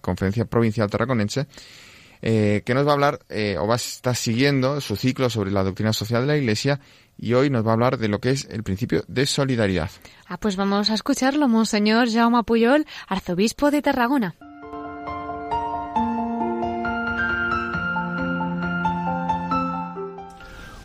Conferencia 0.00 0.44
Provincial 0.44 0.90
Tarraconense, 0.90 1.46
eh, 2.24 2.62
que 2.64 2.74
nos 2.74 2.86
va 2.86 2.90
a 2.90 2.94
hablar 2.94 3.20
eh, 3.28 3.56
o 3.58 3.66
va 3.66 3.74
a 3.74 3.76
estar 3.76 4.14
siguiendo 4.14 4.80
su 4.80 4.94
ciclo 4.94 5.28
sobre 5.28 5.50
la 5.50 5.64
doctrina 5.64 5.92
social 5.92 6.22
de 6.22 6.26
la 6.28 6.36
Iglesia 6.36 6.80
y 7.18 7.34
hoy 7.34 7.50
nos 7.50 7.66
va 7.66 7.70
a 7.70 7.74
hablar 7.74 7.98
de 7.98 8.08
lo 8.08 8.20
que 8.20 8.30
es 8.30 8.46
el 8.50 8.62
principio 8.62 9.04
de 9.08 9.26
solidaridad. 9.26 9.90
Ah, 10.28 10.38
pues 10.38 10.56
vamos 10.56 10.90
a 10.90 10.94
escucharlo, 10.94 11.48
Monseñor 11.48 12.08
Jaume 12.10 12.44
Puyol, 12.44 12.86
arzobispo 13.08 13.70
de 13.70 13.82
Tarragona. 13.82 14.36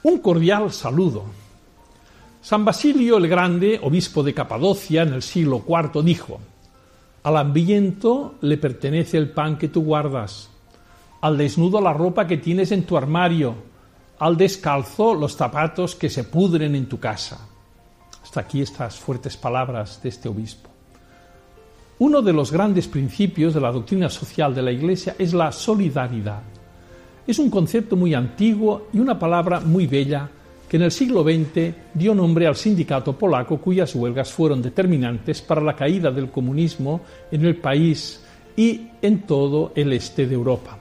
Un 0.03 0.19
cordial 0.19 0.71
saludo 0.71 1.25
San 2.41 2.63
Basilio 2.63 3.17
el 3.17 3.27
Grande, 3.27 3.79
obispo 3.81 4.23
de 4.23 4.33
Capadocia 4.33 5.01
en 5.01 5.13
el 5.13 5.21
siglo 5.21 5.63
IV, 5.67 6.03
dijo, 6.03 6.39
Al 7.23 7.37
hambriento 7.37 8.35
le 8.41 8.57
pertenece 8.57 9.17
el 9.17 9.31
pan 9.31 9.57
que 9.57 9.67
tú 9.67 9.83
guardas, 9.83 10.49
al 11.21 11.37
desnudo 11.37 11.81
la 11.81 11.93
ropa 11.93 12.27
que 12.27 12.37
tienes 12.37 12.71
en 12.71 12.83
tu 12.83 12.95
armario, 12.95 13.55
al 14.19 14.37
descalzo 14.37 15.13
los 15.13 15.35
zapatos 15.35 15.95
que 15.95 16.09
se 16.09 16.23
pudren 16.23 16.75
en 16.75 16.87
tu 16.87 16.99
casa. 16.99 17.47
Hasta 18.23 18.41
aquí 18.41 18.61
estas 18.61 18.97
fuertes 18.97 19.35
palabras 19.35 20.01
de 20.01 20.09
este 20.09 20.29
obispo. 20.29 20.69
Uno 21.99 22.21
de 22.21 22.33
los 22.33 22.51
grandes 22.51 22.87
principios 22.87 23.55
de 23.55 23.61
la 23.61 23.71
doctrina 23.71 24.09
social 24.09 24.53
de 24.53 24.61
la 24.61 24.71
Iglesia 24.71 25.15
es 25.17 25.33
la 25.33 25.51
solidaridad. 25.51 26.43
Es 27.25 27.39
un 27.39 27.49
concepto 27.49 27.95
muy 27.95 28.13
antiguo 28.13 28.87
y 28.93 28.99
una 28.99 29.17
palabra 29.17 29.59
muy 29.59 29.87
bella 29.87 30.29
que 30.67 30.77
en 30.77 30.83
el 30.83 30.91
siglo 30.91 31.23
XX 31.23 31.73
dio 31.93 32.13
nombre 32.13 32.45
al 32.45 32.55
sindicato 32.55 33.17
polaco 33.17 33.57
cuyas 33.57 33.95
huelgas 33.95 34.31
fueron 34.31 34.61
determinantes 34.61 35.41
para 35.41 35.61
la 35.61 35.75
caída 35.75 36.11
del 36.11 36.29
comunismo 36.29 37.01
en 37.31 37.45
el 37.45 37.55
país 37.55 38.21
y 38.55 38.87
en 39.01 39.21
todo 39.21 39.71
el 39.75 39.93
este 39.93 40.27
de 40.27 40.35
Europa. 40.35 40.77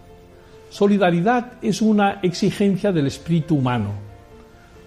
Solidaridad 0.69 1.53
es 1.63 1.81
una 1.81 2.21
exigencia 2.23 2.91
del 2.91 3.07
espíritu 3.07 3.57
humano. 3.57 3.93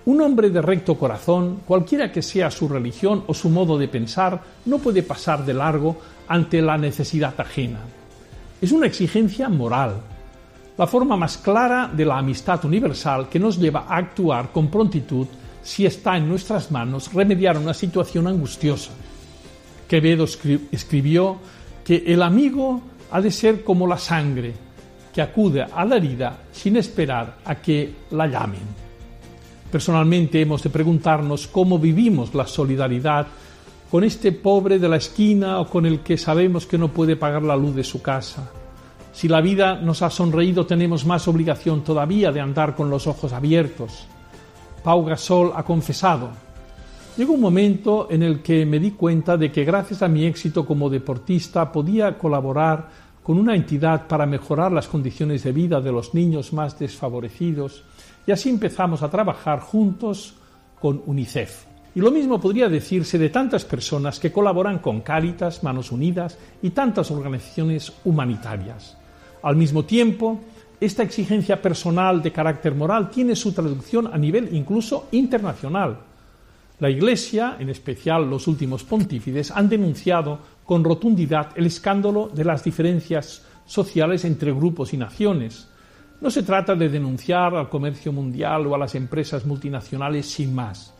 Un 0.05 0.21
hombre 0.21 0.49
de 0.49 0.61
recto 0.61 0.95
corazón, 0.95 1.61
cualquiera 1.65 2.11
que 2.11 2.21
sea 2.21 2.51
su 2.51 2.67
religión 2.67 3.23
o 3.27 3.33
su 3.33 3.49
modo 3.49 3.77
de 3.77 3.87
pensar, 3.87 4.41
no 4.65 4.79
puede 4.79 5.03
pasar 5.03 5.45
de 5.45 5.53
largo 5.53 5.97
ante 6.27 6.61
la 6.61 6.77
necesidad 6.77 7.39
ajena. 7.39 7.79
Es 8.61 8.71
una 8.71 8.87
exigencia 8.87 9.47
moral, 9.49 10.01
la 10.79 10.87
forma 10.87 11.17
más 11.17 11.37
clara 11.37 11.91
de 11.93 12.05
la 12.05 12.19
amistad 12.19 12.63
universal 12.63 13.27
que 13.27 13.37
nos 13.37 13.59
lleva 13.59 13.81
a 13.81 13.97
actuar 13.97 14.49
con 14.53 14.69
prontitud 14.69 15.27
si 15.61 15.85
está 15.85 16.15
en 16.15 16.29
nuestras 16.29 16.71
manos 16.71 17.13
remediar 17.13 17.57
una 17.57 17.73
situación 17.73 18.27
angustiosa. 18.27 18.91
Quevedo 19.89 20.23
escribió 20.71 21.35
que 21.83 22.01
el 22.07 22.21
amigo 22.21 22.81
ha 23.11 23.19
de 23.19 23.29
ser 23.29 23.61
como 23.61 23.87
la 23.87 23.97
sangre, 23.97 24.53
que 25.13 25.21
acude 25.21 25.63
a 25.63 25.83
la 25.83 25.97
herida 25.97 26.43
sin 26.49 26.77
esperar 26.77 27.39
a 27.43 27.55
que 27.55 27.95
la 28.11 28.27
llamen. 28.27 28.61
Personalmente 29.69 30.39
hemos 30.39 30.63
de 30.63 30.69
preguntarnos 30.69 31.47
cómo 31.47 31.77
vivimos 31.77 32.33
la 32.33 32.47
solidaridad 32.47 33.27
con 33.91 34.05
este 34.05 34.31
pobre 34.31 34.79
de 34.79 34.87
la 34.87 34.95
esquina 34.95 35.59
o 35.59 35.67
con 35.67 35.85
el 35.85 35.99
que 35.99 36.17
sabemos 36.17 36.65
que 36.65 36.77
no 36.77 36.87
puede 36.87 37.17
pagar 37.17 37.43
la 37.43 37.57
luz 37.57 37.75
de 37.75 37.83
su 37.83 38.01
casa. 38.01 38.49
Si 39.11 39.27
la 39.27 39.41
vida 39.41 39.75
nos 39.75 40.01
ha 40.01 40.09
sonreído, 40.09 40.65
tenemos 40.65 41.05
más 41.05 41.27
obligación 41.27 41.83
todavía 41.83 42.31
de 42.31 42.41
andar 42.41 42.75
con 42.75 42.89
los 42.89 43.07
ojos 43.07 43.33
abiertos. 43.33 44.05
Pau 44.83 45.03
Gasol 45.03 45.51
ha 45.55 45.63
confesado, 45.63 46.29
llegó 47.17 47.33
un 47.33 47.41
momento 47.41 48.07
en 48.09 48.23
el 48.23 48.41
que 48.41 48.65
me 48.65 48.79
di 48.79 48.91
cuenta 48.91 49.35
de 49.35 49.51
que 49.51 49.65
gracias 49.65 50.01
a 50.01 50.07
mi 50.07 50.25
éxito 50.25 50.65
como 50.65 50.89
deportista 50.89 51.71
podía 51.71 52.17
colaborar 52.17 52.87
con 53.23 53.37
una 53.37 53.55
entidad 53.55 54.07
para 54.07 54.25
mejorar 54.25 54.71
las 54.71 54.87
condiciones 54.87 55.43
de 55.43 55.51
vida 55.51 55.81
de 55.81 55.91
los 55.91 56.13
niños 56.13 56.53
más 56.53 56.79
desfavorecidos 56.79 57.83
y 58.25 58.31
así 58.31 58.49
empezamos 58.49 59.03
a 59.03 59.09
trabajar 59.09 59.59
juntos 59.59 60.35
con 60.79 61.01
UNICEF. 61.05 61.65
Y 61.95 61.99
lo 61.99 62.11
mismo 62.11 62.39
podría 62.39 62.69
decirse 62.69 63.17
de 63.17 63.29
tantas 63.29 63.65
personas 63.65 64.19
que 64.19 64.31
colaboran 64.31 64.79
con 64.79 65.01
Cáritas, 65.01 65.63
Manos 65.63 65.91
Unidas 65.91 66.37
y 66.61 66.69
tantas 66.69 67.11
organizaciones 67.11 67.91
humanitarias. 68.05 68.98
Al 69.43 69.55
mismo 69.55 69.85
tiempo, 69.85 70.39
esta 70.79 71.03
exigencia 71.03 71.61
personal 71.61 72.21
de 72.21 72.31
carácter 72.31 72.75
moral 72.75 73.09
tiene 73.09 73.35
su 73.35 73.51
traducción 73.51 74.07
a 74.07 74.17
nivel 74.17 74.49
incluso 74.55 75.07
internacional. 75.11 75.99
La 76.79 76.89
Iglesia, 76.89 77.57
en 77.59 77.69
especial 77.69 78.29
los 78.29 78.47
últimos 78.47 78.83
pontífices, 78.83 79.51
han 79.51 79.67
denunciado 79.67 80.39
con 80.65 80.83
rotundidad 80.83 81.49
el 81.55 81.65
escándalo 81.65 82.29
de 82.33 82.45
las 82.45 82.63
diferencias 82.63 83.45
sociales 83.65 84.23
entre 84.23 84.53
grupos 84.53 84.93
y 84.93 84.97
naciones, 84.97 85.67
no 86.21 86.29
se 86.29 86.43
trata 86.43 86.75
de 86.75 86.89
denunciar 86.89 87.55
al 87.55 87.69
comercio 87.69 88.11
mundial 88.11 88.67
o 88.67 88.75
a 88.75 88.77
las 88.77 88.95
empresas 88.95 89.45
multinacionales 89.45 90.25
sin 90.29 90.53
más, 90.53 90.93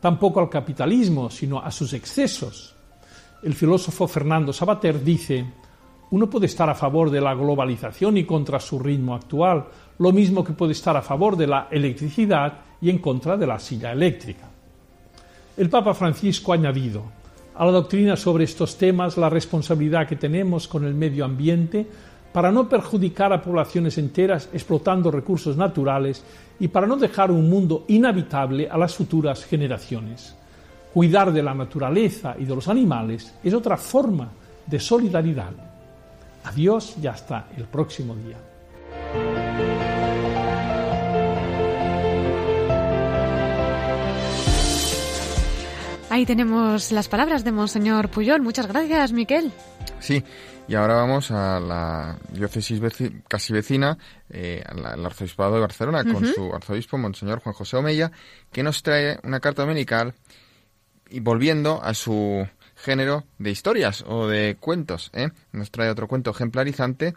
tampoco 0.00 0.40
al 0.40 0.48
capitalismo, 0.48 1.30
sino 1.30 1.60
a 1.60 1.70
sus 1.70 1.92
excesos. 1.92 2.74
El 3.42 3.54
filósofo 3.54 4.08
Fernando 4.08 4.52
Sabater 4.52 5.04
dice, 5.04 5.46
uno 6.10 6.30
puede 6.30 6.46
estar 6.46 6.68
a 6.70 6.74
favor 6.74 7.10
de 7.10 7.20
la 7.20 7.34
globalización 7.34 8.16
y 8.16 8.24
contra 8.24 8.60
su 8.60 8.78
ritmo 8.78 9.14
actual, 9.14 9.64
lo 9.98 10.12
mismo 10.12 10.44
que 10.44 10.52
puede 10.52 10.72
estar 10.72 10.96
a 10.96 11.02
favor 11.02 11.36
de 11.36 11.46
la 11.46 11.68
electricidad 11.70 12.52
y 12.80 12.90
en 12.90 12.98
contra 12.98 13.36
de 13.36 13.46
la 13.46 13.58
silla 13.58 13.92
eléctrica. 13.92 14.48
El 15.56 15.70
Papa 15.70 15.94
Francisco 15.94 16.52
ha 16.52 16.56
añadido, 16.56 17.02
a 17.54 17.64
la 17.64 17.72
doctrina 17.72 18.16
sobre 18.16 18.44
estos 18.44 18.76
temas 18.76 19.16
la 19.16 19.30
responsabilidad 19.30 20.06
que 20.06 20.16
tenemos 20.16 20.68
con 20.68 20.84
el 20.84 20.94
medio 20.94 21.24
ambiente 21.24 21.86
para 22.32 22.52
no 22.52 22.68
perjudicar 22.68 23.32
a 23.32 23.40
poblaciones 23.40 23.96
enteras 23.96 24.50
explotando 24.52 25.10
recursos 25.10 25.56
naturales 25.56 26.22
y 26.60 26.68
para 26.68 26.86
no 26.86 26.96
dejar 26.96 27.30
un 27.30 27.48
mundo 27.48 27.84
inhabitable 27.88 28.68
a 28.68 28.76
las 28.76 28.94
futuras 28.94 29.44
generaciones. 29.46 30.36
Cuidar 30.92 31.32
de 31.32 31.42
la 31.42 31.54
naturaleza 31.54 32.36
y 32.38 32.44
de 32.44 32.54
los 32.54 32.68
animales 32.68 33.34
es 33.42 33.54
otra 33.54 33.78
forma 33.78 34.28
de 34.66 34.78
solidaridad. 34.78 35.75
Adiós 36.46 36.94
y 37.02 37.06
hasta 37.08 37.48
el 37.56 37.64
próximo 37.64 38.14
día. 38.14 38.36
Ahí 46.08 46.24
tenemos 46.24 46.92
las 46.92 47.08
palabras 47.08 47.42
de 47.42 47.50
Monseñor 47.50 48.08
Puyol. 48.10 48.42
Muchas 48.42 48.68
gracias, 48.68 49.12
Miquel. 49.12 49.52
Sí, 49.98 50.22
y 50.68 50.74
ahora 50.76 50.94
vamos 50.94 51.32
a 51.32 51.58
la 51.58 52.16
diócesis 52.30 52.80
casi 53.26 53.52
vecina, 53.52 53.98
eh, 54.30 54.62
al 54.66 55.04
arzobispado 55.04 55.56
de 55.56 55.60
Barcelona, 55.60 56.04
con 56.04 56.24
su 56.26 56.54
arzobispo, 56.54 56.96
Monseñor 56.96 57.40
Juan 57.40 57.54
José 57.54 57.76
Omeya, 57.76 58.12
que 58.52 58.62
nos 58.62 58.84
trae 58.84 59.18
una 59.24 59.40
carta 59.40 59.62
dominical 59.62 60.14
y 61.10 61.18
volviendo 61.18 61.82
a 61.82 61.92
su 61.92 62.46
género 62.76 63.24
de 63.38 63.50
historias 63.50 64.04
o 64.06 64.28
de 64.28 64.56
cuentos. 64.60 65.10
¿eh? 65.14 65.30
Nos 65.52 65.70
trae 65.70 65.90
otro 65.90 66.08
cuento 66.08 66.30
ejemplarizante 66.30 67.14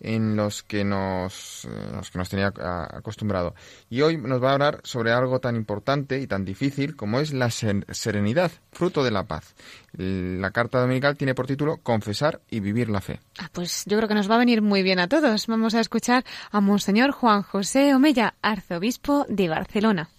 en 0.00 0.36
los 0.36 0.62
que 0.62 0.84
nos, 0.84 1.64
eh, 1.64 2.00
que 2.12 2.18
nos 2.18 2.28
tenía 2.28 2.52
acostumbrado. 2.90 3.54
Y 3.90 4.02
hoy 4.02 4.16
nos 4.16 4.42
va 4.42 4.50
a 4.50 4.52
hablar 4.54 4.80
sobre 4.84 5.12
algo 5.12 5.40
tan 5.40 5.56
importante 5.56 6.20
y 6.20 6.26
tan 6.26 6.44
difícil 6.44 6.96
como 6.96 7.20
es 7.20 7.32
la 7.32 7.50
serenidad, 7.50 8.52
fruto 8.72 9.02
de 9.02 9.10
la 9.10 9.24
paz. 9.24 9.54
La 9.92 10.50
carta 10.50 10.80
dominical 10.80 11.16
tiene 11.16 11.34
por 11.34 11.46
título 11.46 11.78
Confesar 11.78 12.40
y 12.50 12.60
vivir 12.60 12.88
la 12.88 13.00
fe. 13.00 13.20
Ah, 13.38 13.48
pues 13.52 13.84
yo 13.86 13.96
creo 13.96 14.08
que 14.08 14.14
nos 14.14 14.30
va 14.30 14.36
a 14.36 14.38
venir 14.38 14.62
muy 14.62 14.82
bien 14.82 15.00
a 15.00 15.08
todos. 15.08 15.46
Vamos 15.46 15.74
a 15.74 15.80
escuchar 15.80 16.24
a 16.50 16.60
Monseñor 16.60 17.10
Juan 17.10 17.42
José 17.42 17.94
Omella, 17.94 18.34
arzobispo 18.42 19.26
de 19.28 19.48
Barcelona. 19.48 20.10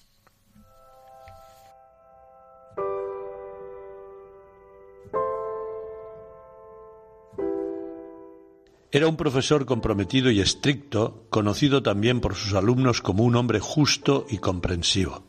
Era 8.92 9.08
un 9.08 9.18
profesor 9.18 9.68
comprometido 9.68 10.32
y 10.32 10.42
estricto, 10.42 11.28
conocido 11.30 11.84
también 11.84 12.22
por 12.22 12.34
sus 12.34 12.56
alumnos 12.56 13.02
como 13.02 13.24
un 13.24 13.36
hombre 13.36 13.60
justo 13.60 14.26
y 14.28 14.40
comprensivo. 14.40 15.24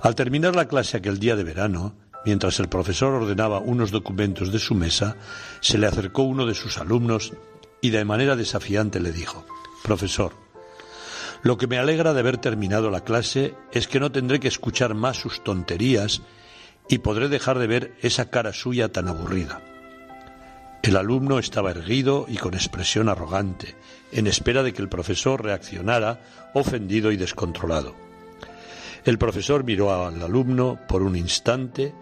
Al 0.00 0.14
terminar 0.14 0.56
la 0.56 0.66
clase 0.66 0.96
aquel 0.96 1.18
día 1.18 1.36
de 1.36 1.44
verano, 1.44 1.94
mientras 2.24 2.58
el 2.60 2.70
profesor 2.70 3.12
ordenaba 3.12 3.58
unos 3.58 3.90
documentos 3.90 4.50
de 4.50 4.58
su 4.58 4.74
mesa, 4.74 5.16
se 5.60 5.76
le 5.76 5.86
acercó 5.86 6.22
uno 6.22 6.46
de 6.46 6.54
sus 6.54 6.78
alumnos 6.78 7.34
y 7.82 7.90
de 7.90 8.02
manera 8.06 8.34
desafiante 8.34 8.98
le 8.98 9.12
dijo 9.12 9.44
Profesor, 9.82 10.32
lo 11.42 11.58
que 11.58 11.66
me 11.66 11.76
alegra 11.76 12.14
de 12.14 12.20
haber 12.20 12.38
terminado 12.38 12.90
la 12.90 13.04
clase 13.04 13.54
es 13.72 13.88
que 13.88 14.00
no 14.00 14.10
tendré 14.10 14.40
que 14.40 14.48
escuchar 14.48 14.94
más 14.94 15.18
sus 15.18 15.44
tonterías 15.44 16.22
y 16.88 16.98
podré 16.98 17.28
dejar 17.28 17.58
de 17.58 17.66
ver 17.66 17.94
esa 18.00 18.30
cara 18.30 18.54
suya 18.54 18.90
tan 18.90 19.08
aburrida. 19.08 19.73
El 20.84 20.98
alumno 20.98 21.38
estaba 21.38 21.70
erguido 21.70 22.26
y 22.28 22.36
con 22.36 22.52
expresión 22.52 23.08
arrogante, 23.08 23.74
en 24.12 24.26
espera 24.26 24.62
de 24.62 24.74
que 24.74 24.82
el 24.82 24.90
profesor 24.90 25.42
reaccionara, 25.42 26.20
ofendido 26.52 27.10
y 27.10 27.16
descontrolado. 27.16 27.94
El 29.06 29.16
profesor 29.16 29.64
miró 29.64 30.04
al 30.04 30.22
alumno 30.22 30.78
por 30.86 31.02
un 31.02 31.16
instante 31.16 31.94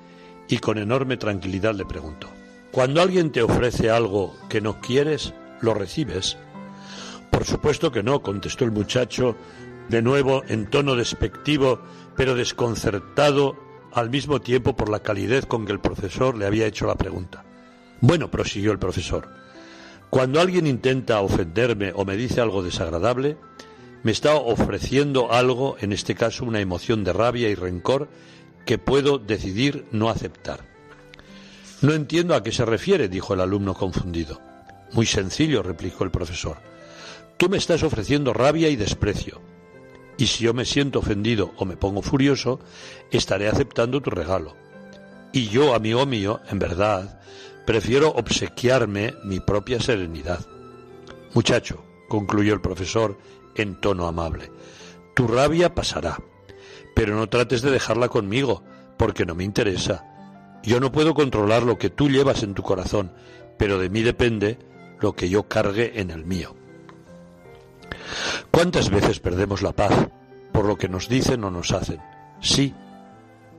y 0.48 0.58
con 0.58 0.78
enorme 0.78 1.16
tranquilidad 1.16 1.76
le 1.76 1.84
preguntó, 1.84 2.28
Cuando 2.72 3.00
alguien 3.00 3.30
te 3.30 3.44
ofrece 3.44 3.88
algo 3.88 4.36
que 4.48 4.60
no 4.60 4.80
quieres, 4.80 5.32
¿lo 5.60 5.74
recibes? 5.74 6.36
Por 7.30 7.44
supuesto 7.44 7.92
que 7.92 8.02
no, 8.02 8.20
contestó 8.20 8.64
el 8.64 8.72
muchacho, 8.72 9.36
de 9.90 10.02
nuevo 10.02 10.42
en 10.48 10.68
tono 10.68 10.96
despectivo, 10.96 11.80
pero 12.16 12.34
desconcertado 12.34 13.56
al 13.92 14.10
mismo 14.10 14.40
tiempo 14.40 14.74
por 14.74 14.88
la 14.88 15.04
calidez 15.04 15.46
con 15.46 15.66
que 15.66 15.72
el 15.72 15.78
profesor 15.78 16.36
le 16.36 16.46
había 16.46 16.66
hecho 16.66 16.88
la 16.88 16.96
pregunta. 16.96 17.44
Bueno, 18.02 18.32
prosiguió 18.32 18.72
el 18.72 18.80
profesor, 18.80 19.28
cuando 20.10 20.40
alguien 20.40 20.66
intenta 20.66 21.20
ofenderme 21.20 21.92
o 21.94 22.04
me 22.04 22.16
dice 22.16 22.40
algo 22.40 22.64
desagradable, 22.64 23.36
me 24.02 24.10
está 24.10 24.34
ofreciendo 24.34 25.32
algo, 25.32 25.76
en 25.80 25.92
este 25.92 26.16
caso 26.16 26.44
una 26.44 26.58
emoción 26.58 27.04
de 27.04 27.12
rabia 27.12 27.48
y 27.48 27.54
rencor, 27.54 28.08
que 28.66 28.76
puedo 28.76 29.18
decidir 29.18 29.86
no 29.92 30.10
aceptar. 30.10 30.64
No 31.80 31.92
entiendo 31.92 32.34
a 32.34 32.42
qué 32.42 32.50
se 32.50 32.64
refiere, 32.64 33.08
dijo 33.08 33.34
el 33.34 33.40
alumno 33.40 33.74
confundido. 33.74 34.40
Muy 34.92 35.06
sencillo, 35.06 35.62
replicó 35.62 36.02
el 36.02 36.10
profesor. 36.10 36.56
Tú 37.36 37.48
me 37.48 37.56
estás 37.56 37.84
ofreciendo 37.84 38.32
rabia 38.32 38.68
y 38.68 38.74
desprecio. 38.74 39.40
Y 40.18 40.26
si 40.26 40.42
yo 40.42 40.54
me 40.54 40.64
siento 40.64 40.98
ofendido 40.98 41.52
o 41.56 41.64
me 41.64 41.76
pongo 41.76 42.02
furioso, 42.02 42.58
estaré 43.12 43.48
aceptando 43.48 44.02
tu 44.02 44.10
regalo. 44.10 44.56
Y 45.32 45.48
yo, 45.48 45.74
amigo 45.74 46.04
mío, 46.04 46.40
en 46.50 46.58
verdad, 46.58 47.20
Prefiero 47.66 48.10
obsequiarme 48.10 49.14
mi 49.24 49.40
propia 49.40 49.80
serenidad. 49.80 50.40
Muchacho, 51.34 51.84
concluyó 52.08 52.54
el 52.54 52.60
profesor 52.60 53.16
en 53.54 53.80
tono 53.80 54.06
amable, 54.06 54.50
tu 55.14 55.28
rabia 55.28 55.74
pasará, 55.74 56.18
pero 56.94 57.14
no 57.14 57.28
trates 57.28 57.62
de 57.62 57.70
dejarla 57.70 58.08
conmigo, 58.08 58.62
porque 58.96 59.26
no 59.26 59.34
me 59.34 59.44
interesa. 59.44 60.04
Yo 60.62 60.80
no 60.80 60.92
puedo 60.92 61.14
controlar 61.14 61.62
lo 61.62 61.78
que 61.78 61.90
tú 61.90 62.08
llevas 62.08 62.42
en 62.42 62.54
tu 62.54 62.62
corazón, 62.62 63.12
pero 63.58 63.78
de 63.78 63.90
mí 63.90 64.02
depende 64.02 64.58
lo 65.00 65.14
que 65.14 65.28
yo 65.28 65.48
cargue 65.48 66.00
en 66.00 66.10
el 66.10 66.24
mío. 66.24 66.54
¿Cuántas 68.50 68.90
veces 68.90 69.20
perdemos 69.20 69.62
la 69.62 69.72
paz 69.72 70.08
por 70.52 70.64
lo 70.64 70.76
que 70.76 70.88
nos 70.88 71.08
dicen 71.08 71.44
o 71.44 71.50
nos 71.50 71.72
hacen? 71.72 72.00
Sí, 72.40 72.74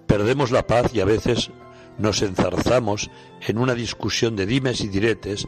perdemos 0.08 0.52
la 0.52 0.66
paz 0.66 0.94
y 0.94 1.02
a 1.02 1.06
veces 1.06 1.52
nos 1.98 2.22
enzarzamos 2.22 3.10
en 3.42 3.58
una 3.58 3.76
discusión 3.76 4.36
de 4.36 4.46
dimes 4.46 4.82
y 4.82 4.88
diretes 4.88 5.48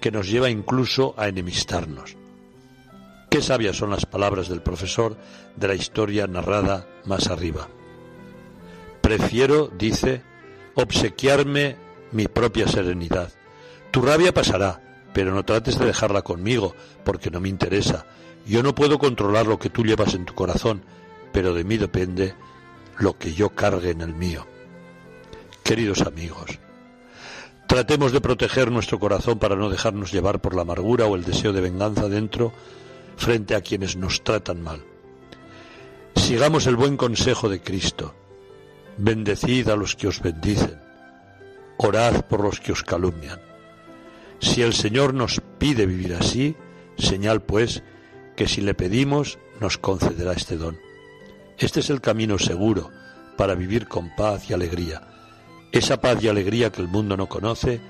que 0.00 0.10
nos 0.10 0.28
lleva 0.28 0.50
incluso 0.50 1.14
a 1.16 1.28
enemistarnos. 1.28 2.16
Qué 3.30 3.42
sabias 3.42 3.76
son 3.76 3.90
las 3.90 4.06
palabras 4.06 4.48
del 4.48 4.62
profesor 4.62 5.16
de 5.56 5.68
la 5.68 5.74
historia 5.74 6.26
narrada 6.26 6.86
más 7.04 7.28
arriba. 7.28 7.68
Prefiero, 9.02 9.68
dice, 9.68 10.22
obsequiarme 10.74 11.76
mi 12.12 12.26
propia 12.26 12.66
serenidad. 12.68 13.30
Tu 13.90 14.00
rabia 14.00 14.32
pasará, 14.32 14.80
pero 15.12 15.34
no 15.34 15.44
trates 15.44 15.78
de 15.78 15.86
dejarla 15.86 16.22
conmigo, 16.22 16.74
porque 17.04 17.30
no 17.30 17.40
me 17.40 17.48
interesa. 17.48 18.06
Yo 18.46 18.62
no 18.62 18.74
puedo 18.74 18.98
controlar 18.98 19.46
lo 19.46 19.58
que 19.58 19.70
tú 19.70 19.84
llevas 19.84 20.14
en 20.14 20.24
tu 20.24 20.34
corazón, 20.34 20.82
pero 21.32 21.52
de 21.52 21.64
mí 21.64 21.76
depende 21.76 22.34
lo 22.98 23.18
que 23.18 23.34
yo 23.34 23.50
cargue 23.50 23.90
en 23.90 24.00
el 24.00 24.14
mío. 24.14 24.46
Queridos 25.68 26.00
amigos, 26.00 26.58
tratemos 27.66 28.10
de 28.12 28.22
proteger 28.22 28.72
nuestro 28.72 28.98
corazón 28.98 29.38
para 29.38 29.54
no 29.54 29.68
dejarnos 29.68 30.10
llevar 30.10 30.40
por 30.40 30.54
la 30.54 30.62
amargura 30.62 31.04
o 31.04 31.14
el 31.14 31.24
deseo 31.24 31.52
de 31.52 31.60
venganza 31.60 32.08
dentro 32.08 32.54
frente 33.18 33.54
a 33.54 33.60
quienes 33.60 33.94
nos 33.94 34.24
tratan 34.24 34.62
mal. 34.62 34.82
Sigamos 36.16 36.66
el 36.66 36.76
buen 36.76 36.96
consejo 36.96 37.50
de 37.50 37.60
Cristo. 37.60 38.14
Bendecid 38.96 39.68
a 39.68 39.76
los 39.76 39.94
que 39.94 40.08
os 40.08 40.22
bendicen. 40.22 40.80
Orad 41.76 42.22
por 42.24 42.42
los 42.42 42.60
que 42.60 42.72
os 42.72 42.82
calumnian. 42.82 43.38
Si 44.40 44.62
el 44.62 44.72
Señor 44.72 45.12
nos 45.12 45.42
pide 45.58 45.84
vivir 45.84 46.14
así, 46.14 46.56
señal 46.96 47.42
pues 47.42 47.82
que 48.36 48.48
si 48.48 48.62
le 48.62 48.72
pedimos 48.72 49.38
nos 49.60 49.76
concederá 49.76 50.32
este 50.32 50.56
don. 50.56 50.78
Este 51.58 51.80
es 51.80 51.90
el 51.90 52.00
camino 52.00 52.38
seguro 52.38 52.90
para 53.36 53.54
vivir 53.54 53.86
con 53.86 54.16
paz 54.16 54.48
y 54.48 54.54
alegría, 54.54 55.07
esa 55.72 56.00
paz 56.00 56.22
y 56.22 56.28
alegría 56.28 56.70
que 56.72 56.82
el 56.82 56.88
mundo 56.88 57.16
no 57.16 57.28
conoce 57.28 57.80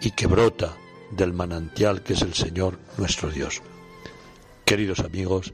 y 0.00 0.10
que 0.12 0.26
brota 0.26 0.76
del 1.10 1.32
manantial 1.32 2.02
que 2.02 2.14
es 2.14 2.22
el 2.22 2.34
Señor 2.34 2.78
nuestro 2.96 3.30
Dios. 3.30 3.62
Queridos 4.64 5.00
amigos, 5.00 5.52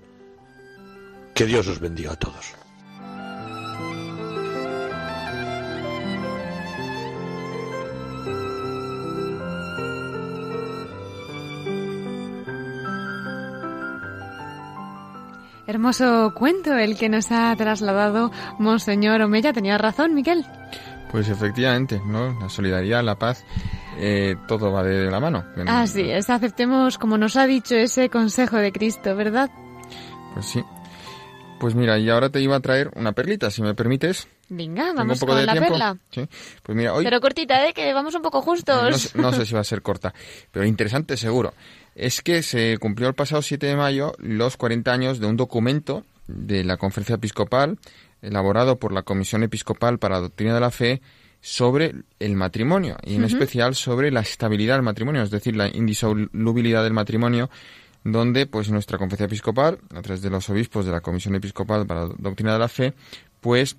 que 1.34 1.46
Dios 1.46 1.66
os 1.68 1.80
bendiga 1.80 2.12
a 2.12 2.16
todos. 2.16 2.54
Hermoso 15.66 16.34
cuento 16.34 16.76
el 16.76 16.98
que 16.98 17.08
nos 17.08 17.32
ha 17.32 17.54
trasladado 17.56 18.30
Monseñor 18.58 19.22
Omeya. 19.22 19.54
Tenía 19.54 19.78
razón, 19.78 20.12
Miquel. 20.12 20.44
Pues 21.12 21.28
efectivamente, 21.28 22.00
¿no? 22.04 22.36
La 22.40 22.48
solidaridad, 22.48 23.04
la 23.04 23.16
paz, 23.16 23.44
eh, 23.98 24.34
todo 24.48 24.72
va 24.72 24.82
de 24.82 25.10
la 25.10 25.20
mano. 25.20 25.44
Así 25.66 26.10
es, 26.10 26.30
aceptemos, 26.30 26.98
como 26.98 27.18
nos 27.18 27.36
ha 27.36 27.46
dicho, 27.46 27.76
ese 27.76 28.08
consejo 28.08 28.56
de 28.56 28.72
Cristo, 28.72 29.14
¿verdad? 29.14 29.50
Pues 30.32 30.46
sí. 30.46 30.64
Pues 31.60 31.74
mira, 31.76 31.98
y 31.98 32.10
ahora 32.10 32.30
te 32.30 32.40
iba 32.40 32.56
a 32.56 32.60
traer 32.60 32.90
una 32.96 33.12
perlita, 33.12 33.50
si 33.50 33.62
me 33.62 33.74
permites. 33.74 34.26
Venga, 34.48 34.92
vamos 34.94 35.20
con 35.20 35.46
la 35.46 35.54
perla. 35.54 35.96
Sí. 36.10 36.26
Pues 36.62 36.76
mira, 36.76 36.94
hoy... 36.94 37.04
Pero 37.04 37.20
cortita, 37.20 37.68
¿eh? 37.68 37.72
Que 37.72 37.92
vamos 37.94 38.14
un 38.14 38.22
poco 38.22 38.42
justos. 38.42 39.14
No, 39.14 39.22
no 39.22 39.32
sé 39.32 39.46
si 39.46 39.54
va 39.54 39.60
a 39.60 39.64
ser 39.64 39.82
corta, 39.82 40.12
pero 40.50 40.64
interesante 40.64 41.16
seguro 41.16 41.52
es 41.94 42.22
que 42.22 42.42
se 42.42 42.78
cumplió 42.78 43.08
el 43.08 43.14
pasado 43.14 43.42
7 43.42 43.66
de 43.66 43.76
mayo 43.76 44.14
los 44.18 44.56
40 44.56 44.92
años 44.92 45.20
de 45.20 45.26
un 45.26 45.36
documento 45.36 46.04
de 46.26 46.64
la 46.64 46.76
Conferencia 46.76 47.16
Episcopal 47.16 47.78
elaborado 48.22 48.78
por 48.78 48.92
la 48.92 49.02
Comisión 49.02 49.42
Episcopal 49.42 49.98
para 49.98 50.16
la 50.16 50.22
Doctrina 50.22 50.54
de 50.54 50.60
la 50.60 50.70
Fe 50.70 51.02
sobre 51.40 51.92
el 52.20 52.36
matrimonio 52.36 52.96
y 53.02 53.16
en 53.16 53.24
especial 53.24 53.74
sobre 53.74 54.12
la 54.12 54.20
estabilidad 54.20 54.76
del 54.76 54.84
matrimonio, 54.84 55.22
es 55.22 55.30
decir, 55.30 55.56
la 55.56 55.68
indisolubilidad 55.68 56.84
del 56.84 56.92
matrimonio, 56.92 57.50
donde 58.04 58.46
pues 58.46 58.70
nuestra 58.70 58.96
Conferencia 58.96 59.26
Episcopal, 59.26 59.80
a 59.92 60.02
través 60.02 60.22
de 60.22 60.30
los 60.30 60.48
obispos 60.50 60.86
de 60.86 60.92
la 60.92 61.00
Comisión 61.00 61.34
Episcopal 61.34 61.84
para 61.84 62.06
la 62.06 62.14
Doctrina 62.16 62.52
de 62.52 62.58
la 62.60 62.68
Fe, 62.68 62.94
pues 63.40 63.76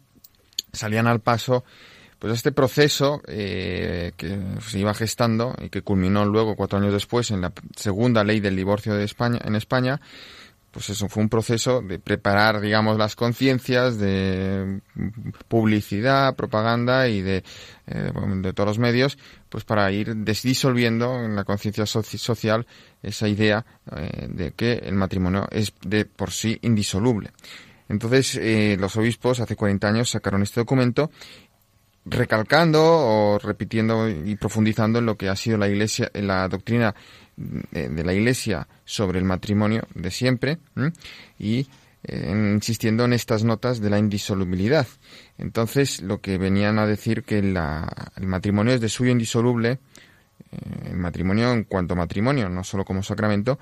salían 0.73 1.07
al 1.07 1.21
paso 1.21 1.63
pues 2.19 2.33
este 2.33 2.51
proceso 2.53 3.21
eh, 3.27 4.13
que 4.15 4.39
se 4.65 4.79
iba 4.79 4.93
gestando 4.93 5.55
y 5.61 5.69
que 5.69 5.81
culminó 5.81 6.25
luego 6.25 6.55
cuatro 6.55 6.79
años 6.79 6.93
después 6.93 7.31
en 7.31 7.41
la 7.41 7.51
segunda 7.75 8.23
ley 8.23 8.39
del 8.39 8.55
divorcio 8.55 8.93
de 8.93 9.03
España 9.03 9.39
en 9.43 9.55
España 9.55 9.99
pues 10.73 10.89
eso 10.89 11.07
fue 11.07 11.21
un 11.21 11.29
proceso 11.29 11.81
de 11.81 11.99
preparar 11.99 12.59
digamos 12.59 12.97
las 12.97 13.15
conciencias 13.15 13.99
de 13.99 14.81
publicidad 15.47 16.35
propaganda 16.35 17.07
y 17.07 17.21
de, 17.21 17.43
eh, 17.87 18.11
de 18.37 18.53
todos 18.53 18.67
los 18.67 18.79
medios 18.79 19.17
pues 19.49 19.63
para 19.63 19.91
ir 19.91 20.15
disolviendo 20.25 21.23
en 21.23 21.35
la 21.35 21.43
conciencia 21.43 21.85
social 21.85 22.65
esa 23.03 23.27
idea 23.27 23.63
eh, 23.95 24.27
de 24.29 24.51
que 24.51 24.73
el 24.73 24.95
matrimonio 24.95 25.47
es 25.51 25.73
de 25.85 26.05
por 26.05 26.31
sí 26.31 26.57
indisoluble. 26.63 27.31
Entonces, 27.89 28.39
los 28.79 28.95
obispos 28.95 29.41
hace 29.41 29.55
40 29.55 29.87
años 29.87 30.09
sacaron 30.09 30.41
este 30.41 30.61
documento 30.61 31.11
recalcando 32.05 32.81
o 32.83 33.39
repitiendo 33.39 34.09
y 34.09 34.35
profundizando 34.35 34.99
en 34.99 35.05
lo 35.05 35.17
que 35.17 35.29
ha 35.29 35.35
sido 35.35 35.57
la 35.57 35.69
iglesia, 35.69 36.11
en 36.13 36.27
la 36.27 36.47
doctrina 36.47 36.93
de, 37.35 38.03
la 38.03 38.13
iglesia 38.13 38.67
sobre 38.85 39.19
el 39.19 39.25
matrimonio 39.25 39.87
de 39.95 40.11
siempre 40.11 40.59
y 41.39 41.67
eh, 42.03 42.51
insistiendo 42.53 43.05
en 43.05 43.13
estas 43.13 43.43
notas 43.43 43.79
de 43.79 43.89
la 43.89 43.99
indisolubilidad. 43.99 44.87
Entonces, 45.37 46.01
lo 46.01 46.21
que 46.21 46.37
venían 46.37 46.79
a 46.79 46.87
decir 46.87 47.23
que 47.23 47.39
el 47.39 48.27
matrimonio 48.27 48.73
es 48.73 48.81
de 48.81 48.89
suyo 48.89 49.11
indisoluble, 49.11 49.79
eh, 50.51 50.57
el 50.91 50.97
matrimonio 50.97 51.53
en 51.53 51.63
cuanto 51.63 51.95
matrimonio, 51.95 52.49
no 52.49 52.63
solo 52.63 52.83
como 52.85 53.03
sacramento, 53.03 53.57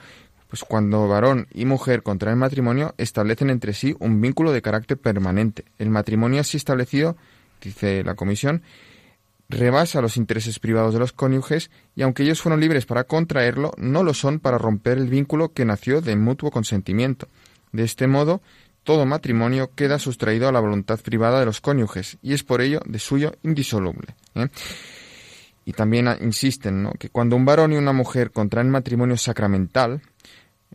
pues 0.47 0.63
cuando 0.63 1.07
varón 1.07 1.47
y 1.53 1.63
mujer 1.63 2.03
contraen 2.03 2.37
matrimonio 2.37 2.93
establecen 2.97 3.49
entre 3.49 3.73
sí 3.73 3.95
un 3.99 4.19
vínculo 4.19 4.51
de 4.51 4.61
carácter 4.61 4.97
permanente. 4.97 5.63
El 5.77 5.89
matrimonio 5.91 6.41
así 6.41 6.57
establecido 6.57 7.15
dice 7.61 8.03
la 8.03 8.15
Comisión, 8.15 8.61
rebasa 9.51 10.01
los 10.01 10.17
intereses 10.17 10.59
privados 10.59 10.93
de 10.93 10.99
los 10.99 11.11
cónyuges 11.11 11.69
y 11.95 12.01
aunque 12.01 12.23
ellos 12.23 12.41
fueron 12.41 12.59
libres 12.59 12.85
para 12.85 13.03
contraerlo, 13.03 13.71
no 13.77 14.03
lo 14.03 14.13
son 14.13 14.39
para 14.39 14.57
romper 14.57 14.97
el 14.97 15.09
vínculo 15.09 15.53
que 15.53 15.65
nació 15.65 16.01
de 16.01 16.15
mutuo 16.15 16.51
consentimiento. 16.51 17.27
De 17.71 17.83
este 17.83 18.07
modo, 18.07 18.41
todo 18.83 19.05
matrimonio 19.05 19.71
queda 19.75 19.99
sustraído 19.99 20.47
a 20.47 20.51
la 20.51 20.59
voluntad 20.59 20.99
privada 20.99 21.39
de 21.39 21.45
los 21.45 21.61
cónyuges 21.61 22.17
y 22.21 22.33
es 22.33 22.43
por 22.43 22.61
ello 22.61 22.81
de 22.85 22.99
suyo 22.99 23.33
indisoluble. 23.43 24.15
¿eh? 24.35 24.47
Y 25.65 25.73
también 25.73 26.09
insisten 26.21 26.89
que 26.97 27.09
cuando 27.09 27.35
un 27.35 27.45
varón 27.45 27.73
y 27.73 27.75
una 27.75 27.93
mujer 27.93 28.31
contraen 28.31 28.71
matrimonio 28.71 29.17
sacramental, 29.17 30.01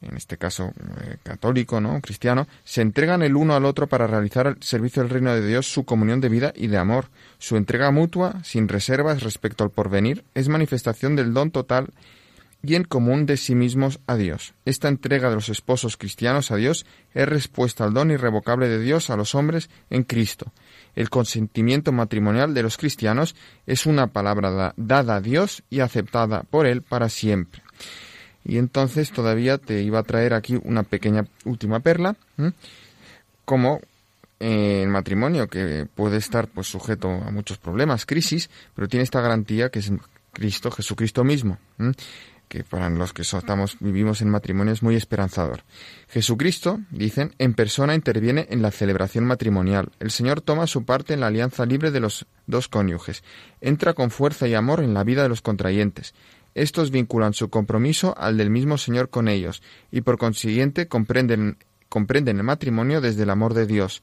en 0.03 0.17
este 0.17 0.37
caso 0.37 0.73
eh, 1.01 1.17
católico, 1.23 1.81
¿no? 1.81 2.01
cristiano, 2.01 2.47
se 2.65 2.83
entregan 2.83 3.23
el 3.23 3.37
uno 3.37 3.55
al 3.55 3.65
otro 3.65 3.87
para 3.87 4.07
realizar 4.07 4.47
el 4.47 4.63
servicio 4.63 5.03
del 5.03 5.11
reino 5.11 5.35
de 5.35 5.47
Dios 5.47 5.73
su 5.73 5.85
comunión 5.85 6.21
de 6.21 6.29
vida 6.29 6.53
y 6.55 6.67
de 6.69 6.79
amor. 6.79 7.07
Su 7.39 7.57
entrega 7.57 7.91
mutua, 7.91 8.43
sin 8.45 8.69
reservas 8.69 9.23
respecto 9.23 9.65
al 9.65 9.71
porvenir, 9.71 10.25
es 10.35 10.49
manifestación 10.49 11.17
del 11.17 11.33
don 11.33 11.51
total 11.51 11.89
y 12.63 12.75
en 12.75 12.85
común 12.85 13.27
de 13.27 13.37
sí 13.37 13.55
mismos 13.55 14.01
a 14.07 14.17
Dios. 14.17 14.55
Esta 14.65 14.89
entrega 14.89 15.29
de 15.29 15.37
los 15.37 15.49
esposos 15.49 15.97
cristianos 15.97 16.51
a 16.51 16.57
Dios 16.57 16.85
es 17.15 17.29
respuesta 17.29 17.85
al 17.85 17.95
don 17.95 18.11
irrevocable 18.11 18.69
de 18.69 18.81
Dios 18.81 19.11
a 19.11 19.17
los 19.17 19.35
hombres 19.35 19.71
en 19.91 20.03
Cristo. 20.03 20.53
El 20.95 21.11
consentimiento 21.11 21.93
matrimonial 21.93 22.55
de 22.55 22.63
los 22.63 22.77
cristianos 22.77 23.37
es 23.67 23.87
una 23.87 24.09
palabra 24.09 24.75
dada 24.77 25.17
a 25.17 25.21
Dios 25.21 25.63
y 25.71 25.81
aceptada 25.81 26.43
por 26.43 26.67
Él 26.67 26.83
para 26.83 27.09
siempre. 27.09 27.66
Y 28.47 28.59
entonces 28.59 29.11
todavía 29.11 29.59
te 29.59 29.83
iba 29.83 29.99
a 29.99 30.05
traer 30.05 30.33
aquí 30.33 30.59
una 30.63 30.85
pequeña 30.85 31.27
última 31.45 31.81
perla, 31.81 32.15
como 33.45 33.81
eh, 34.39 34.83
el 34.83 34.89
matrimonio, 34.89 35.49
que 35.49 35.87
puede 35.93 36.19
estar 36.19 36.47
pues 36.47 36.69
sujeto 36.69 37.09
a 37.09 37.31
muchos 37.33 37.59
problemas, 37.59 38.07
crisis, 38.07 38.49
pero 38.75 38.87
tiene 38.87 39.03
esta 39.03 39.21
garantía 39.21 39.71
que 39.71 39.81
es 39.81 39.91
Cristo, 40.33 40.71
Jesucristo 40.71 41.25
mismo, 41.25 41.59
que 42.47 42.63
para 42.63 42.89
los 42.89 43.13
que 43.13 43.23
estamos, 43.23 43.79
vivimos 43.81 44.23
en 44.23 44.31
matrimonio 44.31 44.73
es 44.73 44.83
muy 44.83 44.95
esperanzador. 44.95 45.65
Jesucristo, 46.09 46.79
dicen, 46.91 47.35
en 47.39 47.55
persona 47.55 47.97
interviene 47.97 48.47
en 48.51 48.63
la 48.63 48.71
celebración 48.71 49.25
matrimonial. 49.25 49.91
El 49.99 50.13
Señor 50.13 50.41
toma 50.41 50.69
su 50.69 50.85
parte 50.85 51.15
en 51.15 51.21
la 51.21 51.27
alianza 51.27 51.67
libre 51.67 51.91
de 51.91 51.99
los 51.99 52.27
dos 52.47 52.69
cónyuges. 52.69 53.25
Entra 53.61 53.95
con 53.95 54.13
fuerza 54.13 54.47
y 54.47 54.55
amor 54.55 54.85
en 54.85 54.95
la 54.95 55.03
vida 55.03 55.25
de 55.25 55.31
los 55.31 55.43
contrayentes. 55.43 56.15
Estos 56.57 56.91
vinculan 56.91 57.35
su 57.35 57.51
compromiso 57.51 58.15
al 58.17 58.39
del 58.39 58.49
mismo 58.49 58.79
Señor 58.79 59.11
con 59.11 59.29
ellos, 59.29 59.63
y 59.93 60.01
por 60.01 60.17
consiguiente 60.17 60.89
comprenden, 60.89 61.59
comprenden 61.91 62.39
el 62.39 62.45
matrimonio 62.45 63.03
desde 63.03 63.25
el 63.25 63.31
amor 63.31 63.53
de 63.53 63.67
Dios. 63.67 64.03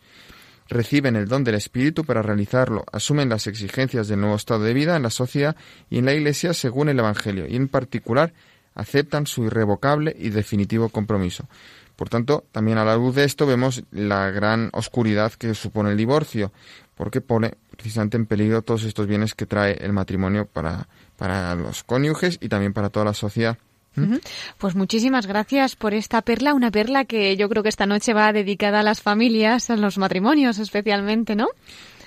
Reciben 0.69 1.15
el 1.15 1.27
don 1.27 1.43
del 1.43 1.55
Espíritu 1.55 2.03
para 2.03 2.21
realizarlo, 2.21 2.85
asumen 2.91 3.27
las 3.27 3.47
exigencias 3.47 4.07
del 4.07 4.19
nuevo 4.19 4.35
estado 4.35 4.63
de 4.65 4.75
vida 4.75 4.95
en 4.95 5.01
la 5.01 5.09
sociedad 5.09 5.55
y 5.89 5.97
en 5.97 6.05
la 6.05 6.13
Iglesia 6.13 6.53
según 6.53 6.89
el 6.89 6.99
Evangelio, 6.99 7.47
y 7.47 7.55
en 7.55 7.69
particular 7.69 8.35
aceptan 8.75 9.25
su 9.25 9.45
irrevocable 9.45 10.15
y 10.15 10.29
definitivo 10.29 10.89
compromiso. 10.89 11.47
Por 11.95 12.09
tanto, 12.09 12.45
también 12.51 12.77
a 12.77 12.85
la 12.85 12.95
luz 12.95 13.15
de 13.15 13.23
esto 13.23 13.47
vemos 13.47 13.83
la 13.91 14.29
gran 14.29 14.69
oscuridad 14.73 15.33
que 15.33 15.55
supone 15.55 15.89
el 15.89 15.97
divorcio, 15.97 16.51
porque 16.95 17.21
pone 17.21 17.55
precisamente 17.71 18.17
en 18.17 18.27
peligro 18.27 18.61
todos 18.61 18.83
estos 18.83 19.07
bienes 19.07 19.33
que 19.33 19.47
trae 19.47 19.73
el 19.83 19.93
matrimonio 19.93 20.45
para, 20.45 20.87
para 21.23 21.55
los 21.55 21.85
cónyuges 21.85 22.37
y 22.41 22.49
también 22.49 22.73
para 22.73 22.89
toda 22.89 23.05
la 23.05 23.13
sociedad. 23.13 23.57
¿Mm? 23.95 24.17
Pues 24.57 24.75
muchísimas 24.75 25.25
gracias 25.25 25.77
por 25.77 25.93
esta 25.93 26.21
perla, 26.21 26.53
una 26.53 26.69
perla 26.69 27.05
que 27.05 27.37
yo 27.37 27.47
creo 27.47 27.63
que 27.63 27.69
esta 27.69 27.85
noche 27.85 28.13
va 28.13 28.33
dedicada 28.33 28.81
a 28.81 28.83
las 28.83 29.01
familias, 29.01 29.69
a 29.69 29.77
los 29.77 29.97
matrimonios 29.97 30.59
especialmente, 30.59 31.37
¿no? 31.37 31.47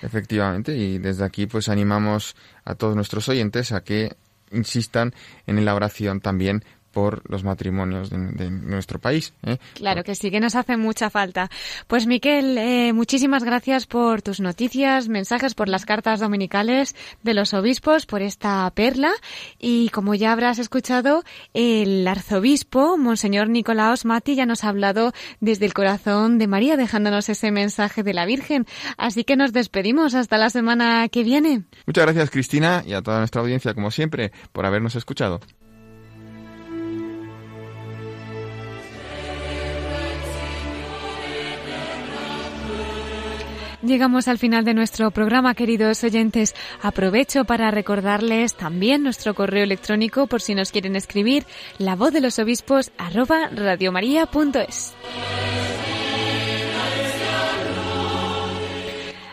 Efectivamente, 0.03 0.77
y 0.77 0.99
desde 0.99 1.25
aquí 1.25 1.47
pues 1.47 1.71
animamos 1.71 2.37
a 2.67 2.75
todos 2.75 2.95
nuestros 2.95 3.27
oyentes 3.31 3.73
a 3.73 3.83
que 3.83 4.15
insistan 4.51 5.15
en 5.47 5.65
la 5.65 5.75
oración 5.75 6.21
también 6.21 6.63
por 6.97 7.21
los 7.31 7.45
matrimonios 7.45 8.09
de, 8.09 8.51
nuestro 8.51 8.99
país. 8.99 9.35
¿eh? 9.43 9.59
Claro 9.75 10.03
que 10.03 10.15
sí, 10.15 10.31
que 10.31 10.41
nos 10.41 10.55
hace 10.55 10.79
mucha 10.79 11.11
falta. 11.11 11.51
Pues 11.89 12.07
Miquel, 12.07 12.57
eh, 12.57 12.95
muchísimas 12.95 13.45
gracias 13.45 13.85
por 13.85 14.23
tus 14.23 14.41
noticias, 14.41 15.11
mensajes, 15.11 15.53
por 15.53 15.69
las 15.69 15.85
cartas 15.85 16.21
dominicales 16.21 16.97
de 17.23 17.35
los 17.35 17.53
obispos, 17.53 18.07
por 18.07 18.23
esta 18.23 18.71
perla. 18.71 19.13
Y 19.59 19.91
como 19.91 20.15
ya 20.15 20.33
habrás 20.33 20.59
escuchado, 20.59 21.23
el 21.53 22.09
arzobispo, 22.09 22.97
Monseñor 22.97 23.51
Nicolaos 23.51 24.07
Mati, 24.07 24.35
ya 24.35 24.47
nos 24.47 24.65
ha 24.65 24.71
hablado 24.71 25.13
desde 25.41 25.67
el 25.67 25.75
corazón 25.75 26.39
de 26.39 26.47
María, 26.47 26.79
dejándonos 26.79 27.29
ese 27.29 27.51
mensaje 27.51 28.05
de 28.05 28.15
la 28.15 28.25
Virgen. 28.25 28.65
Así 28.97 29.23
que 29.25 29.37
nos 29.37 29.53
despedimos 29.53 30.15
hasta 30.15 30.39
la 30.39 30.49
semana 30.49 31.07
que 31.11 31.25
viene. 31.25 31.65
Muchas 31.85 32.07
gracias, 32.07 32.31
Cristina, 32.31 32.83
y 32.87 32.95
a 32.95 33.03
toda 33.03 33.19
nuestra 33.19 33.43
audiencia, 33.43 33.75
como 33.75 33.91
siempre, 33.91 34.33
por 34.53 34.65
habernos 34.65 34.97
escuchado. 34.97 35.41
Llegamos 43.87 44.27
al 44.27 44.39
final 44.39 44.65
de 44.65 44.75
nuestro 44.75 45.13
programa, 45.13 45.55
queridos 45.55 46.03
oyentes. 46.03 46.57
Aprovecho 46.83 47.45
para 47.45 47.71
recordarles 47.71 48.55
también 48.55 49.05
nuestro 49.05 49.35
correo 49.35 49.63
electrónico 49.63 50.27
por 50.27 50.43
si 50.43 50.57
nos 50.57 50.73
quieren 50.73 50.97
escribir, 50.97 51.47
la 51.79 51.95
voz 51.95 52.13
de 52.13 52.21
los 52.21 52.41
obispos 52.41 52.91
arroba 52.99 53.49
radiomaria.es. 53.49 54.95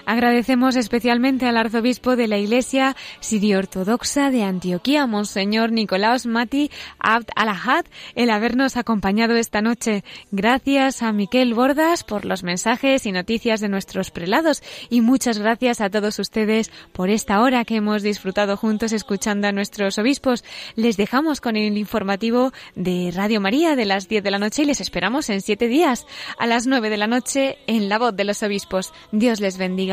Agradecemos 0.06 0.76
especialmente 0.76 1.45
al 1.45 1.56
arzobispo 1.56 2.18
de 2.18 2.28
la 2.28 2.38
Iglesia 2.38 2.95
Sirio-Ortodoxa 3.22 4.32
de 4.32 4.43
Antioquía, 4.43 5.08
Monseñor 5.08 5.72
Nicolaos 5.72 6.26
Mati 6.26 6.70
Abd 6.99 7.28
Alahad, 7.38 7.86
el 8.16 8.30
habernos 8.30 8.76
acompañado 8.76 9.36
esta 9.36 9.62
noche. 9.62 10.04
Gracias 10.32 11.01
a 11.04 11.14
Miquel 11.14 11.54
Bordas 11.54 12.04
por 12.04 12.26
los 12.26 12.43
mensajes 12.43 13.06
y 13.06 13.14
noticias 13.14 13.62
de 13.62 13.70
nuestros 13.70 14.12
prelados 14.12 14.62
y 14.89 14.99
muchas 14.99 15.39
gracias 15.39 15.80
a 15.80 15.89
todos 15.89 16.20
ustedes 16.20 16.70
por 16.91 17.10
esta 17.10 17.41
hora 17.41 17.64
que 17.64 17.78
hemos 17.78 18.04
disfrutado 18.04 18.58
juntos 18.58 18.91
escuchando 18.91 19.47
a 19.47 19.54
nuestros 19.54 19.97
obispos. 19.97 20.43
Les 20.76 20.97
dejamos 20.97 21.39
con 21.39 21.56
el 21.56 21.78
informativo 21.78 22.51
de 22.76 23.12
Radio 23.16 23.39
María 23.39 23.78
de 23.78 23.86
las 23.86 24.10
10 24.10 24.22
de 24.22 24.32
la 24.32 24.39
noche 24.39 24.64
y 24.64 24.66
les 24.66 24.82
esperamos 24.82 25.30
en 25.30 25.39
siete 25.39 25.70
días 25.70 26.06
a 26.38 26.45
las 26.45 26.68
9 26.68 26.89
de 26.89 26.97
la 26.97 27.08
noche 27.08 27.58
en 27.68 27.88
La 27.88 27.99
Voz 27.99 28.14
de 28.14 28.26
los 28.26 28.43
Obispos. 28.43 28.91
Dios 29.14 29.39
les 29.39 29.58
bendiga. 29.58 29.93